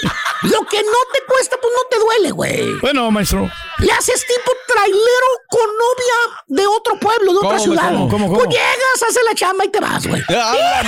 Lo 0.43 0.59
que 0.67 0.77
no 0.77 0.99
te 1.13 1.19
cuesta, 1.25 1.57
pues 1.61 1.73
no 1.73 1.87
te 1.89 1.99
duele, 1.99 2.31
güey. 2.31 2.73
Bueno, 2.81 3.09
maestro. 3.11 3.49
Le 3.79 3.91
haces 3.93 4.25
tipo 4.27 4.51
trailero 4.67 5.27
con 5.49 5.61
novia 5.67 6.43
de 6.47 6.67
otro 6.67 6.99
pueblo, 6.99 7.31
de 7.31 7.37
otra 7.37 7.49
¿Cómo, 7.51 7.63
ciudad. 7.63 7.87
cómo, 7.93 8.09
cómo, 8.09 8.27
cómo? 8.27 8.37
Pues 8.39 8.49
llegas, 8.49 9.03
haces 9.09 9.23
la 9.25 9.35
chamba 9.35 9.63
y 9.65 9.69
te 9.69 9.79
vas, 9.79 10.05
güey. 10.05 10.21
Ah, 10.29 10.83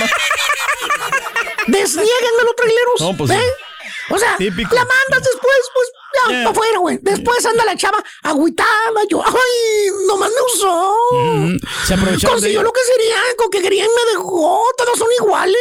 Desniegan 1.66 2.36
de 2.38 2.44
los 2.44 2.56
traileros. 2.56 3.00
No, 3.00 3.16
pues 3.16 3.30
¿eh? 3.30 3.40
sí. 3.40 4.14
O 4.14 4.18
sea, 4.18 4.36
Típico. 4.36 4.74
la 4.74 4.82
mandas 4.84 5.22
después, 5.22 5.58
pues 5.74 5.88
ya, 6.16 6.32
para 6.44 6.50
afuera, 6.50 6.78
güey. 6.78 6.98
Después 7.02 7.44
anda 7.46 7.64
la 7.64 7.76
chava 7.76 8.02
agüitada. 8.22 9.02
Yo, 9.08 9.22
ay, 9.24 9.90
nomás 10.06 10.30
me 10.30 10.42
usó. 10.52 10.96
Mm, 11.12 11.56
se 11.86 11.94
aprovecharon 11.94 12.20
de 12.20 12.28
Consiguió 12.28 12.62
lo 12.62 12.72
que 12.72 12.80
sería, 12.82 13.16
con 13.36 13.50
que 13.50 13.62
quería 13.62 13.84
y 13.84 13.88
me 13.88 14.12
dejó. 14.12 14.62
Todos 14.76 14.98
son 14.98 15.08
iguales. 15.20 15.56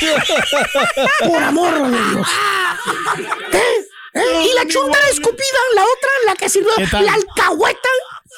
Por 1.28 1.42
amor 1.42 1.90
de 1.90 2.10
Dios. 2.10 2.28
¿Eh? 3.52 3.88
¿Eh? 4.14 4.44
Y 4.44 4.54
la 4.54 4.66
chunta 4.66 4.98
escupida, 5.10 5.58
la 5.74 5.82
otra, 5.82 6.10
la 6.26 6.34
que 6.34 6.48
sirvió, 6.48 6.72
la 6.76 7.14
alcahueta. 7.14 7.88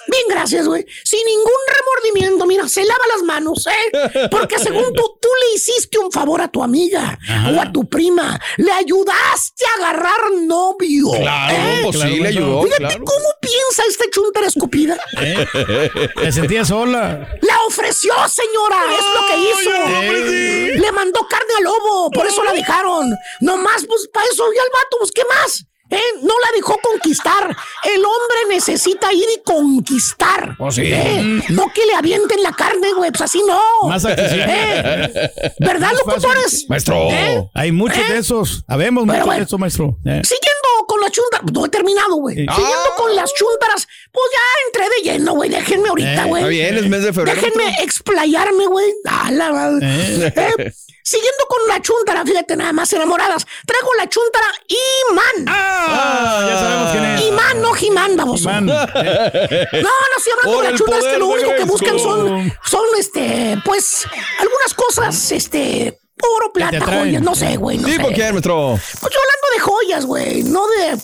Bien, 0.06 0.24
gracias, 0.28 0.66
güey. 0.66 0.86
Sin 1.04 1.24
ningún 1.24 1.52
remordimiento, 1.66 2.46
mira, 2.46 2.68
se 2.68 2.84
lava 2.84 3.04
las 3.08 3.22
manos, 3.22 3.66
¿eh? 3.66 4.28
Porque 4.30 4.58
según 4.58 4.92
tú, 4.92 5.18
tú 5.20 5.28
un 6.05 6.12
favor 6.12 6.40
a 6.40 6.48
tu 6.48 6.62
amiga 6.62 7.18
o 7.55 7.61
a 7.61 7.72
tu 7.72 7.88
prima. 7.88 8.40
Le 8.57 8.70
ayudaste 8.72 9.64
a 9.66 9.78
agarrar 9.80 10.32
novio. 10.46 11.11
Claro, 11.20 11.55
¿eh? 11.55 11.80
pues 11.84 11.96
Claro, 11.96 12.11
sí, 12.12 12.20
le 12.20 12.28
ayudó, 12.28 12.62
Fíjate 12.62 12.78
claro. 12.84 13.05
cómo 13.05 13.28
piensa 13.40 13.82
este 13.88 14.11
chunter 14.11 14.44
escupida. 14.44 14.96
Eh, 15.20 15.46
Te 16.14 16.32
sentía 16.32 16.64
sola. 16.64 17.28
La 17.42 17.59
ofreció, 17.66 18.12
señora. 18.28 18.80
Es 18.98 19.05
lo 19.14 19.26
que 19.26 19.36
hizo. 19.50 20.80
Le 20.80 20.92
mandó 20.92 21.26
carne 21.28 21.55
al 21.59 21.64
lobo. 21.64 22.11
Por 22.11 22.26
eso 22.26 22.42
la 22.44 22.52
dejaron. 22.52 23.14
Nomás, 23.40 23.84
pues, 23.86 24.09
para 24.12 24.26
eso. 24.32 24.44
Y 24.52 24.59
al 24.59 24.66
vato, 24.72 24.96
pues, 25.00 25.11
¿qué 25.12 25.22
más? 25.24 25.66
¿Eh? 25.91 26.01
No 26.22 26.35
la 26.41 26.51
dejó 26.57 26.78
conquistar. 26.82 27.57
El 27.85 28.05
hombre 28.05 28.39
necesita 28.49 29.12
ir 29.12 29.26
y 29.37 29.43
conquistar. 29.45 30.57
Oh, 30.59 30.70
sí. 30.70 30.82
¿Eh? 30.85 31.43
No 31.51 31.70
que 31.72 31.85
le 31.87 31.95
avienten 31.95 32.43
la 32.43 32.53
carne, 32.53 32.93
güey. 32.95 33.11
Pues 33.11 33.20
así 33.22 33.43
no. 33.47 33.61
Más. 33.89 34.05
¿Eh? 34.07 35.30
¿Verdad, 35.59 35.93
locutores? 35.93 36.66
Maestro. 36.68 37.09
¿Eh? 37.11 37.49
Hay 37.55 37.70
muchos 37.72 37.99
¿Eh? 37.99 38.12
de 38.12 38.18
esos. 38.18 38.64
Habemos 38.66 39.05
muchos 39.05 39.24
bueno. 39.24 39.39
de 39.41 39.45
esos, 39.45 39.59
maestro. 39.61 39.97
Eh. 40.05 40.22
Siguiendo 40.24 40.87
con 40.89 41.01
las 41.01 41.11
chuntaras, 41.12 41.53
no 41.53 41.66
he 41.66 41.68
terminado, 41.68 42.14
güey. 42.16 42.37
Sí. 42.37 42.47
Siguiendo 42.49 42.89
Ah. 42.91 42.97
con 42.97 43.14
las 43.16 43.32
chuntaras, 43.35 43.87
pues 44.12 44.26
ya 44.32 44.41
entré 44.66 44.97
de 44.97 45.11
lleno, 45.18 45.35
güey. 45.35 45.51
Déjenme 45.51 45.89
ahorita, 45.91 46.22
Eh, 46.24 46.28
güey. 46.28 46.43
Está 46.43 46.49
bien, 46.49 46.76
es 46.78 46.89
mes 46.91 47.03
de 47.05 47.12
febrero. 47.12 47.41
Déjenme 47.41 47.76
explayarme, 47.82 48.66
güey. 48.66 48.93
A 49.05 49.30
la 49.30 49.53
madre. 49.53 49.87
Eh. 49.87 50.32
Eh, 50.59 50.72
Siguiendo 51.07 51.45
con 51.49 51.59
la 51.68 51.82
chuntara, 51.82 52.24
fíjate 52.24 52.57
nada 52.57 52.72
más 52.72 52.91
enamoradas. 52.95 53.47
Traigo 53.66 53.93
la 53.99 54.09
chuntara 54.09 54.47
Iman. 55.11 55.45
Ah, 55.49 55.74
ya 56.49 56.59
sabemos 56.59 56.93
quién 56.93 57.05
es. 57.05 57.22
Iman, 57.22 57.61
no 57.62 57.72
Jimán, 57.75 58.16
baboso. 58.16 58.49
Imán. 58.51 58.66
No, 58.66 58.75
no 58.75 60.16
estoy 60.18 60.33
hablando 60.33 60.53
Por 60.55 60.64
de 60.64 60.70
la 60.72 60.79
chuntara, 60.79 60.99
es 60.99 61.05
que 61.07 61.18
lo 61.18 61.27
único 61.27 61.51
que 61.57 61.64
buscan 61.64 61.99
son, 61.99 62.53
son, 62.64 62.85
este, 62.99 63.59
pues, 63.64 64.07
algunas 64.41 64.75
cosas, 64.75 65.33
este, 65.33 65.99
oro, 66.37 66.53
plata, 66.53 66.81
joyas, 66.81 67.22
no 67.22 67.35
sé, 67.35 67.57
güey, 67.57 67.79
no 67.79 67.89
¿Tipo 67.89 68.09
sé. 68.09 68.14
quién, 68.14 68.33
maestro? 68.33 68.79
Pues 69.01 69.12
yo 69.12 69.20
hablando 69.20 69.47
de 69.55 69.61
joyas, 69.61 70.07
güey, 70.07 70.43
no 70.45 70.66
de... 70.68 70.99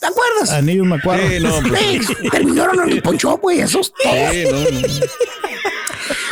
¿Te 0.00 0.06
acuerdas? 0.08 0.50
Anillo 0.50 0.84
me 0.84 0.96
acuerdo. 0.96 1.26
Sí, 1.28 1.40
no, 1.40 1.76
Sí, 1.78 2.28
terminaron 2.30 2.80
en 2.84 2.90
el 2.90 3.02
poncho, 3.02 3.38
güey, 3.38 3.60
esos. 3.60 3.86
sí, 4.02 4.44
no, 4.50 4.58
no. 4.60 4.64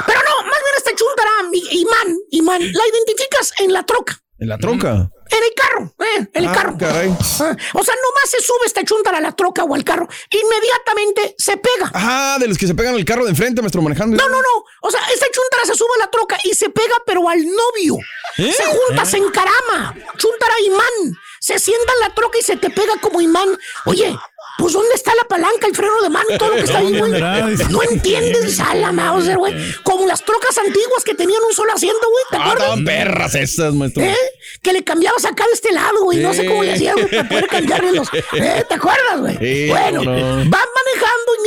Pero 0.06 0.20
no, 0.20 0.44
más 0.44 0.60
bien 0.60 0.74
esta 0.76 0.90
chuntara, 0.94 1.30
Imán, 1.70 2.18
Imán, 2.30 2.60
la 2.60 2.82
identificas 2.92 3.52
en 3.60 3.72
la 3.72 3.82
troca. 3.84 4.18
En 4.38 4.48
la 4.48 4.58
tronca. 4.58 5.08
En 5.32 5.42
el 5.42 5.54
carro, 5.56 5.94
eh, 5.98 6.28
en 6.34 6.44
el 6.44 6.48
Ah, 6.50 6.52
carro. 6.52 6.76
caray. 6.78 7.08
Ah, 7.10 7.56
O 7.74 7.82
sea, 7.84 7.94
nomás 7.94 8.30
se 8.30 8.40
sube 8.42 8.66
esta 8.66 8.84
chuntara 8.84 9.18
a 9.18 9.20
la 9.22 9.32
troca 9.32 9.64
o 9.64 9.74
al 9.74 9.82
carro, 9.82 10.06
inmediatamente 10.30 11.34
se 11.38 11.56
pega. 11.56 11.90
Ah, 11.94 12.36
de 12.38 12.48
los 12.48 12.58
que 12.58 12.66
se 12.66 12.74
pegan 12.74 12.94
el 12.94 13.04
carro 13.04 13.24
de 13.24 13.30
enfrente, 13.30 13.62
maestro, 13.62 13.82
manejando. 13.82 14.16
No, 14.16 14.28
no, 14.28 14.36
no. 14.40 14.64
O 14.82 14.90
sea, 14.90 15.00
esta 15.12 15.26
chuntara 15.32 15.64
se 15.64 15.74
sube 15.74 15.88
a 15.96 16.04
la 16.04 16.10
troca 16.10 16.36
y 16.44 16.54
se 16.54 16.68
pega, 16.70 16.94
pero 17.06 17.28
al 17.28 17.38
novio. 17.44 17.96
¿Eh? 18.38 18.52
Se 18.52 18.64
junta, 18.64 19.04
se 19.04 19.16
encarama. 19.18 19.94
Chuntara 20.16 20.54
imán. 20.66 21.18
Se 21.40 21.58
sienta 21.58 21.92
en 21.94 22.00
la 22.08 22.14
troca 22.14 22.38
y 22.38 22.42
se 22.42 22.56
te 22.56 22.70
pega 22.70 22.94
como 23.00 23.20
imán. 23.20 23.48
Oye, 23.86 24.16
pues 24.62 24.72
¿dónde 24.74 24.94
está 24.94 25.12
la 25.14 25.24
palanca, 25.28 25.66
el 25.66 25.74
freno 25.74 26.00
de 26.02 26.08
mano 26.08 26.26
y 26.34 26.38
todo 26.38 26.48
lo 26.50 26.54
que 26.54 26.60
está 26.62 26.78
ahí, 26.78 26.92
¿Dónde 26.92 27.18
güey? 27.20 27.56
No 27.70 27.82
entiendes, 27.82 28.60
a 28.60 28.74
la 28.74 28.92
Mauser, 28.92 29.36
güey. 29.36 29.54
Como 29.82 30.06
las 30.06 30.24
trocas 30.24 30.56
antiguas 30.58 31.02
que 31.04 31.14
tenían 31.14 31.40
un 31.48 31.54
solo 31.54 31.72
asiento, 31.72 31.98
güey. 32.08 32.24
¿Te 32.30 32.36
Ah, 32.36 32.40
acuerdas? 32.40 32.62
estaban 32.68 32.84
perras 32.84 33.34
esas, 33.34 33.74
maestro. 33.74 34.04
¿Eh? 34.04 34.16
Que 34.62 34.72
le 34.72 34.84
cambiabas 34.84 35.24
acá 35.24 35.44
de 35.46 35.52
este 35.52 35.72
lado, 35.72 36.04
güey. 36.04 36.18
No 36.18 36.32
sé 36.32 36.46
cómo 36.46 36.62
le 36.62 36.72
hacías, 36.74 36.94
güey, 36.94 37.08
para 37.08 37.28
poder 37.28 37.46
cambiarle 37.48 37.92
los. 37.92 38.08
¿Eh? 38.14 38.64
¿Te 38.68 38.74
acuerdas, 38.74 39.18
güey? 39.20 39.36
Sí, 39.38 39.68
bueno, 39.68 40.02
no. 40.04 40.12
van 40.12 40.68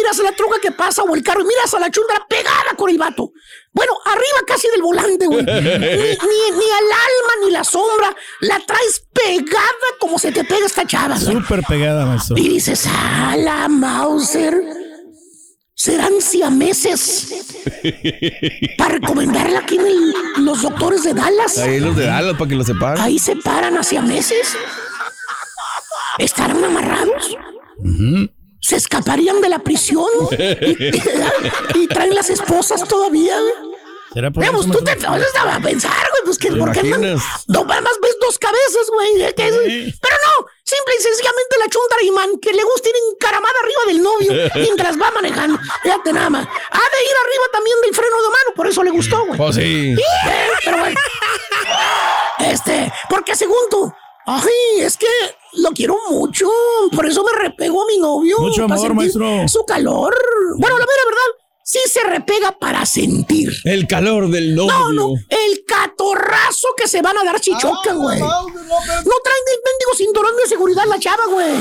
miras 0.06 0.20
a 0.20 0.24
la 0.24 0.32
troca 0.34 0.58
que 0.62 0.72
pasa 0.72 1.04
o 1.04 1.16
el 1.16 1.24
carro 1.24 1.42
y 1.42 1.46
miras 1.46 1.74
a 1.74 1.80
la 1.80 1.90
chundra 1.90 2.26
pegada 2.30 2.76
con 2.78 2.90
el 2.90 2.98
vato. 2.98 3.32
Bueno, 3.74 3.94
arriba 4.06 4.40
casi 4.48 4.68
del 4.70 4.82
volante, 4.82 5.26
güey. 5.26 5.44
Ni, 5.44 5.52
ni, 5.52 6.58
ni 6.58 6.72
al 6.72 6.92
alma 6.92 7.46
ni 7.46 7.52
la 7.52 7.64
sombra 7.64 8.16
la 8.42 8.60
traes 8.66 9.04
pegada 9.12 9.88
como 10.00 10.20
se 10.20 10.32
te 10.32 10.44
pega 10.44 10.66
esta 10.66 10.86
chava, 10.86 11.18
güey. 11.20 11.36
Súper 11.38 11.62
pegada, 11.68 12.06
maestro. 12.06 12.38
Y 12.38 12.50
dices, 12.50 12.86
a 12.88 13.36
la 13.38 13.68
Mauser. 13.68 14.62
Serán 15.78 16.22
siameses. 16.22 17.28
Para 18.78 18.94
recomendarla 18.96 19.60
aquí 19.60 19.76
en 19.76 19.86
el- 19.88 20.14
los 20.38 20.62
doctores 20.62 21.04
de 21.04 21.14
Dallas. 21.14 21.58
Ahí 21.58 21.80
los 21.80 21.96
de 21.98 22.06
Dallas 22.06 22.34
para 22.38 22.48
que 22.50 22.56
los 22.56 22.66
separen. 22.68 23.04
Ahí 23.04 23.20
se 23.20 23.36
paran 23.36 23.78
hacia 23.78 24.02
meses. 24.02 24.56
¿Estarán 26.18 26.64
amarrados? 26.64 27.36
¿Se 28.66 28.78
escaparían 28.78 29.42
de 29.42 29.50
la 29.50 29.60
prisión? 29.60 30.10
¿Y, 30.32 31.82
y 31.84 31.88
traen 31.88 32.16
las 32.16 32.32
esposas 32.32 32.84
todavía? 32.88 33.38
¿Será 34.12 34.32
por 34.32 34.42
Veamos, 34.42 34.66
eso, 34.66 34.72
tú 34.74 34.84
te 34.84 34.96
vas 34.96 35.22
a 35.36 35.60
pensar, 35.60 35.92
güey, 35.92 36.24
pues 36.26 36.40
que 36.40 36.50
¿Te 36.50 36.58
¿por 36.58 36.72
qué? 36.72 36.82
No, 36.82 37.64
más 37.64 37.96
ves 38.02 38.18
dos 38.20 38.40
cabezas, 38.40 38.88
güey. 38.92 39.22
¿eh? 39.22 39.34
Pero 39.36 39.56
no, 39.56 40.48
simple 40.64 40.94
y 40.98 41.04
sencillamente 41.04 41.58
la 41.60 41.70
chunta 41.70 41.96
imán 42.02 42.40
que 42.40 42.54
le 42.54 42.64
gusta 42.64 42.90
ir 42.90 42.96
encaramada 43.14 43.54
arriba 43.62 43.82
del 43.86 44.02
novio 44.02 44.52
mientras 44.56 45.00
va 45.00 45.12
manejando. 45.12 45.60
Fíjate 45.84 46.12
nada 46.12 46.32
más. 46.32 46.48
Ha 46.48 46.80
de 46.80 47.04
ir 47.04 47.16
arriba 47.24 47.44
también 47.54 47.78
del 47.84 47.94
freno 47.94 48.18
de 48.18 48.30
mano, 48.30 48.56
por 48.56 48.66
eso 48.66 48.84
le 48.84 48.90
gustó, 48.90 49.26
güey. 49.28 49.38
Pues 49.38 49.56
sí. 49.58 49.96
Pero 50.64 50.78
bueno. 50.80 51.00
Este, 52.40 52.92
porque 53.10 53.36
según 53.36 53.70
tú, 53.70 53.94
ay, 54.26 54.82
es 54.82 54.98
que 54.98 55.08
lo 55.54 55.72
quiero 55.72 55.98
mucho, 56.10 56.48
por 56.94 57.06
eso 57.06 57.24
me 57.24 57.42
repego 57.42 57.84
a 57.84 57.86
mi 57.88 57.98
novio. 57.98 58.38
Mucho 58.40 58.68
para 58.68 58.76
amor, 58.76 58.88
sentir 58.88 59.22
maestro. 59.22 59.48
Su 59.48 59.66
calor. 59.66 60.16
Bueno, 60.58 60.78
la 60.78 60.86
mera 60.86 61.02
verdad, 61.06 61.46
sí 61.64 61.80
se 61.88 62.04
repega 62.04 62.52
para 62.58 62.86
sentir. 62.86 63.52
El 63.64 63.88
calor 63.88 64.30
del 64.30 64.56
novio. 64.56 64.74
No, 64.74 64.92
no, 64.92 65.14
el 65.30 65.66
catorrazo 65.66 66.70
que 66.78 66.88
se 66.88 67.02
van 67.02 67.18
a 67.18 67.24
dar 67.24 67.40
chichocan, 67.40 67.98
güey. 68.00 68.20
No 68.20 68.28
traen 68.28 69.46
el 69.54 69.62
mendigo 69.64 69.96
cinturón 69.96 70.36
de 70.38 70.48
seguridad 70.48 70.86
la 70.86 71.00
chava, 71.00 71.26
güey. 71.32 71.54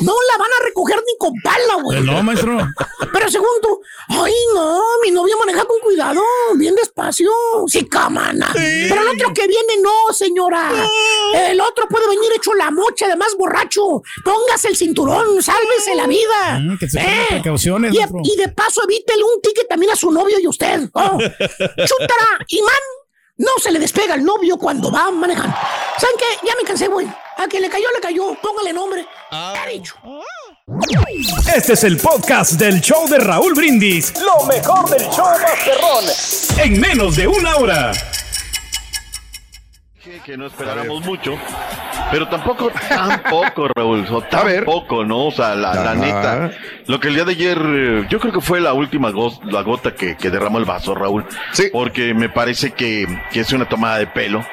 No 0.00 0.14
la 0.32 0.38
van 0.38 0.50
a 0.60 0.64
recoger 0.64 0.96
ni 0.96 1.16
con 1.18 1.32
pala, 1.42 1.82
güey. 1.82 2.00
No, 2.02 2.22
maestro. 2.22 2.58
Pero 3.12 3.30
segundo, 3.30 3.80
ay, 4.08 4.32
no, 4.54 4.82
mi 5.02 5.10
novia 5.10 5.34
maneja 5.38 5.64
con 5.64 5.78
cuidado, 5.80 6.20
bien 6.56 6.74
despacio. 6.74 7.30
Sí, 7.66 7.86
camana. 7.86 8.50
Pero 8.52 9.02
el 9.02 9.08
otro 9.08 9.32
que 9.34 9.46
viene, 9.46 9.78
no, 9.82 10.12
señora. 10.12 10.70
El 11.34 11.60
otro 11.60 11.86
puede 11.88 12.08
venir 12.08 12.30
hecho 12.34 12.54
la 12.54 12.70
mocha, 12.70 13.06
además 13.06 13.34
borracho. 13.38 14.02
Póngase 14.24 14.68
el 14.68 14.76
cinturón, 14.76 15.42
sálvese 15.42 15.94
la 15.94 16.06
vida. 16.06 16.58
Mm, 16.60 16.78
que 16.78 16.88
se 16.88 17.00
Eh, 17.00 17.26
precauciones, 17.30 17.94
y, 17.94 18.36
de 18.36 18.48
paso 18.48 18.82
evítele 18.84 19.22
un 19.22 19.40
ticket 19.42 19.68
también 19.68 19.92
a 19.92 19.96
su 19.96 20.10
novio 20.10 20.38
y 20.40 20.46
usted. 20.46 20.88
Oh. 20.92 21.18
Chútara, 21.18 22.38
imán. 22.48 22.74
No 23.36 23.52
se 23.58 23.70
le 23.70 23.78
despega 23.78 24.14
al 24.14 24.22
novio 24.22 24.58
cuando 24.58 24.92
va 24.92 25.10
manejando. 25.10 25.56
¿Saben 25.98 26.14
qué? 26.18 26.46
Ya 26.46 26.54
me 26.56 26.62
cansé, 26.62 26.88
güey. 26.88 27.10
A 27.40 27.48
que 27.48 27.58
le 27.58 27.70
cayó, 27.70 27.86
le 27.94 28.00
cayó. 28.02 28.34
Póngale 28.42 28.70
nombre. 28.70 29.06
Ya 29.32 29.66
dicho. 29.66 29.94
Este 31.56 31.72
es 31.72 31.84
el 31.84 31.96
podcast 31.96 32.52
del 32.52 32.82
show 32.82 33.08
de 33.08 33.18
Raúl 33.18 33.54
Brindis. 33.54 34.12
Lo 34.20 34.44
mejor 34.44 34.90
del 34.90 35.08
show 35.08 35.24
Masterrón. 35.40 36.04
En 36.62 36.78
menos 36.78 37.16
de 37.16 37.26
una 37.26 37.56
hora. 37.56 37.92
que 40.26 40.36
no 40.36 40.48
esperáramos 40.48 41.02
mucho, 41.02 41.38
pero 42.10 42.28
tampoco, 42.28 42.70
tampoco, 42.88 43.68
Raúl, 43.74 44.06
o 44.10 44.22
tampoco, 44.64 45.04
¿no? 45.04 45.26
O 45.26 45.30
sea, 45.30 45.54
la, 45.54 45.74
neta, 45.94 46.50
lo 46.86 47.00
que 47.00 47.08
el 47.08 47.14
día 47.14 47.24
de 47.24 47.32
ayer, 47.32 47.58
eh, 47.62 48.06
yo 48.08 48.18
creo 48.20 48.32
que 48.32 48.40
fue 48.40 48.60
la 48.60 48.72
última 48.72 49.10
gos- 49.10 49.40
la 49.44 49.62
gota 49.62 49.94
que, 49.94 50.16
que 50.16 50.30
derramó 50.30 50.58
el 50.58 50.64
vaso, 50.64 50.94
Raúl, 50.94 51.24
porque 51.72 52.14
me 52.14 52.28
parece 52.28 52.72
que, 52.72 53.06
que 53.32 53.40
es 53.40 53.52
una 53.52 53.66
tomada 53.68 53.98
de 53.98 54.06
pelo, 54.06 54.44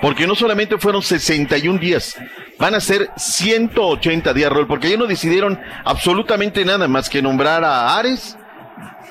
porque 0.00 0.26
no 0.26 0.34
solamente 0.34 0.78
fueron 0.78 1.02
61 1.02 1.78
días, 1.78 2.16
van 2.58 2.74
a 2.74 2.80
ser 2.80 3.10
180 3.16 4.32
días, 4.32 4.50
Raúl, 4.52 4.66
porque 4.66 4.88
ellos 4.88 4.98
no 5.00 5.06
decidieron 5.06 5.58
absolutamente 5.84 6.64
nada 6.64 6.88
más 6.88 7.08
que 7.08 7.22
nombrar 7.22 7.64
a 7.64 7.96
Ares, 7.98 8.36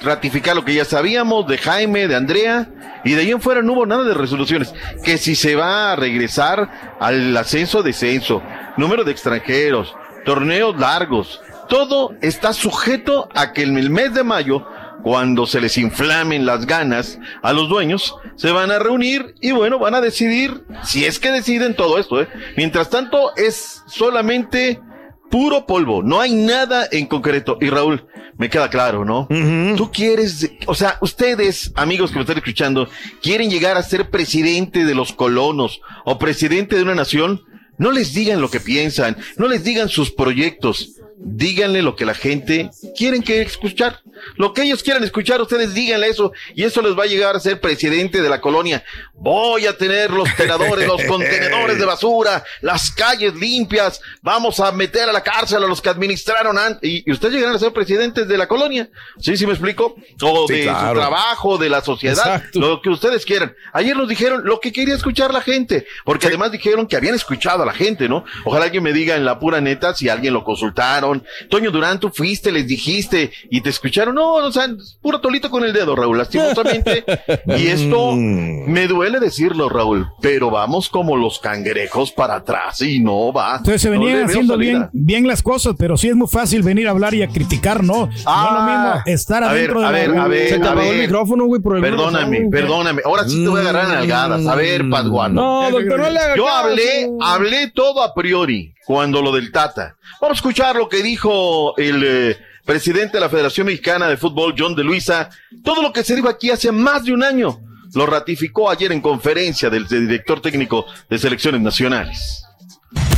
ratificar 0.02 0.56
lo 0.56 0.66
que 0.66 0.74
ya 0.74 0.86
sabíamos 0.86 1.48
de 1.48 1.58
Jaime, 1.58 2.08
de 2.08 2.16
Andrea, 2.16 2.70
y 3.04 3.14
de 3.14 3.22
ahí 3.22 3.32
en 3.32 3.42
fuera 3.42 3.62
no 3.62 3.74
hubo 3.74 3.86
nada 3.86 4.04
de 4.04 4.14
resoluciones. 4.14 4.74
Que 5.04 5.18
si 5.18 5.36
se 5.36 5.56
va 5.56 5.92
a 5.92 5.96
regresar 5.96 6.96
al 7.00 7.36
ascenso, 7.38 7.84
descenso, 7.84 8.42
número 8.78 9.04
de 9.04 9.12
extranjeros, 9.12 9.96
torneos 10.26 10.78
largos, 10.80 11.42
todo 11.70 12.16
está 12.22 12.54
sujeto 12.54 13.30
a 13.34 13.54
que 13.54 13.64
en 13.64 13.78
el 13.78 13.90
mes 13.90 14.14
de 14.14 14.24
mayo, 14.24 14.68
cuando 15.04 15.46
se 15.46 15.62
les 15.62 15.78
inflamen 15.78 16.46
las 16.46 16.66
ganas 16.66 17.20
a 17.42 17.54
los 17.54 17.70
dueños, 17.70 18.16
se 18.36 18.52
van 18.52 18.72
a 18.72 18.80
reunir 18.80 19.36
y 19.40 19.52
bueno, 19.52 19.78
van 19.78 19.94
a 19.94 20.02
decidir, 20.02 20.64
si 20.84 21.06
es 21.06 21.20
que 21.20 21.32
deciden 21.32 21.76
todo 21.76 22.00
esto, 22.00 22.22
¿eh? 22.22 22.28
Mientras 22.58 22.90
tanto, 22.90 23.36
es 23.36 23.84
solamente 23.86 24.82
puro 25.30 25.66
polvo, 25.66 26.04
no 26.04 26.22
hay 26.22 26.34
nada 26.34 26.88
en 26.92 27.08
concreto. 27.08 27.58
Y 27.62 27.70
Raúl, 27.70 28.06
me 28.38 28.50
queda 28.50 28.70
claro, 28.70 29.06
¿no? 29.06 29.28
Tú 29.76 29.92
quieres, 29.92 30.52
o 30.68 30.76
sea, 30.76 30.98
ustedes, 31.02 31.72
amigos 31.76 32.12
que 32.12 32.18
me 32.18 32.22
están 32.22 32.38
escuchando, 32.38 32.88
quieren 33.22 33.50
llegar 33.50 33.78
a 33.78 33.84
ser 33.84 34.10
presidente 34.10 34.86
de 34.86 34.96
los 34.96 35.14
colonos 35.14 35.82
o 36.06 36.18
presidente 36.18 36.76
de 36.76 36.84
una 36.84 36.96
nación, 36.96 37.44
no 37.78 37.92
les 37.92 38.14
digan 38.14 38.42
lo 38.42 38.50
que 38.50 38.60
piensan, 38.60 39.18
no 39.38 39.48
les 39.48 39.64
digan 39.64 39.90
sus 39.90 40.12
proyectos, 40.12 40.94
díganle 41.18 41.82
lo 41.82 41.96
que 41.96 42.06
la 42.06 42.14
gente 42.14 42.70
quieren 42.98 43.22
que 43.24 43.42
escuchar. 43.42 44.02
Lo 44.38 44.54
que 44.54 44.64
ellos 44.64 44.82
quieran 44.82 45.04
escuchar, 45.04 45.42
ustedes 45.42 45.74
díganle 45.74 46.08
eso 46.08 46.32
y 46.56 46.64
eso 46.64 46.82
les 46.82 46.98
va 46.98 47.04
a 47.04 47.08
llegar 47.08 47.36
a 47.36 47.40
ser 47.40 47.60
presidente 47.60 48.22
de 48.22 48.30
la 48.30 48.40
colonia. 48.42 48.84
Voy 49.14 49.66
a 49.66 49.78
tener 49.78 50.12
los 50.12 50.34
tenedores, 50.36 50.88
los 50.88 51.04
contenedores 51.08 51.78
de 51.78 51.86
basura, 51.86 52.44
las 52.62 52.92
calles 52.92 53.36
limpias, 53.36 54.00
vamos 54.22 54.60
a 54.60 54.72
meter 54.72 55.10
a 55.10 55.14
la 55.14 55.22
cárcel 55.22 55.64
a 55.64 55.68
los 55.68 55.82
que 55.82 55.90
administraron 55.90 56.58
antes 56.58 56.90
y, 56.90 57.04
y 57.06 57.12
ustedes 57.12 57.34
llegarán 57.36 57.56
a 57.56 57.60
ser 57.60 57.74
presidentes 57.74 58.28
de 58.28 58.38
la 58.38 58.48
colonia. 58.48 58.90
¿Sí, 59.20 59.36
sí 59.38 59.46
me 59.46 59.52
explico? 59.54 59.96
O 60.22 60.48
Sí, 60.48 60.56
de 60.56 60.64
claro. 60.64 60.90
su 60.90 60.96
trabajo, 60.96 61.58
de 61.58 61.70
la 61.70 61.82
sociedad, 61.82 62.36
Exacto. 62.36 62.60
lo 62.60 62.82
que 62.82 62.90
ustedes 62.90 63.26
quieran. 63.26 63.54
Ayer 63.74 63.96
nos 63.98 64.08
dijeron 64.08 64.42
lo 64.46 64.60
que 64.60 64.72
quería 64.72 64.96
escuchar 64.96 65.34
la 65.34 65.42
gente, 65.42 65.86
porque 66.04 66.28
además 66.28 66.52
dijeron 66.52 66.88
que 66.88 66.96
habían 66.96 67.16
escuchado 67.16 67.64
a 67.64 67.66
la 67.66 67.74
gente, 67.74 68.08
¿no? 68.08 68.24
Ojalá 68.46 68.66
alguien 68.66 68.84
me 68.84 68.94
diga 68.94 69.16
en 69.16 69.26
la 69.26 69.40
pura 69.40 69.60
neta 69.62 69.94
si 69.94 70.08
alguien 70.10 70.34
lo 70.34 70.44
consultaron. 70.44 71.05
Toño 71.50 71.72
Durán, 71.72 72.00
tú 72.00 72.10
fuiste, 72.10 72.52
les 72.52 72.68
dijiste 72.68 73.32
y 73.50 73.62
te 73.62 73.70
escucharon. 73.70 74.16
No, 74.16 74.34
o 74.36 74.52
sea, 74.52 74.68
puro 75.02 75.20
tolito 75.20 75.50
con 75.50 75.64
el 75.64 75.74
dedo, 75.74 75.96
Raúl, 75.96 76.18
lastimosamente. 76.18 77.04
y 77.58 77.68
esto 77.68 78.14
me 78.16 78.88
duele 78.88 79.20
decirlo, 79.20 79.70
Raúl, 79.70 80.08
pero 80.22 80.50
vamos 80.50 80.90
como 80.90 81.16
los 81.18 81.40
cangrejos 81.40 82.12
para 82.12 82.36
atrás 82.36 82.82
y 82.82 83.00
no 83.00 83.32
va. 83.34 83.58
Entonces 83.58 83.82
se 83.82 83.90
No 83.90 84.00
venían 84.00 84.18
veo 84.18 84.26
haciendo 84.28 84.58
bien, 84.58 84.90
bien 84.94 85.28
las 85.28 85.42
cosas, 85.44 85.76
pero 85.78 85.98
sí 85.98 86.10
es 86.10 86.16
muy 86.16 86.28
fácil 86.28 86.64
venir 86.64 86.88
a 86.88 86.92
hablar 86.92 87.14
y 87.14 87.24
a 87.24 87.28
criticar, 87.28 87.84
¿no? 87.84 88.08
no 88.08 88.12
es 88.14 88.24
lo 88.26 88.62
mismo 88.62 88.94
estar 89.06 89.44
a 89.44 89.52
ver, 89.52 89.72
adentro 89.72 89.86
a 89.86 89.92
de 89.92 90.00
ver, 90.00 90.10
la- 90.10 90.24
a 90.24 90.28
ver, 90.28 90.50
Se 90.50 90.60
te 90.60 90.68
a 90.68 90.72
apagó 90.72 90.82
el 90.92 90.98
ver. 90.98 91.02
micrófono, 91.08 91.46
güey, 91.46 91.62
por 91.62 91.76
el 91.76 91.82
Perdóname, 91.82 92.48
perdóname. 92.52 93.02
Ahora 93.06 93.28
sí 93.28 93.44
te 93.44 93.50
voy 93.50 93.60
a 93.60 93.62
agarrar 93.62 93.86
a 93.86 93.94
nalgadas. 93.96 94.46
A 94.48 94.56
ver, 94.56 94.90
Paduano. 94.90 95.42
No, 95.42 95.72
doctor, 95.72 96.00
no 96.00 96.10
le 96.10 96.20
haga 96.20 96.36
Yo 96.36 96.48
hablé, 96.50 97.10
hablé 97.22 97.72
todo 97.72 98.04
a 98.04 98.14
priori 98.14 98.74
cuando 98.86 99.22
lo 99.22 99.32
del 99.32 99.52
Tata. 99.52 99.96
Vamos 100.22 100.38
a 100.38 100.40
escuchar 100.40 100.76
lo 100.76 100.88
que 100.88 100.95
dijo 101.04 101.78
el 101.78 102.04
eh, 102.04 102.38
presidente 102.66 103.18
de 103.18 103.22
la 103.22 103.30
Federación 103.30 103.68
Mexicana 103.68 104.08
de 104.08 104.18
Fútbol, 104.18 104.56
John 104.58 104.76
de 104.76 104.84
Luisa. 104.84 105.30
Todo 105.64 105.82
lo 105.82 105.94
que 105.94 106.04
se 106.04 106.16
dijo 106.16 106.28
aquí 106.28 106.50
hace 106.50 106.72
más 106.72 107.06
de 107.06 107.14
un 107.14 107.24
año. 107.24 107.60
Lo 107.94 108.06
ratificó 108.06 108.70
ayer 108.70 108.92
en 108.92 109.02
conferencia 109.02 109.70
del 109.70 109.88
director 109.88 110.42
técnico 110.42 110.86
de 111.10 111.18
selecciones 111.18 111.62
nacionales. 111.62 112.44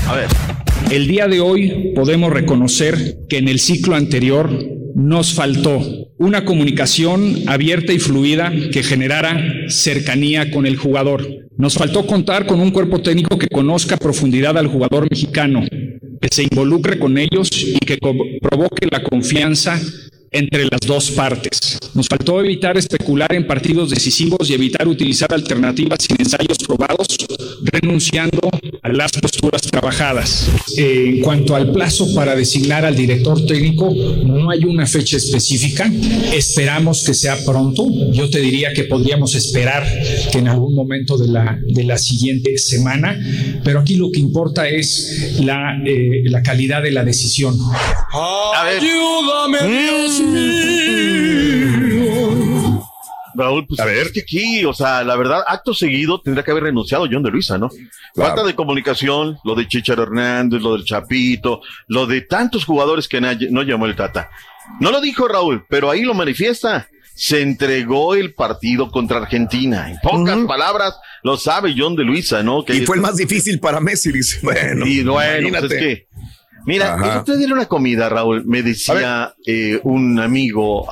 A 0.08 0.16
ver. 0.16 0.28
El 0.92 1.08
día 1.08 1.28
de 1.28 1.42
hoy 1.42 1.94
podemos 1.96 2.32
reconocer 2.32 3.18
que 3.28 3.40
en 3.40 3.48
el 3.48 3.60
ciclo 3.60 3.96
anterior 3.96 4.50
nos 4.96 5.34
faltó 5.34 5.82
una 6.18 6.46
comunicación 6.46 7.44
abierta 7.48 7.94
y 7.94 8.00
fluida 8.00 8.52
que 8.72 8.84
generara 8.84 9.40
cercanía 9.68 10.50
con 10.50 10.66
el 10.66 10.78
jugador. 10.78 11.28
Nos 11.58 11.76
faltó 11.76 12.08
contar 12.08 12.46
con 12.46 12.60
un 12.60 12.72
cuerpo 12.72 13.02
técnico 13.02 13.38
que 13.38 13.48
conozca 13.48 13.96
a 13.96 14.00
profundidad 14.00 14.58
al 14.58 14.68
jugador 14.68 15.08
mexicano, 15.10 15.64
que 16.22 16.30
se 16.32 16.44
involucre 16.44 17.00
con 17.00 17.18
ellos 17.18 17.50
y 17.54 17.78
que 17.80 17.98
provoque 17.98 18.88
la 18.92 19.04
confianza 19.04 19.80
entre 20.38 20.66
las 20.66 20.82
dos 20.82 21.12
partes. 21.12 21.80
Nos 21.94 22.08
faltó 22.08 22.40
evitar 22.40 22.78
especular 22.78 23.34
en 23.34 23.48
partidos 23.48 23.90
decisivos 23.90 24.50
y 24.50 24.54
evitar 24.54 24.88
utilizar 24.88 25.34
alternativas 25.34 26.00
sin 26.08 26.16
ensayos 26.20 26.58
probados, 26.60 27.08
renunciando 27.64 28.50
a 28.82 28.90
las 28.90 29.12
posturas 29.14 29.62
trabajadas. 29.64 30.50
Eh, 30.78 31.14
en 31.16 31.22
cuanto 31.22 31.56
al 31.56 31.72
plazo 31.72 32.14
para 32.14 32.36
designar 32.36 32.86
al 32.86 32.96
director 32.96 33.44
técnico, 33.46 33.94
no 34.24 34.50
hay 34.50 34.64
una 34.64 34.86
fecha 34.86 35.18
específica. 35.18 35.92
Esperamos 36.34 37.04
que 37.04 37.14
sea 37.14 37.38
pronto. 37.44 37.88
Yo 38.12 38.30
te 38.30 38.40
diría 38.40 38.74
que 38.74 38.84
podríamos 38.84 39.34
esperar 39.36 39.88
que 40.32 40.38
en 40.38 40.48
algún 40.48 40.76
momento 40.76 41.18
de 41.18 41.28
la, 41.28 41.60
de 41.66 41.84
la 41.84 41.98
siguiente 41.98 42.58
semana, 42.58 43.20
pero 43.64 43.80
aquí 43.80 43.96
lo 43.96 44.12
que 44.12 44.20
importa 44.20 44.68
es 44.68 45.40
la, 45.40 45.82
eh, 45.86 46.24
la 46.26 46.44
calidad 46.44 46.84
de 46.84 46.92
la 46.92 47.04
decisión. 47.04 47.58
A 48.14 48.64
ver. 48.66 48.78
Ayúdame, 48.84 49.58
Dios 49.68 50.27
Raúl, 53.38 53.68
pues 53.68 53.80
es 53.80 54.12
que 54.12 54.22
aquí, 54.22 54.66
o 54.66 54.74
sea, 54.74 55.04
la 55.04 55.16
verdad, 55.16 55.44
acto 55.48 55.74
seguido 55.74 56.20
tendría 56.20 56.44
que 56.44 56.50
haber 56.52 56.64
renunciado 56.64 57.08
John 57.10 57.22
de 57.22 57.30
Luisa, 57.30 57.58
¿no? 57.58 57.70
Falta 58.16 58.44
de 58.44 58.56
comunicación, 58.56 59.38
lo 59.44 59.54
de 59.54 59.68
Chicharo 59.68 60.04
Hernández, 60.04 60.62
lo 60.62 60.74
del 60.74 60.84
Chapito, 60.84 61.62
lo 61.88 62.08
de 62.08 62.22
tantos 62.22 62.66
jugadores 62.66 63.08
que 63.08 63.22
no 63.22 63.62
llamó 63.62 63.86
el 63.86 63.96
Tata. 63.96 64.30
No 64.80 64.92
lo 64.92 65.00
dijo 65.02 65.28
Raúl, 65.28 65.66
pero 65.70 65.92
ahí 65.92 66.02
lo 66.02 66.14
manifiesta. 66.16 66.88
Se 67.14 67.42
entregó 67.42 68.14
el 68.16 68.34
partido 68.34 68.92
contra 68.92 69.18
Argentina. 69.18 69.90
En 69.90 69.98
pocas 70.00 70.38
palabras, 70.48 71.00
lo 71.24 71.36
sabe 71.38 71.74
John 71.76 71.96
de 71.96 72.04
Luisa, 72.04 72.44
¿no? 72.44 72.64
Que 72.64 72.76
Y 72.76 72.86
fue 72.86 72.96
el 72.98 73.02
más 73.02 73.16
difícil 73.18 73.60
para 73.60 73.80
Messi, 73.80 74.12
dice. 74.12 74.40
Bueno, 74.44 74.86
y 74.86 75.04
bueno, 75.04 75.50
pues 75.50 75.72
es 75.72 75.80
que. 75.80 76.07
Mira, 76.68 76.96
el 77.02 77.18
otro 77.20 77.36
día 77.38 77.48
una 77.48 77.66
comida, 77.66 78.10
Raúl. 78.10 78.46
Me 78.46 78.62
decía 78.62 79.34
eh, 79.46 79.80
un 79.84 80.20
amigo 80.20 80.86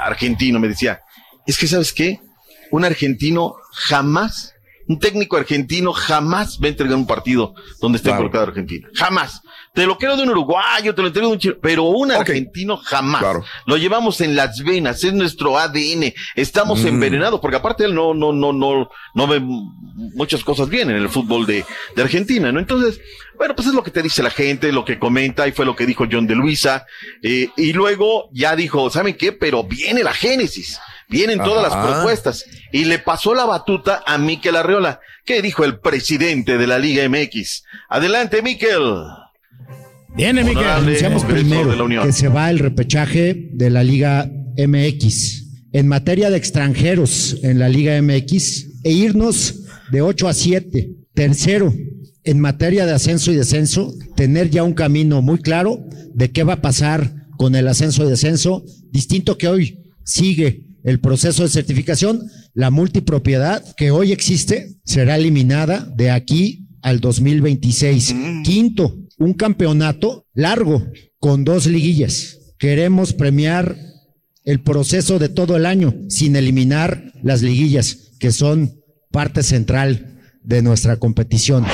argentino, 0.00 0.60
me 0.60 0.68
decía, 0.68 1.00
es 1.46 1.58
que 1.58 1.66
sabes 1.66 1.92
qué, 1.92 2.20
un 2.70 2.84
argentino 2.84 3.56
jamás, 3.72 4.54
un 4.88 4.98
técnico 4.98 5.36
argentino 5.38 5.92
jamás 5.92 6.58
va 6.62 6.66
a 6.66 6.68
entregar 6.68 6.96
un 6.96 7.06
partido 7.06 7.54
donde 7.80 7.96
esté 7.96 8.10
Claro. 8.10 8.20
involucrado 8.24 8.48
Argentina. 8.48 8.88
Jamás. 8.94 9.40
Te 9.76 9.84
lo 9.86 9.98
quiero 9.98 10.16
de 10.16 10.22
un 10.22 10.30
uruguayo, 10.30 10.94
te 10.94 11.02
lo 11.02 11.08
entrego 11.08 11.28
de 11.28 11.34
un 11.34 11.38
chino, 11.38 11.54
pero 11.60 11.82
un 11.84 12.10
argentino 12.10 12.78
jamás. 12.78 13.22
Lo 13.66 13.76
llevamos 13.76 14.22
en 14.22 14.34
las 14.34 14.58
venas, 14.64 15.04
es 15.04 15.12
nuestro 15.12 15.58
ADN. 15.58 16.14
Estamos 16.34 16.82
Mm. 16.82 16.86
envenenados, 16.88 17.40
porque 17.40 17.58
aparte 17.58 17.84
él 17.84 17.94
no, 17.94 18.14
no, 18.14 18.32
no, 18.32 18.54
no, 18.54 18.88
no 19.14 19.26
ve 19.26 19.38
muchas 19.40 20.42
cosas 20.42 20.70
bien 20.70 20.88
en 20.90 20.96
el 20.96 21.10
fútbol 21.10 21.44
de, 21.44 21.62
de 21.94 22.02
Argentina, 22.02 22.50
¿no? 22.50 22.58
Entonces, 22.58 23.00
bueno, 23.36 23.54
pues 23.54 23.68
es 23.68 23.74
lo 23.74 23.82
que 23.82 23.90
te 23.90 24.02
dice 24.02 24.22
la 24.22 24.30
gente, 24.30 24.72
lo 24.72 24.84
que 24.86 24.98
comenta, 24.98 25.46
y 25.46 25.52
fue 25.52 25.66
lo 25.66 25.76
que 25.76 25.84
dijo 25.84 26.06
John 26.10 26.26
de 26.26 26.34
Luisa. 26.36 26.86
eh, 27.22 27.50
y 27.58 27.74
luego 27.74 28.30
ya 28.32 28.56
dijo, 28.56 28.88
¿saben 28.88 29.14
qué? 29.14 29.32
Pero 29.32 29.62
viene 29.64 30.02
la 30.02 30.14
génesis. 30.14 30.80
Vienen 31.08 31.38
todas 31.38 31.62
las 31.62 31.76
propuestas. 31.86 32.46
Y 32.72 32.86
le 32.86 32.98
pasó 32.98 33.34
la 33.34 33.44
batuta 33.44 34.02
a 34.06 34.16
Miquel 34.18 34.56
Arreola. 34.56 35.00
¿Qué 35.26 35.42
dijo 35.42 35.64
el 35.64 35.78
presidente 35.80 36.56
de 36.56 36.66
la 36.66 36.78
Liga 36.78 37.06
MX? 37.08 37.62
Adelante, 37.90 38.40
Miquel. 38.42 39.04
Viene. 40.16 40.40
Honorable 40.40 40.88
Anunciamos 40.88 41.24
primero 41.24 41.88
que 42.02 42.12
se 42.12 42.28
va 42.28 42.50
el 42.50 42.58
repechaje 42.58 43.50
de 43.52 43.70
la 43.70 43.84
Liga 43.84 44.30
MX. 44.56 45.44
En 45.72 45.88
materia 45.88 46.30
de 46.30 46.38
extranjeros 46.38 47.36
en 47.42 47.58
la 47.58 47.68
Liga 47.68 48.00
MX, 48.00 48.82
e 48.82 48.92
irnos 48.92 49.62
de 49.92 50.00
8 50.00 50.28
a 50.28 50.32
7. 50.32 50.90
Tercero, 51.12 51.74
en 52.24 52.40
materia 52.40 52.86
de 52.86 52.92
ascenso 52.92 53.30
y 53.30 53.36
descenso, 53.36 53.92
tener 54.16 54.48
ya 54.48 54.62
un 54.62 54.72
camino 54.72 55.20
muy 55.20 55.38
claro 55.38 55.84
de 56.14 56.30
qué 56.30 56.44
va 56.44 56.54
a 56.54 56.62
pasar 56.62 57.26
con 57.36 57.54
el 57.54 57.68
ascenso 57.68 58.06
y 58.06 58.08
descenso, 58.08 58.64
distinto 58.90 59.36
que 59.36 59.48
hoy 59.48 59.92
sigue 60.02 60.64
el 60.82 61.00
proceso 61.00 61.42
de 61.42 61.50
certificación, 61.50 62.22
la 62.54 62.70
multipropiedad 62.70 63.62
que 63.76 63.90
hoy 63.90 64.12
existe 64.12 64.78
será 64.84 65.16
eliminada 65.16 65.86
de 65.94 66.10
aquí 66.10 66.68
al 66.80 67.00
2026. 67.00 68.14
Quinto, 68.44 68.96
un 69.18 69.34
campeonato 69.34 70.26
largo 70.34 70.86
con 71.18 71.44
dos 71.44 71.66
liguillas. 71.66 72.38
Queremos 72.58 73.12
premiar 73.12 73.76
el 74.44 74.62
proceso 74.62 75.18
de 75.18 75.28
todo 75.28 75.56
el 75.56 75.66
año 75.66 75.94
sin 76.08 76.36
eliminar 76.36 77.12
las 77.22 77.42
liguillas, 77.42 78.12
que 78.20 78.30
son 78.30 78.80
parte 79.10 79.42
central 79.42 80.20
de 80.42 80.62
nuestra 80.62 80.96
competición. 80.98 81.64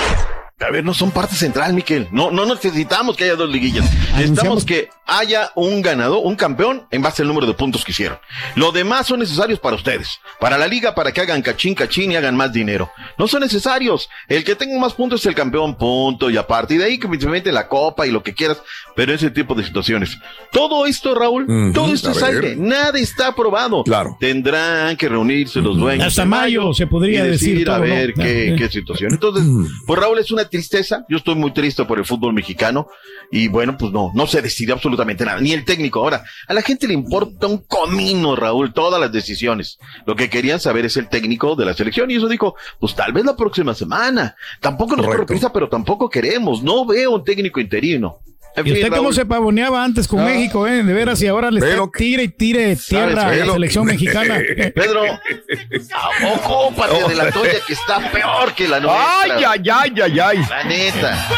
A 0.67 0.71
ver, 0.71 0.85
no 0.85 0.95
son 0.95 1.11
parte 1.11 1.35
central, 1.35 1.75
Miquel. 1.75 2.09
No, 2.13 2.31
no 2.31 2.47
necesitamos 2.47 3.17
que 3.17 3.25
haya 3.25 3.35
dos 3.35 3.51
liguillas. 3.51 3.91
Necesitamos 4.17 4.65
que 4.65 4.91
haya 5.07 5.51
un 5.55 5.83
ganador, 5.83 6.21
un 6.23 6.37
campeón, 6.37 6.87
en 6.91 7.03
base 7.03 7.23
al 7.23 7.29
número 7.29 7.47
de 7.47 7.55
puntos 7.55 7.85
que 7.85 7.93
hicieron. 7.93 8.19
Lo 8.55 8.73
demás 8.73 9.07
son 9.07 9.21
necesarios 9.21 9.59
para 9.59 9.77
ustedes. 9.77 10.21
Para 10.41 10.59
la 10.59 10.69
liga, 10.69 10.95
para 10.95 11.13
que 11.13 11.21
hagan 11.21 11.43
cachín, 11.43 11.75
cachín 11.75 12.13
y 12.13 12.17
hagan 12.17 12.37
más 12.37 12.53
dinero. 12.53 12.91
No 13.19 13.27
son 13.27 13.41
necesarios. 13.41 14.09
El 14.29 14.45
que 14.45 14.55
tenga 14.55 14.79
más 14.79 14.95
puntos 14.95 15.21
es 15.21 15.27
el 15.27 15.35
campeón, 15.35 15.77
punto. 15.77 16.31
Y 16.31 16.37
a 16.37 16.47
partir 16.47 16.79
de 16.79 16.85
ahí, 16.85 16.99
que 16.99 17.09
simplemente 17.09 17.51
la 17.51 17.69
copa 17.69 18.07
y 18.07 18.11
lo 18.11 18.23
que 18.23 18.35
quieras. 18.35 18.63
Pero 18.95 19.13
ese 19.13 19.31
tipo 19.31 19.55
de 19.55 19.65
situaciones. 19.65 20.17
Todo 20.53 20.87
esto, 20.87 21.15
Raúl, 21.15 21.73
todo 21.75 21.93
esto 21.93 22.11
es 22.13 22.23
aire. 22.23 22.57
Nada 22.57 22.99
está 22.99 23.29
aprobado. 23.29 23.83
Claro. 23.85 24.17
Tendrán 24.21 24.97
que 24.97 25.09
reunirse 25.09 25.61
los 25.61 25.77
dueños. 25.77 26.07
Hasta 26.07 26.25
mayo 26.25 26.73
se 26.73 26.87
podría 26.87 27.25
y 27.25 27.31
decir 27.31 27.69
a 27.69 27.79
ver 27.79 28.15
qué, 28.15 28.55
qué 28.57 28.69
situación. 28.69 29.13
Entonces, 29.13 29.45
pues 29.87 29.99
Raúl 29.99 30.19
es 30.19 30.31
una 30.31 30.43
tristeza. 30.53 31.05
Yo 31.09 31.17
estoy 31.17 31.35
muy 31.35 31.53
triste 31.53 31.85
por 31.85 31.99
el 31.99 32.05
fútbol 32.05 32.33
mexicano. 32.33 32.87
Y 33.33 33.49
bueno, 33.49 33.77
pues 33.77 33.91
no, 33.91 34.13
no 34.15 34.27
se 34.29 34.41
decide 34.41 34.73
absolutamente 34.73 35.25
nada. 35.25 35.41
Ni 35.41 35.53
el 35.53 35.65
técnico. 35.65 36.01
Ahora, 36.01 36.23
a 36.47 36.55
la 36.55 36.63
gente 36.63 36.87
le 36.87 36.95
importa 36.95 37.49
un 37.49 37.59
comino, 37.59 38.37
Raúl, 38.37 38.73
todas 38.73 39.01
las 39.01 39.11
decisiones. 39.11 39.79
Lo 40.07 40.15
que 40.15 40.31
querían 40.31 40.61
saber 40.61 40.85
es 40.85 40.97
el 40.97 41.09
técnico 41.09 41.57
de 41.57 41.65
la 41.65 41.75
selección. 41.75 42.11
Y 42.11 42.17
eso 42.17 42.29
dijo, 42.29 42.55
pues 42.79 42.95
tal 42.95 43.13
vez 43.13 43.25
la 43.25 43.35
próxima 43.35 43.75
semana. 43.75 44.37
Tampoco 44.61 44.95
nos 44.95 45.27
prisa, 45.27 45.53
pero 45.53 45.69
tampoco 45.69 46.09
queremos. 46.09 46.63
No 46.63 46.87
veo 46.87 47.17
un 47.17 47.25
técnico 47.25 47.59
interino. 47.59 48.21
En 48.55 48.67
¿Y 48.67 48.73
usted 48.73 48.91
cómo 48.91 49.13
se 49.15 49.25
pavoneaba 49.25 49.83
antes 49.83 50.07
con 50.07 50.21
Ah. 50.21 50.25
México, 50.27 50.67
eh? 50.67 50.83
De 50.83 50.93
veras, 50.93 51.21
y 51.23 51.27
ahora 51.27 51.51
le 51.51 51.59
está 51.61 51.83
tire 51.97 52.25
y 52.25 52.29
tire 52.29 52.77
tierra 52.77 53.29
a 53.29 53.35
la 53.35 53.53
selección 53.53 53.87
mexicana. 53.87 54.39
Pedro, 54.75 55.03
ocúpate 56.35 57.09
de 57.09 57.15
la 57.15 57.31
tuya 57.31 57.53
que 57.67 57.73
está 57.73 58.11
peor 58.11 58.55
que 58.55 58.69
la 58.69 58.81
nuestra. 58.81 59.21
Ay, 59.23 59.31
ay, 59.47 59.63
ay, 59.73 59.93
ay, 60.03 60.21
ay. 60.21 60.39
La 60.49 60.65
neta. 60.65 61.29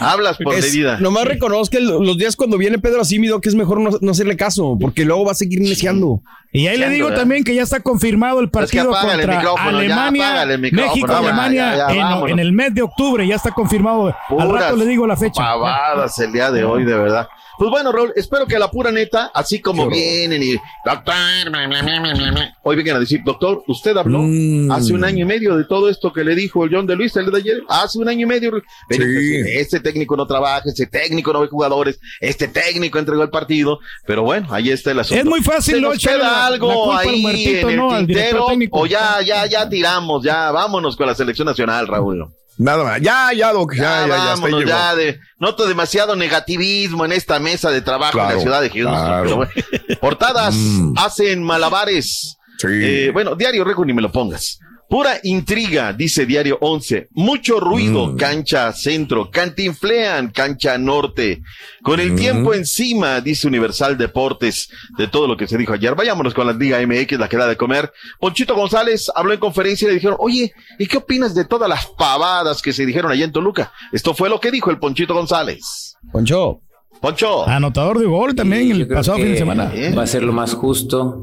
Hablas 0.00 0.36
por 0.38 0.54
Es- 0.54 0.64
medida. 0.66 0.98
Nomás 0.98 1.24
reconozca 1.26 1.78
los 1.80 2.16
días 2.16 2.36
cuando 2.36 2.58
viene 2.58 2.78
Pedro 2.78 3.02
así, 3.02 3.18
mi 3.18 3.26
que 3.40 3.48
es 3.48 3.54
mejor 3.54 3.80
no, 3.80 3.90
no 4.00 4.10
hacerle 4.10 4.36
caso, 4.36 4.76
porque 4.80 5.04
luego 5.04 5.24
va 5.26 5.32
a 5.32 5.34
seguir 5.34 5.60
iniciando. 5.60 6.22
Y 6.56 6.66
ahí 6.68 6.78
le 6.78 6.88
digo 6.88 7.12
también 7.12 7.44
que 7.44 7.54
ya 7.54 7.62
está 7.62 7.80
confirmado 7.80 8.40
el 8.40 8.48
partido 8.48 8.94
apágale 8.96 9.24
el 9.24 9.28
contra 9.28 9.68
Alemania, 9.68 10.42
el 10.42 10.58
micrófono, 10.58 10.88
México, 10.88 11.08
ya, 11.08 11.18
Alemania 11.18 11.76
ya, 11.76 11.94
ya, 11.94 12.18
en, 12.20 12.28
en 12.30 12.38
el 12.38 12.52
mes 12.52 12.74
de 12.74 12.80
octubre, 12.82 13.26
ya 13.26 13.36
está 13.36 13.50
confirmado. 13.50 14.06
Al 14.06 14.14
Puras 14.28 14.62
rato 14.62 14.76
le 14.76 14.86
digo 14.86 15.06
la 15.06 15.16
fecha. 15.16 15.42
Pavadas 15.42 16.18
el 16.18 16.32
día 16.32 16.50
de 16.50 16.64
hoy, 16.64 16.84
de 16.84 16.96
verdad. 16.96 17.28
Pues 17.58 17.70
bueno, 17.70 17.90
Raúl, 17.92 18.12
espero 18.16 18.46
que 18.46 18.56
a 18.56 18.58
la 18.58 18.70
pura 18.70 18.92
neta, 18.92 19.30
así 19.34 19.60
como 19.60 19.88
vienen 19.88 20.42
y 20.42 20.52
doctor, 20.84 21.14
bla, 21.50 21.66
bla, 21.66 22.30
bla, 22.30 22.56
hoy 22.62 22.76
vengan 22.76 22.96
a 22.96 23.00
decir, 23.00 23.20
doctor, 23.24 23.62
usted 23.66 23.96
habló 23.96 24.18
Mm. 24.22 24.70
hace 24.70 24.92
un 24.92 25.04
año 25.04 25.22
y 25.22 25.24
medio 25.24 25.56
de 25.56 25.64
todo 25.64 25.88
esto 25.88 26.12
que 26.12 26.22
le 26.24 26.34
dijo 26.34 26.64
el 26.64 26.70
John 26.74 26.86
de 26.86 26.96
Luis 26.96 27.16
el 27.16 27.30
de 27.30 27.38
ayer, 27.38 27.62
hace 27.68 27.98
un 27.98 28.08
año 28.08 28.22
y 28.24 28.26
medio. 28.26 28.50
Ven, 28.88 29.02
este, 29.02 29.60
este 29.60 29.80
técnico 29.80 30.16
no 30.16 30.26
trabaja, 30.26 30.62
este 30.66 30.86
técnico 30.86 31.32
no 31.32 31.40
ve 31.40 31.48
jugadores, 31.48 31.98
este 32.20 32.48
técnico 32.48 32.98
entregó 32.98 33.22
el 33.22 33.30
partido, 33.30 33.78
pero 34.06 34.22
bueno, 34.22 34.48
ahí 34.50 34.70
está 34.70 34.90
el 34.90 35.00
asunto. 35.00 35.20
Es 35.20 35.26
muy 35.26 35.40
fácil, 35.42 35.76
¿Se 35.76 35.80
¿no? 35.80 35.92
queda 35.92 36.18
la- 36.18 36.24
la 36.24 36.46
algo 36.46 36.92
al 36.92 37.08
ahí 37.08 37.22
muertito, 37.22 37.68
en 37.68 37.70
el 37.70 37.76
¿no? 37.76 37.96
Tintero 37.98 38.46
o 38.70 38.86
ya, 38.86 39.20
ya, 39.22 39.46
ya 39.46 39.68
tiramos, 39.68 40.22
ya, 40.22 40.50
vámonos 40.50 40.96
con 40.96 41.06
la 41.06 41.14
selección 41.14 41.46
nacional, 41.46 41.86
Raúl. 41.86 42.26
Nada 42.58 42.84
más. 42.84 43.00
Ya, 43.00 43.32
ya, 43.34 43.52
Doc. 43.52 43.74
Ya, 43.74 43.82
ya, 43.82 44.06
ya. 44.08 44.16
vámonos 44.16 44.60
llegó. 44.60 44.68
ya 44.70 44.94
de, 44.94 45.20
noto 45.38 45.66
demasiado 45.66 46.16
negativismo 46.16 47.04
en 47.04 47.12
esta 47.12 47.38
mesa 47.38 47.70
de 47.70 47.82
trabajo 47.82 48.18
en 48.18 48.24
Claro, 48.24 48.36
la 48.36 48.42
ciudad 48.42 48.60
de 48.62 48.70
Houston. 48.70 48.94
claro. 48.94 49.22
pero 49.24 49.36
bueno. 49.36 49.52
Portadas 50.00 50.54
Mm. 50.54 50.94
hacen 50.98 51.42
malabares. 51.42 52.36
Eh, 52.68 53.10
bueno, 53.12 53.34
Diario 53.34 53.64
Récord 53.64 53.86
ni 53.86 53.92
me 53.92 54.00
lo 54.02 54.10
pongas. 54.10 54.58
Pura 54.88 55.18
intriga, 55.24 55.92
dice 55.92 56.26
Diario 56.26 56.58
11. 56.60 57.08
Mucho 57.12 57.58
ruido, 57.58 58.08
Mm. 58.12 58.16
cancha 58.16 58.72
centro, 58.72 59.30
cantinflean, 59.30 60.30
cancha 60.30 60.78
norte. 60.78 61.42
Con 61.82 61.98
el 61.98 62.12
Mm. 62.12 62.16
tiempo 62.16 62.54
encima, 62.54 63.20
dice 63.20 63.48
Universal 63.48 63.98
Deportes, 63.98 64.68
de 64.96 65.08
todo 65.08 65.26
lo 65.26 65.36
que 65.36 65.48
se 65.48 65.58
dijo 65.58 65.72
ayer. 65.72 65.94
Vayámonos 65.96 66.34
con 66.34 66.46
la 66.46 66.52
Liga 66.52 66.80
MX, 66.80 67.18
la 67.18 67.28
que 67.28 67.36
da 67.36 67.48
de 67.48 67.56
comer. 67.56 67.92
Ponchito 68.20 68.54
González 68.54 69.10
habló 69.14 69.32
en 69.32 69.40
conferencia 69.40 69.86
y 69.86 69.88
le 69.88 69.94
dijeron, 69.94 70.16
oye, 70.20 70.52
¿y 70.78 70.86
qué 70.86 70.98
opinas 70.98 71.34
de 71.34 71.44
todas 71.44 71.68
las 71.68 71.86
pavadas 71.86 72.62
que 72.62 72.72
se 72.72 72.86
dijeron 72.86 73.10
allá 73.10 73.24
en 73.24 73.32
Toluca? 73.32 73.72
Esto 73.92 74.14
fue 74.14 74.28
lo 74.28 74.38
que 74.40 74.52
dijo 74.52 74.70
el 74.70 74.78
Ponchito 74.78 75.14
González. 75.14 75.96
Poncho. 76.12 76.60
Poncho. 77.00 77.46
Anotador 77.46 77.98
de 77.98 78.06
gol 78.06 78.34
también 78.34 78.70
el 78.70 78.86
pasado 78.88 79.18
fin 79.18 79.32
de 79.32 79.38
semana. 79.38 79.72
Va 79.98 80.04
a 80.04 80.06
ser 80.06 80.22
lo 80.22 80.32
más 80.32 80.54
justo. 80.54 81.22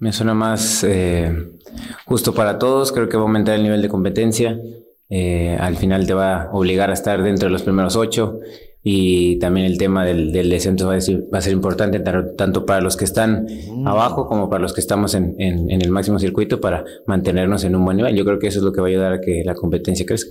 Me 0.00 0.12
suena 0.12 0.34
más 0.34 0.82
eh, 0.82 1.32
justo 2.06 2.34
para 2.34 2.58
todos. 2.58 2.90
Creo 2.92 3.08
que 3.08 3.16
va 3.16 3.22
a 3.22 3.26
aumentar 3.26 3.54
el 3.54 3.62
nivel 3.62 3.82
de 3.82 3.88
competencia. 3.88 4.58
Eh, 5.08 5.56
al 5.60 5.76
final 5.76 6.06
te 6.06 6.14
va 6.14 6.44
a 6.44 6.50
obligar 6.52 6.90
a 6.90 6.94
estar 6.94 7.22
dentro 7.22 7.46
de 7.48 7.52
los 7.52 7.62
primeros 7.62 7.96
ocho. 7.96 8.38
Y 8.82 9.38
también 9.38 9.66
el 9.66 9.76
tema 9.76 10.06
del, 10.06 10.32
del 10.32 10.48
descenso 10.48 10.86
va 10.88 10.94
a, 10.94 11.00
ser, 11.02 11.24
va 11.32 11.36
a 11.38 11.42
ser 11.42 11.52
importante 11.52 12.00
tanto 12.00 12.64
para 12.64 12.80
los 12.80 12.96
que 12.96 13.04
están 13.04 13.46
abajo 13.84 14.26
como 14.26 14.48
para 14.48 14.62
los 14.62 14.72
que 14.72 14.80
estamos 14.80 15.14
en, 15.14 15.34
en- 15.38 15.70
en 15.70 15.82
el 15.82 15.90
máximo 15.90 16.18
circuito 16.18 16.62
para 16.62 16.84
mantenernos 17.06 17.62
en 17.64 17.76
un 17.76 17.84
buen 17.84 17.98
nivel. 17.98 18.16
Yo 18.16 18.24
creo 18.24 18.38
que 18.38 18.46
eso 18.46 18.58
es 18.60 18.64
lo 18.64 18.72
que 18.72 18.80
va 18.80 18.86
a 18.86 18.90
ayudar 18.90 19.12
a 19.12 19.20
que 19.20 19.42
la 19.44 19.54
competencia 19.54 20.06
crezca. 20.06 20.30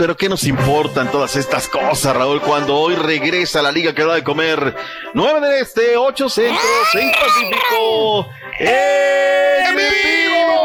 Pero 0.00 0.16
¿qué 0.16 0.30
nos 0.30 0.44
importan 0.44 1.10
todas 1.10 1.36
estas 1.36 1.68
cosas, 1.68 2.16
Raúl, 2.16 2.40
cuando 2.40 2.74
hoy 2.74 2.94
regresa 2.94 3.60
la 3.60 3.70
liga 3.70 3.94
que 3.94 4.02
da 4.02 4.14
de 4.14 4.24
comer? 4.24 4.74
9 5.12 5.46
del 5.46 5.60
Este, 5.60 5.94
8 5.94 6.26
Centro, 6.30 6.58
6 6.90 7.12
Pacífico. 7.20 8.26
¡En 8.60 9.76
vivo! 9.76 10.56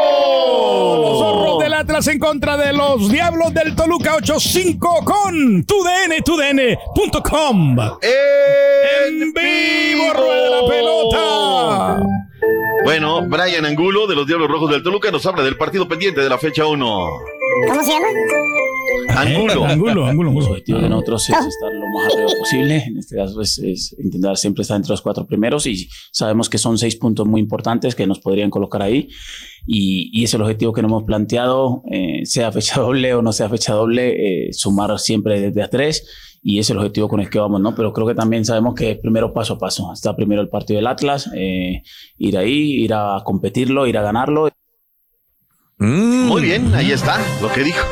Los 1.02 1.18
zorros 1.18 1.58
del 1.58 1.74
Atlas 1.74 2.06
en 2.06 2.18
contra 2.18 2.56
de 2.56 2.72
los 2.72 3.10
Diablos 3.10 3.52
del 3.52 3.76
Toluca 3.76 4.16
8-5 4.16 5.04
con 5.04 5.64
TUDN, 5.66 6.22
TUDN.com. 6.24 7.78
¡En 8.00 9.34
vivo, 9.34 10.14
rueda 10.14 10.48
la 10.48 10.66
pelota! 10.66 12.02
Bueno, 12.84 13.20
Brian 13.28 13.66
Angulo 13.66 14.06
de 14.06 14.14
los 14.14 14.26
Diablos 14.26 14.48
Rojos 14.48 14.70
del 14.70 14.82
Toluca 14.82 15.10
nos 15.10 15.26
habla 15.26 15.42
del 15.42 15.58
partido 15.58 15.86
pendiente 15.86 16.22
de 16.22 16.30
la 16.30 16.38
fecha 16.38 16.64
1. 16.64 17.35
¿Cómo 17.68 17.82
se 17.82 17.90
llama? 17.90 18.06
Angulo. 19.16 19.64
Angulo, 19.64 20.06
Angulo. 20.06 20.30
El 20.30 20.36
objetivo 20.46 20.78
de 20.78 20.88
nosotros 20.88 21.30
es 21.30 21.36
estar 21.36 21.72
lo 21.72 21.86
más 21.94 22.12
arriba 22.12 22.30
posible. 22.38 22.84
En 22.86 22.98
este 22.98 23.16
caso 23.16 23.40
es, 23.40 23.58
es 23.58 23.96
intentar 23.98 24.36
siempre 24.36 24.62
estar 24.62 24.76
entre 24.76 24.90
los 24.90 25.00
cuatro 25.00 25.26
primeros 25.26 25.66
y 25.66 25.88
sabemos 26.12 26.50
que 26.50 26.58
son 26.58 26.76
seis 26.76 26.96
puntos 26.96 27.26
muy 27.26 27.40
importantes 27.40 27.94
que 27.94 28.06
nos 28.06 28.20
podrían 28.20 28.50
colocar 28.50 28.82
ahí. 28.82 29.08
Y, 29.66 30.10
y 30.12 30.24
es 30.24 30.34
el 30.34 30.42
objetivo 30.42 30.72
que 30.72 30.82
nos 30.82 30.90
hemos 30.90 31.04
planteado, 31.04 31.82
eh, 31.90 32.24
sea 32.24 32.52
fecha 32.52 32.80
doble 32.80 33.14
o 33.14 33.22
no 33.22 33.32
sea 33.32 33.48
fecha 33.48 33.72
doble, 33.72 34.48
eh, 34.48 34.52
sumar 34.52 34.98
siempre 34.98 35.40
desde 35.40 35.62
a 35.62 35.68
tres. 35.68 36.06
Y 36.42 36.58
ese 36.58 36.66
es 36.66 36.70
el 36.72 36.78
objetivo 36.78 37.08
con 37.08 37.20
el 37.20 37.28
que 37.28 37.40
vamos, 37.40 37.60
¿no? 37.60 37.74
Pero 37.74 37.92
creo 37.92 38.06
que 38.06 38.14
también 38.14 38.44
sabemos 38.44 38.74
que 38.74 38.92
es 38.92 38.98
primero 38.98 39.32
paso 39.32 39.54
a 39.54 39.58
paso. 39.58 39.92
Está 39.92 40.14
primero 40.14 40.40
el 40.42 40.48
partido 40.48 40.76
del 40.76 40.86
Atlas, 40.86 41.28
eh, 41.34 41.82
ir 42.18 42.38
ahí, 42.38 42.84
ir 42.84 42.94
a 42.94 43.20
competirlo, 43.24 43.86
ir 43.86 43.98
a 43.98 44.02
ganarlo. 44.02 44.48
Muy 45.78 46.40
bien, 46.40 46.74
ahí 46.74 46.90
está 46.90 47.20
lo 47.42 47.52
que 47.52 47.62
dijo. 47.62 47.84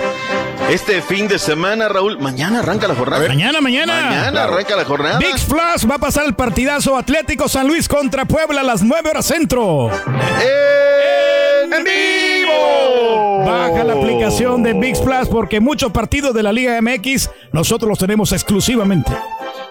Este 0.71 1.03
fin 1.03 1.29
de 1.29 1.39
semana, 1.39 1.87
Raúl, 1.87 2.19
mañana 2.19 2.61
arranca 2.61 2.89
la 2.89 2.95
jornada. 2.95 3.29
Mañana, 3.29 3.61
mañana. 3.61 3.93
Mañana 3.93 4.45
arranca 4.45 4.75
la 4.75 4.87
jornada. 4.87 5.19
Big 5.19 5.39
Flash 5.39 5.87
va 5.89 5.97
a 5.97 5.99
pasar 5.99 6.25
el 6.25 6.35
partidazo 6.35 6.97
Atlético 6.97 7.47
San 7.47 7.67
Luis 7.67 7.87
contra 7.87 8.25
Puebla 8.25 8.63
a 8.63 8.65
las 8.65 8.83
9 8.83 9.11
horas 9.11 9.27
centro. 9.27 9.91
¡En 9.91 11.85
vivo! 11.85 13.45
Baja 13.45 13.85
la 13.85 13.93
aplicación 13.93 14.63
de 14.63 14.73
Big 14.73 14.99
Plus 15.03 15.29
porque 15.29 15.61
muchos 15.61 15.93
partidos 15.93 16.33
de 16.33 16.43
la 16.43 16.53
Liga 16.53 16.81
MX 16.81 17.29
nosotros 17.53 17.87
los 17.91 17.99
tenemos 17.99 18.33
exclusivamente. 18.33 19.13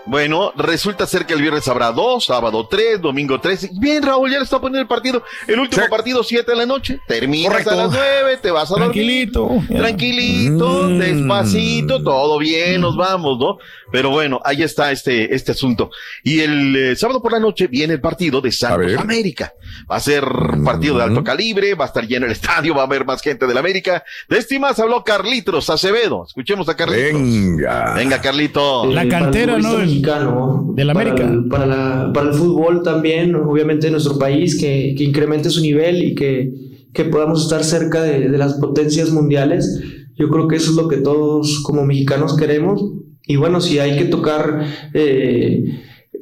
Bueno, 0.05 0.51
resulta 0.57 1.07
ser 1.07 1.25
que 1.25 1.33
el 1.33 1.41
viernes 1.41 1.65
habrá 1.69 1.91
dos, 1.91 2.25
sábado 2.25 2.67
tres, 2.69 2.99
domingo 3.01 3.39
tres. 3.39 3.69
Bien, 3.79 4.03
Raúl, 4.03 4.29
ya 4.31 4.37
le 4.37 4.43
está 4.43 4.59
poniendo 4.59 4.81
el 4.81 4.87
partido. 4.87 5.23
El 5.47 5.59
último 5.59 5.85
partido, 5.89 6.23
siete 6.23 6.51
de 6.51 6.57
la 6.57 6.65
noche. 6.65 6.99
Terminas 7.07 7.51
Correcto. 7.51 7.71
a 7.71 7.75
las 7.75 7.91
nueve, 7.91 8.37
te 8.41 8.51
vas 8.51 8.69
a 8.71 8.75
Tranquilito. 8.75 9.39
dormir. 9.41 9.77
Tranquilito, 9.77 10.83
Mm. 10.89 10.99
despacito, 10.99 12.03
todo 12.03 12.37
bien, 12.37 12.81
nos 12.81 12.97
vamos, 12.97 13.37
¿no? 13.39 13.57
Pero 13.93 14.09
bueno, 14.09 14.41
ahí 14.43 14.61
está 14.63 14.91
este, 14.91 15.33
este 15.33 15.53
asunto. 15.53 15.89
Y 16.23 16.41
el 16.41 16.75
eh, 16.75 16.95
sábado 16.95 17.21
por 17.21 17.31
la 17.31 17.39
noche 17.39 17.67
viene 17.67 17.93
el 17.93 18.01
partido 18.01 18.41
de 18.41 18.51
Santos 18.51 18.97
América. 18.97 19.53
Va 19.89 19.95
a 19.97 19.99
ser 20.01 20.25
partido 20.65 20.97
de 20.97 21.03
alto 21.03 21.23
calibre, 21.23 21.75
va 21.75 21.85
a 21.85 21.87
estar 21.87 22.05
lleno 22.05 22.25
el 22.25 22.31
estadio, 22.33 22.75
va 22.75 22.81
a 22.81 22.85
haber 22.85 23.05
más 23.05 23.21
gente 23.21 23.47
del 23.47 23.57
América. 23.57 24.03
De 24.27 24.37
este 24.37 24.55
y 24.55 24.59
más 24.59 24.79
habló 24.79 25.03
Carlitos 25.03 25.69
Acevedo. 25.69 26.25
Escuchemos 26.27 26.67
a 26.67 26.75
Carlitos. 26.75 27.13
Venga. 27.21 27.93
Venga, 27.95 28.19
Carlito. 28.21 28.85
La 28.87 29.07
cantera, 29.07 29.57
¿no? 29.59 29.92
Del, 30.01 30.75
del 30.75 30.89
América. 30.89 31.15
Para 31.23 31.33
el, 31.33 31.47
para, 31.47 31.65
la- 31.65 32.11
para 32.13 32.29
el 32.29 32.33
fútbol 32.35 32.83
también, 32.83 33.35
obviamente 33.35 33.87
de 33.87 33.91
nuestro 33.91 34.17
país, 34.17 34.59
que, 34.59 34.95
que 34.97 35.03
incremente 35.03 35.49
su 35.49 35.61
nivel 35.61 36.03
y 36.03 36.15
que, 36.15 36.51
que 36.93 37.05
podamos 37.05 37.43
estar 37.43 37.63
cerca 37.63 38.01
de, 38.01 38.29
de 38.29 38.37
las 38.37 38.55
potencias 38.55 39.11
mundiales. 39.11 39.81
Yo 40.15 40.29
creo 40.29 40.47
que 40.47 40.55
eso 40.57 40.71
es 40.71 40.77
lo 40.77 40.87
que 40.87 40.97
todos 40.97 41.59
como 41.63 41.85
mexicanos 41.85 42.35
queremos. 42.37 42.83
Y 43.25 43.35
bueno, 43.37 43.61
si 43.61 43.79
hay 43.79 43.97
que 43.97 44.05
tocar 44.05 44.61
eh, 44.93 45.63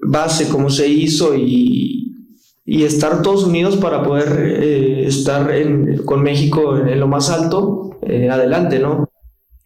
base 0.04 0.48
como 0.50 0.70
se 0.70 0.88
hizo 0.88 1.36
y, 1.36 2.16
y 2.66 2.84
estar 2.84 3.22
todos 3.22 3.44
unidos 3.46 3.76
para 3.78 4.04
poder 4.04 4.30
eh, 4.62 5.06
estar 5.08 5.52
en- 5.54 5.98
con 6.06 6.22
México 6.24 6.78
en, 6.78 6.88
en 6.90 7.00
lo 7.00 7.08
más 7.08 7.30
alto, 7.30 7.98
eh, 8.04 8.30
adelante, 8.30 8.80
¿no? 8.80 9.11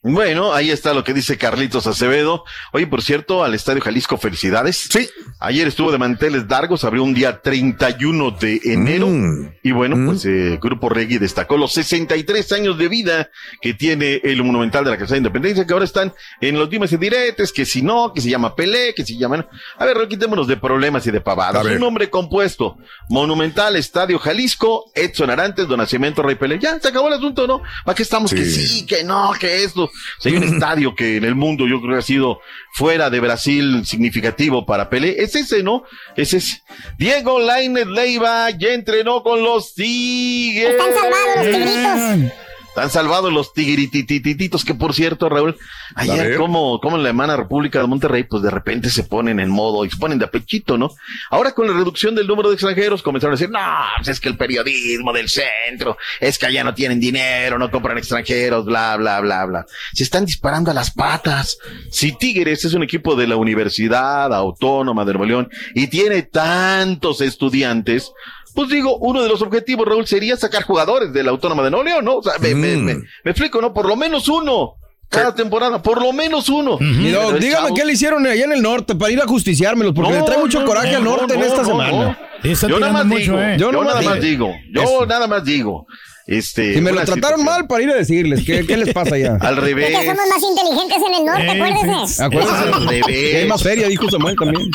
Bueno, 0.07 0.53
ahí 0.53 0.69
está 0.69 0.93
lo 0.93 1.03
que 1.03 1.15
dice 1.15 1.35
Carlitos 1.35 1.87
Acevedo. 1.87 2.43
Oye, 2.73 2.85
por 2.85 3.01
cierto, 3.01 3.43
al 3.43 3.55
Estadio 3.55 3.81
Jalisco, 3.81 4.19
felicidades. 4.19 4.87
Sí. 4.91 5.09
Ayer 5.39 5.67
estuvo 5.67 5.91
de 5.91 5.97
manteles 5.97 6.45
largos, 6.47 6.83
abrió 6.83 7.03
un 7.03 7.15
día 7.15 7.41
31 7.41 8.29
de 8.39 8.61
enero. 8.65 9.07
Mm. 9.07 9.55
Y 9.63 9.71
bueno, 9.71 9.97
pues 10.05 10.23
eh, 10.25 10.59
Grupo 10.61 10.89
Regui 10.89 11.17
destacó 11.17 11.57
los 11.57 11.73
63 11.73 12.51
años 12.51 12.77
de 12.77 12.87
vida 12.87 13.31
que 13.63 13.73
tiene 13.73 14.21
el 14.23 14.43
Monumental 14.43 14.85
de 14.85 14.91
la 14.91 14.97
Casa 14.99 15.15
de 15.15 15.17
Independencia, 15.17 15.65
que 15.65 15.73
ahora 15.73 15.85
están 15.85 16.13
en 16.39 16.59
los 16.59 16.69
dimes 16.69 16.91
y 16.93 16.97
diretes, 16.97 17.51
que 17.51 17.65
si 17.65 17.81
no, 17.81 18.13
que 18.13 18.21
se 18.21 18.29
llama 18.29 18.55
Pelé, 18.55 18.93
que 18.93 19.03
se 19.03 19.17
llama... 19.17 19.49
A 19.79 19.85
ver, 19.85 20.07
quitémonos 20.07 20.45
de 20.45 20.57
problemas 20.57 21.07
y 21.07 21.09
de 21.09 21.19
pavadas. 21.19 21.65
Un 21.65 21.79
nombre 21.79 22.11
compuesto. 22.11 22.77
Monumental, 23.09 23.75
Estadio 23.75 24.19
Jalisco, 24.19 24.91
Edson 24.93 25.31
Arantes, 25.31 25.67
Don 25.67 25.79
Nacimiento, 25.79 26.21
Rey 26.21 26.35
Pelé. 26.35 26.59
Ya, 26.59 26.79
se 26.79 26.89
acabó 26.89 27.07
el 27.07 27.15
asunto, 27.15 27.47
¿no? 27.47 27.63
¿Para 27.83 27.95
qué 27.95 28.03
estamos? 28.03 28.31
Que 28.31 28.45
sí, 28.45 28.85
que 28.85 29.03
no, 29.03 29.31
que 29.39 29.63
esto. 29.63 29.89
O 30.17 30.21
sea, 30.21 30.31
hay 30.31 30.37
un 30.37 30.43
estadio 30.43 30.95
que 30.95 31.17
en 31.17 31.23
el 31.23 31.35
mundo 31.35 31.67
yo 31.67 31.81
creo 31.81 31.93
que 31.93 31.99
ha 31.99 32.03
sido 32.03 32.39
fuera 32.73 33.09
de 33.09 33.19
Brasil 33.19 33.85
significativo 33.85 34.65
para 34.65 34.89
Pelé. 34.89 35.15
Es 35.23 35.35
ese, 35.35 35.63
¿no? 35.63 35.83
Es 36.15 36.33
ese. 36.33 36.61
Diego 36.97 37.39
Lainez 37.39 37.87
Leiva 37.87 38.49
ya 38.51 38.69
entrenó 38.69 39.23
con 39.23 39.43
los 39.43 39.73
Tigres. 39.73 40.71
Están 40.71 40.93
salvados 40.93 41.35
los 41.37 41.45
tigritos. 41.45 42.33
Están 42.75 42.89
salvados 42.89 43.31
los 43.31 43.53
tigrititititos, 43.53 44.65
que 44.65 44.75
por 44.75 44.93
cierto, 44.93 45.29
Raúl, 45.29 45.55
ayer 45.95 46.35
como, 46.35 46.81
como 46.81 46.97
en 46.97 47.03
la 47.03 47.09
hermana 47.09 47.37
República 47.37 47.79
de 47.79 47.87
Monterrey, 47.87 48.25
pues 48.25 48.43
de 48.43 48.49
repente 48.49 48.89
se 48.89 49.03
ponen 49.03 49.39
en 49.39 49.49
modo 49.49 49.85
y 49.85 49.89
se 49.89 49.95
ponen 49.95 50.19
de 50.19 50.25
apechito, 50.25 50.77
¿no? 50.77 50.91
Ahora 51.29 51.53
con 51.53 51.67
la 51.67 51.73
reducción 51.73 52.15
del 52.15 52.27
número 52.27 52.49
de 52.49 52.55
extranjeros 52.55 53.01
comenzaron 53.01 53.31
a 53.31 53.37
decir, 53.37 53.49
no, 53.49 53.61
pues 53.95 54.09
es 54.09 54.19
que 54.19 54.27
el 54.27 54.35
periodismo 54.35 55.13
del 55.13 55.29
centro, 55.29 55.97
es 56.19 56.37
que 56.37 56.47
allá 56.47 56.65
no 56.65 56.73
tienen 56.73 56.99
dinero, 56.99 57.57
no 57.57 57.71
compran 57.71 57.97
extranjeros, 57.97 58.65
bla, 58.65 58.97
bla, 58.97 59.21
bla, 59.21 59.45
bla. 59.45 59.65
Se 59.93 60.03
están 60.03 60.25
disparando 60.25 60.69
a 60.69 60.73
las 60.73 60.91
patas. 60.91 61.57
Si 61.89 62.11
Tigres 62.11 62.65
es 62.65 62.73
un 62.73 62.83
equipo 62.83 63.15
de 63.15 63.27
la 63.27 63.37
Universidad 63.37 64.33
Autónoma 64.33 65.05
de 65.05 65.13
Nuevo 65.13 65.25
León 65.25 65.49
y 65.73 65.87
tiene 65.87 66.23
tantos 66.23 67.21
estudiantes, 67.21 68.11
pues 68.55 68.69
digo, 68.69 68.97
uno 68.97 69.21
de 69.21 69.29
los 69.29 69.41
objetivos, 69.41 69.85
Raúl, 69.87 70.07
sería 70.07 70.37
sacar 70.37 70.63
jugadores 70.63 71.13
de 71.13 71.21
la 71.23 71.31
Autónoma 71.31 71.63
de 71.63 71.69
Nuevo 71.71 71.83
León, 71.83 72.05
¿no? 72.05 72.15
O 72.17 72.23
sea, 72.23 72.33
me, 72.39 72.55
me, 72.55 72.75
Mm. 72.77 72.83
me- 72.85 72.95
me 72.95 73.31
explico, 73.31 73.61
¿no? 73.61 73.73
Por 73.73 73.87
lo 73.87 73.95
menos 73.95 74.27
uno. 74.29 74.75
Cada 75.07 75.35
temporada, 75.35 75.81
por 75.83 76.01
lo 76.01 76.11
menos 76.13 76.49
uno. 76.49 76.77
No, 76.81 77.29
el 77.29 77.39
dígame 77.39 77.73
qué 77.75 77.85
le 77.85 77.93
hicieron 77.93 78.25
allá 78.25 78.43
en 78.45 78.53
el 78.53 78.61
norte 78.61 78.95
para 78.95 79.11
ir 79.11 79.21
a 79.21 79.27
justiciármelos, 79.27 79.93
porque 79.93 80.11
No, 80.11 80.17
le 80.19 80.23
trae 80.23 80.37
mucho 80.39 80.61
no, 80.61 80.65
coraje 80.65 80.91
no, 80.93 80.97
al 80.97 81.03
norte 81.03 81.35
no, 81.37 81.41
en 81.41 81.41
esta 81.47 81.61
no, 81.61 81.67
semana. 81.67 81.91
no. 81.91 82.67
Yo 82.67 82.79
nada 82.79 82.91
más 82.91 83.09
digo, 83.09 83.39
¿eh? 83.39 83.55
yo, 83.59 83.71
nomás 83.71 83.95
nada 83.95 84.01
más 84.09 84.19
digo. 84.21 84.51
yo 84.73 85.05
nada 85.05 85.27
más 85.27 85.43
digo. 85.45 85.85
Este, 86.27 86.73
Si 86.73 86.81
me 86.81 86.91
lo 86.91 86.97
trataron 86.97 87.39
situación. 87.39 87.45
mal 87.45 87.67
para 87.67 87.83
ir 87.83 87.89
a 87.91 87.93
decirles, 87.93 88.43
¿qué, 88.43 88.65
qué 88.65 88.77
les 88.77 88.91
pasa 88.95 89.13
allá? 89.13 89.37
Al 89.41 89.57
revés. 89.57 89.91
Es 89.91 89.99
que 89.99 90.05
somos 90.07 90.23
más 90.27 90.43
inteligentes 90.43 90.97
en 91.07 91.13
el 91.13 91.25
norte, 91.25 91.49
acuérdese. 91.51 92.23
Acuérdense. 92.23 92.73
Al 92.73 92.87
revés. 92.87 93.05
Que 93.05 93.37
hay 93.37 93.47
más 93.47 93.61
feria, 93.61 93.87
dijo 93.87 94.09
Samuel 94.09 94.35
también. 94.35 94.69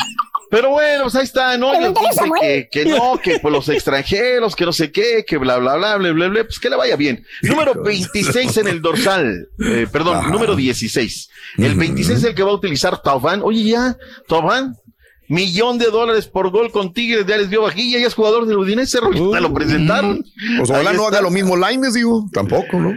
Pero 0.51 0.69
bueno, 0.71 1.03
pues 1.03 1.15
ahí 1.15 1.23
está, 1.23 1.57
¿no? 1.57 1.71
Les 1.71 1.79
Pregúntale 1.79 2.07
a 2.07 2.09
dice 2.11 2.21
Samuel. 2.21 2.41
que, 2.41 2.69
que 2.69 2.85
no, 2.85 3.17
que 3.23 3.39
por 3.39 3.51
los 3.51 3.69
extranjeros, 3.69 4.55
que 4.55 4.65
no 4.65 4.73
sé 4.73 4.91
qué, 4.91 5.23
que 5.25 5.37
bla, 5.37 5.57
bla, 5.57 5.77
bla, 5.77 5.95
bla, 5.97 6.11
bla, 6.11 6.27
bla, 6.27 6.43
pues 6.43 6.59
que 6.59 6.69
le 6.69 6.75
vaya 6.75 6.95
bien. 6.97 7.25
Número 7.41 7.73
26 7.81 8.57
en 8.57 8.67
el 8.67 8.81
dorsal, 8.81 9.47
eh, 9.65 9.87
perdón, 9.91 10.29
número 10.29 10.55
16. 10.55 11.29
El 11.57 11.75
26 11.75 12.19
es 12.19 12.23
el 12.25 12.35
que 12.35 12.43
va 12.43 12.51
a 12.51 12.55
utilizar 12.55 13.01
Taubán. 13.01 13.41
Oye, 13.43 13.63
ya, 13.63 13.95
Taubán, 14.27 14.75
millón 15.29 15.77
de 15.77 15.85
dólares 15.85 16.27
por 16.27 16.49
gol 16.51 16.69
con 16.71 16.93
Tigres, 16.93 17.25
ya 17.25 17.37
les 17.37 17.49
dio 17.49 17.61
vajilla, 17.61 17.99
ya 17.99 18.07
es 18.07 18.13
jugador 18.13 18.45
del 18.45 18.57
Udinese, 18.57 18.99
ya 19.31 19.39
lo 19.39 19.53
presentaron. 19.53 20.23
Pues 20.57 20.69
ojalá 20.69 20.91
no 20.91 21.07
haga 21.07 21.21
lo 21.21 21.31
mismo 21.31 21.55
Laines, 21.55 21.93
digo. 21.93 22.25
Tampoco, 22.33 22.77
¿no? 22.77 22.93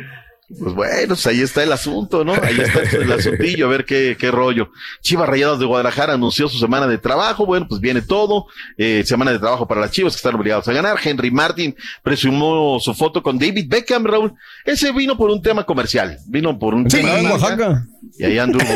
Pues 0.47 0.75
bueno, 0.75 1.09
pues 1.09 1.27
ahí 1.27 1.41
está 1.41 1.63
el 1.63 1.73
asunto, 1.73 2.23
¿no? 2.25 2.35
Ahí 2.35 2.61
está 2.61 2.83
el 2.99 3.11
asuntillo, 3.19 3.67
a 3.67 3.71
ver 3.71 3.85
qué, 3.87 4.15
qué 4.19 4.31
rollo. 4.31 4.71
Chivas 5.01 5.27
Rayadas 5.29 5.59
de 5.59 5.65
Guadalajara 5.65 6.13
anunció 6.15 6.49
su 6.51 6.59
semana 6.59 6.87
de 6.87 6.99
trabajo, 6.99 7.47
bueno, 7.47 7.67
pues 7.69 7.81
viene 7.81 8.03
todo, 8.03 8.47
eh, 8.77 9.03
semana 9.07 9.33
de 9.33 9.39
trabajo 9.39 9.67
para 9.67 9.81
las 9.81 9.91
Chivas 9.91 10.13
que 10.13 10.19
están 10.19 10.35
obligados 10.35 10.69
a 10.69 10.73
ganar. 10.75 10.99
Henry 11.03 11.31
Martin 11.31 11.75
presumió 12.03 12.79
su 12.79 12.93
foto 12.95 13.23
con 13.23 13.39
David 13.39 13.67
Beckham, 13.69 14.05
Raúl. 14.05 14.35
Ese 14.67 14.93
vino 14.93 15.17
por 15.17 15.31
un 15.31 15.41
tema 15.41 15.65
comercial, 15.65 16.19
vino 16.27 16.59
por 16.59 16.75
un 16.75 16.91
Sí, 16.91 16.99
tema 16.99 17.19
en 17.19 17.31
Oaxaca. 17.31 17.87
y 18.19 18.25
ahí 18.25 18.39
anduvo. 18.39 18.65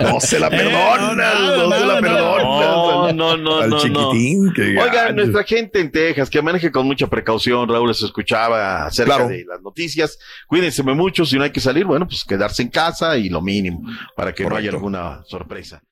No 0.00 0.20
se 0.20 0.38
la 0.38 0.50
perdonas, 0.50 1.40
no, 1.40 1.72
se 1.72 1.86
la 1.86 2.00
perdonas. 2.00 2.44
No, 2.44 3.12
no, 3.12 3.36
no, 3.36 3.58
Al 3.60 3.70
no, 3.70 3.76
no. 3.76 3.82
chiquitín, 3.82 4.52
que 4.52 4.78
Oiga, 4.78 5.12
nuestra 5.12 5.42
gente 5.44 5.80
en 5.80 5.90
Texas, 5.90 6.30
que 6.30 6.40
maneje 6.42 6.70
con 6.70 6.86
mucha 6.86 7.06
precaución, 7.06 7.68
Raúl, 7.68 7.94
se 7.94 8.06
escuchaba 8.06 8.51
acerca 8.54 9.14
Claro. 9.16 9.28
de 9.28 9.44
las 9.48 9.60
noticias. 9.62 10.18
Cuídense 10.46 10.82
mucho, 10.82 11.24
si 11.24 11.36
no 11.36 11.44
hay 11.44 11.50
que 11.52 11.60
salir, 11.60 11.84
bueno, 11.84 12.06
pues 12.06 12.24
quedarse 12.24 12.62
en 12.62 12.68
casa 12.68 13.16
y 13.16 13.28
lo 13.28 13.40
mínimo, 13.42 13.82
para 14.16 14.32
que 14.34 14.44
no 14.44 14.56
haya 14.56 14.70
alguna 14.70 15.22
sorpresa. 15.26 15.82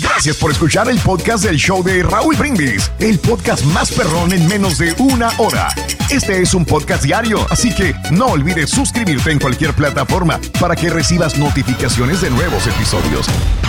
Gracias 0.00 0.36
por 0.36 0.50
escuchar 0.52 0.88
el 0.88 0.98
podcast 1.00 1.44
del 1.44 1.56
show 1.56 1.82
de 1.82 2.02
Raúl 2.02 2.36
Brindis, 2.36 2.90
el 3.00 3.18
podcast 3.18 3.64
más 3.66 3.90
perrón 3.90 4.32
en 4.32 4.46
menos 4.46 4.78
de 4.78 4.94
una 4.98 5.30
hora. 5.38 5.68
Este 6.10 6.40
es 6.42 6.54
un 6.54 6.64
podcast 6.64 7.02
diario, 7.02 7.46
así 7.50 7.74
que 7.74 7.94
no 8.12 8.26
olvides 8.26 8.70
suscribirte 8.70 9.30
en 9.30 9.38
cualquier 9.40 9.72
plataforma 9.74 10.38
para 10.60 10.76
que 10.76 10.90
recibas 10.90 11.38
notificaciones 11.38 12.20
de 12.20 12.30
nuevos 12.30 12.66
episodios. 12.66 13.26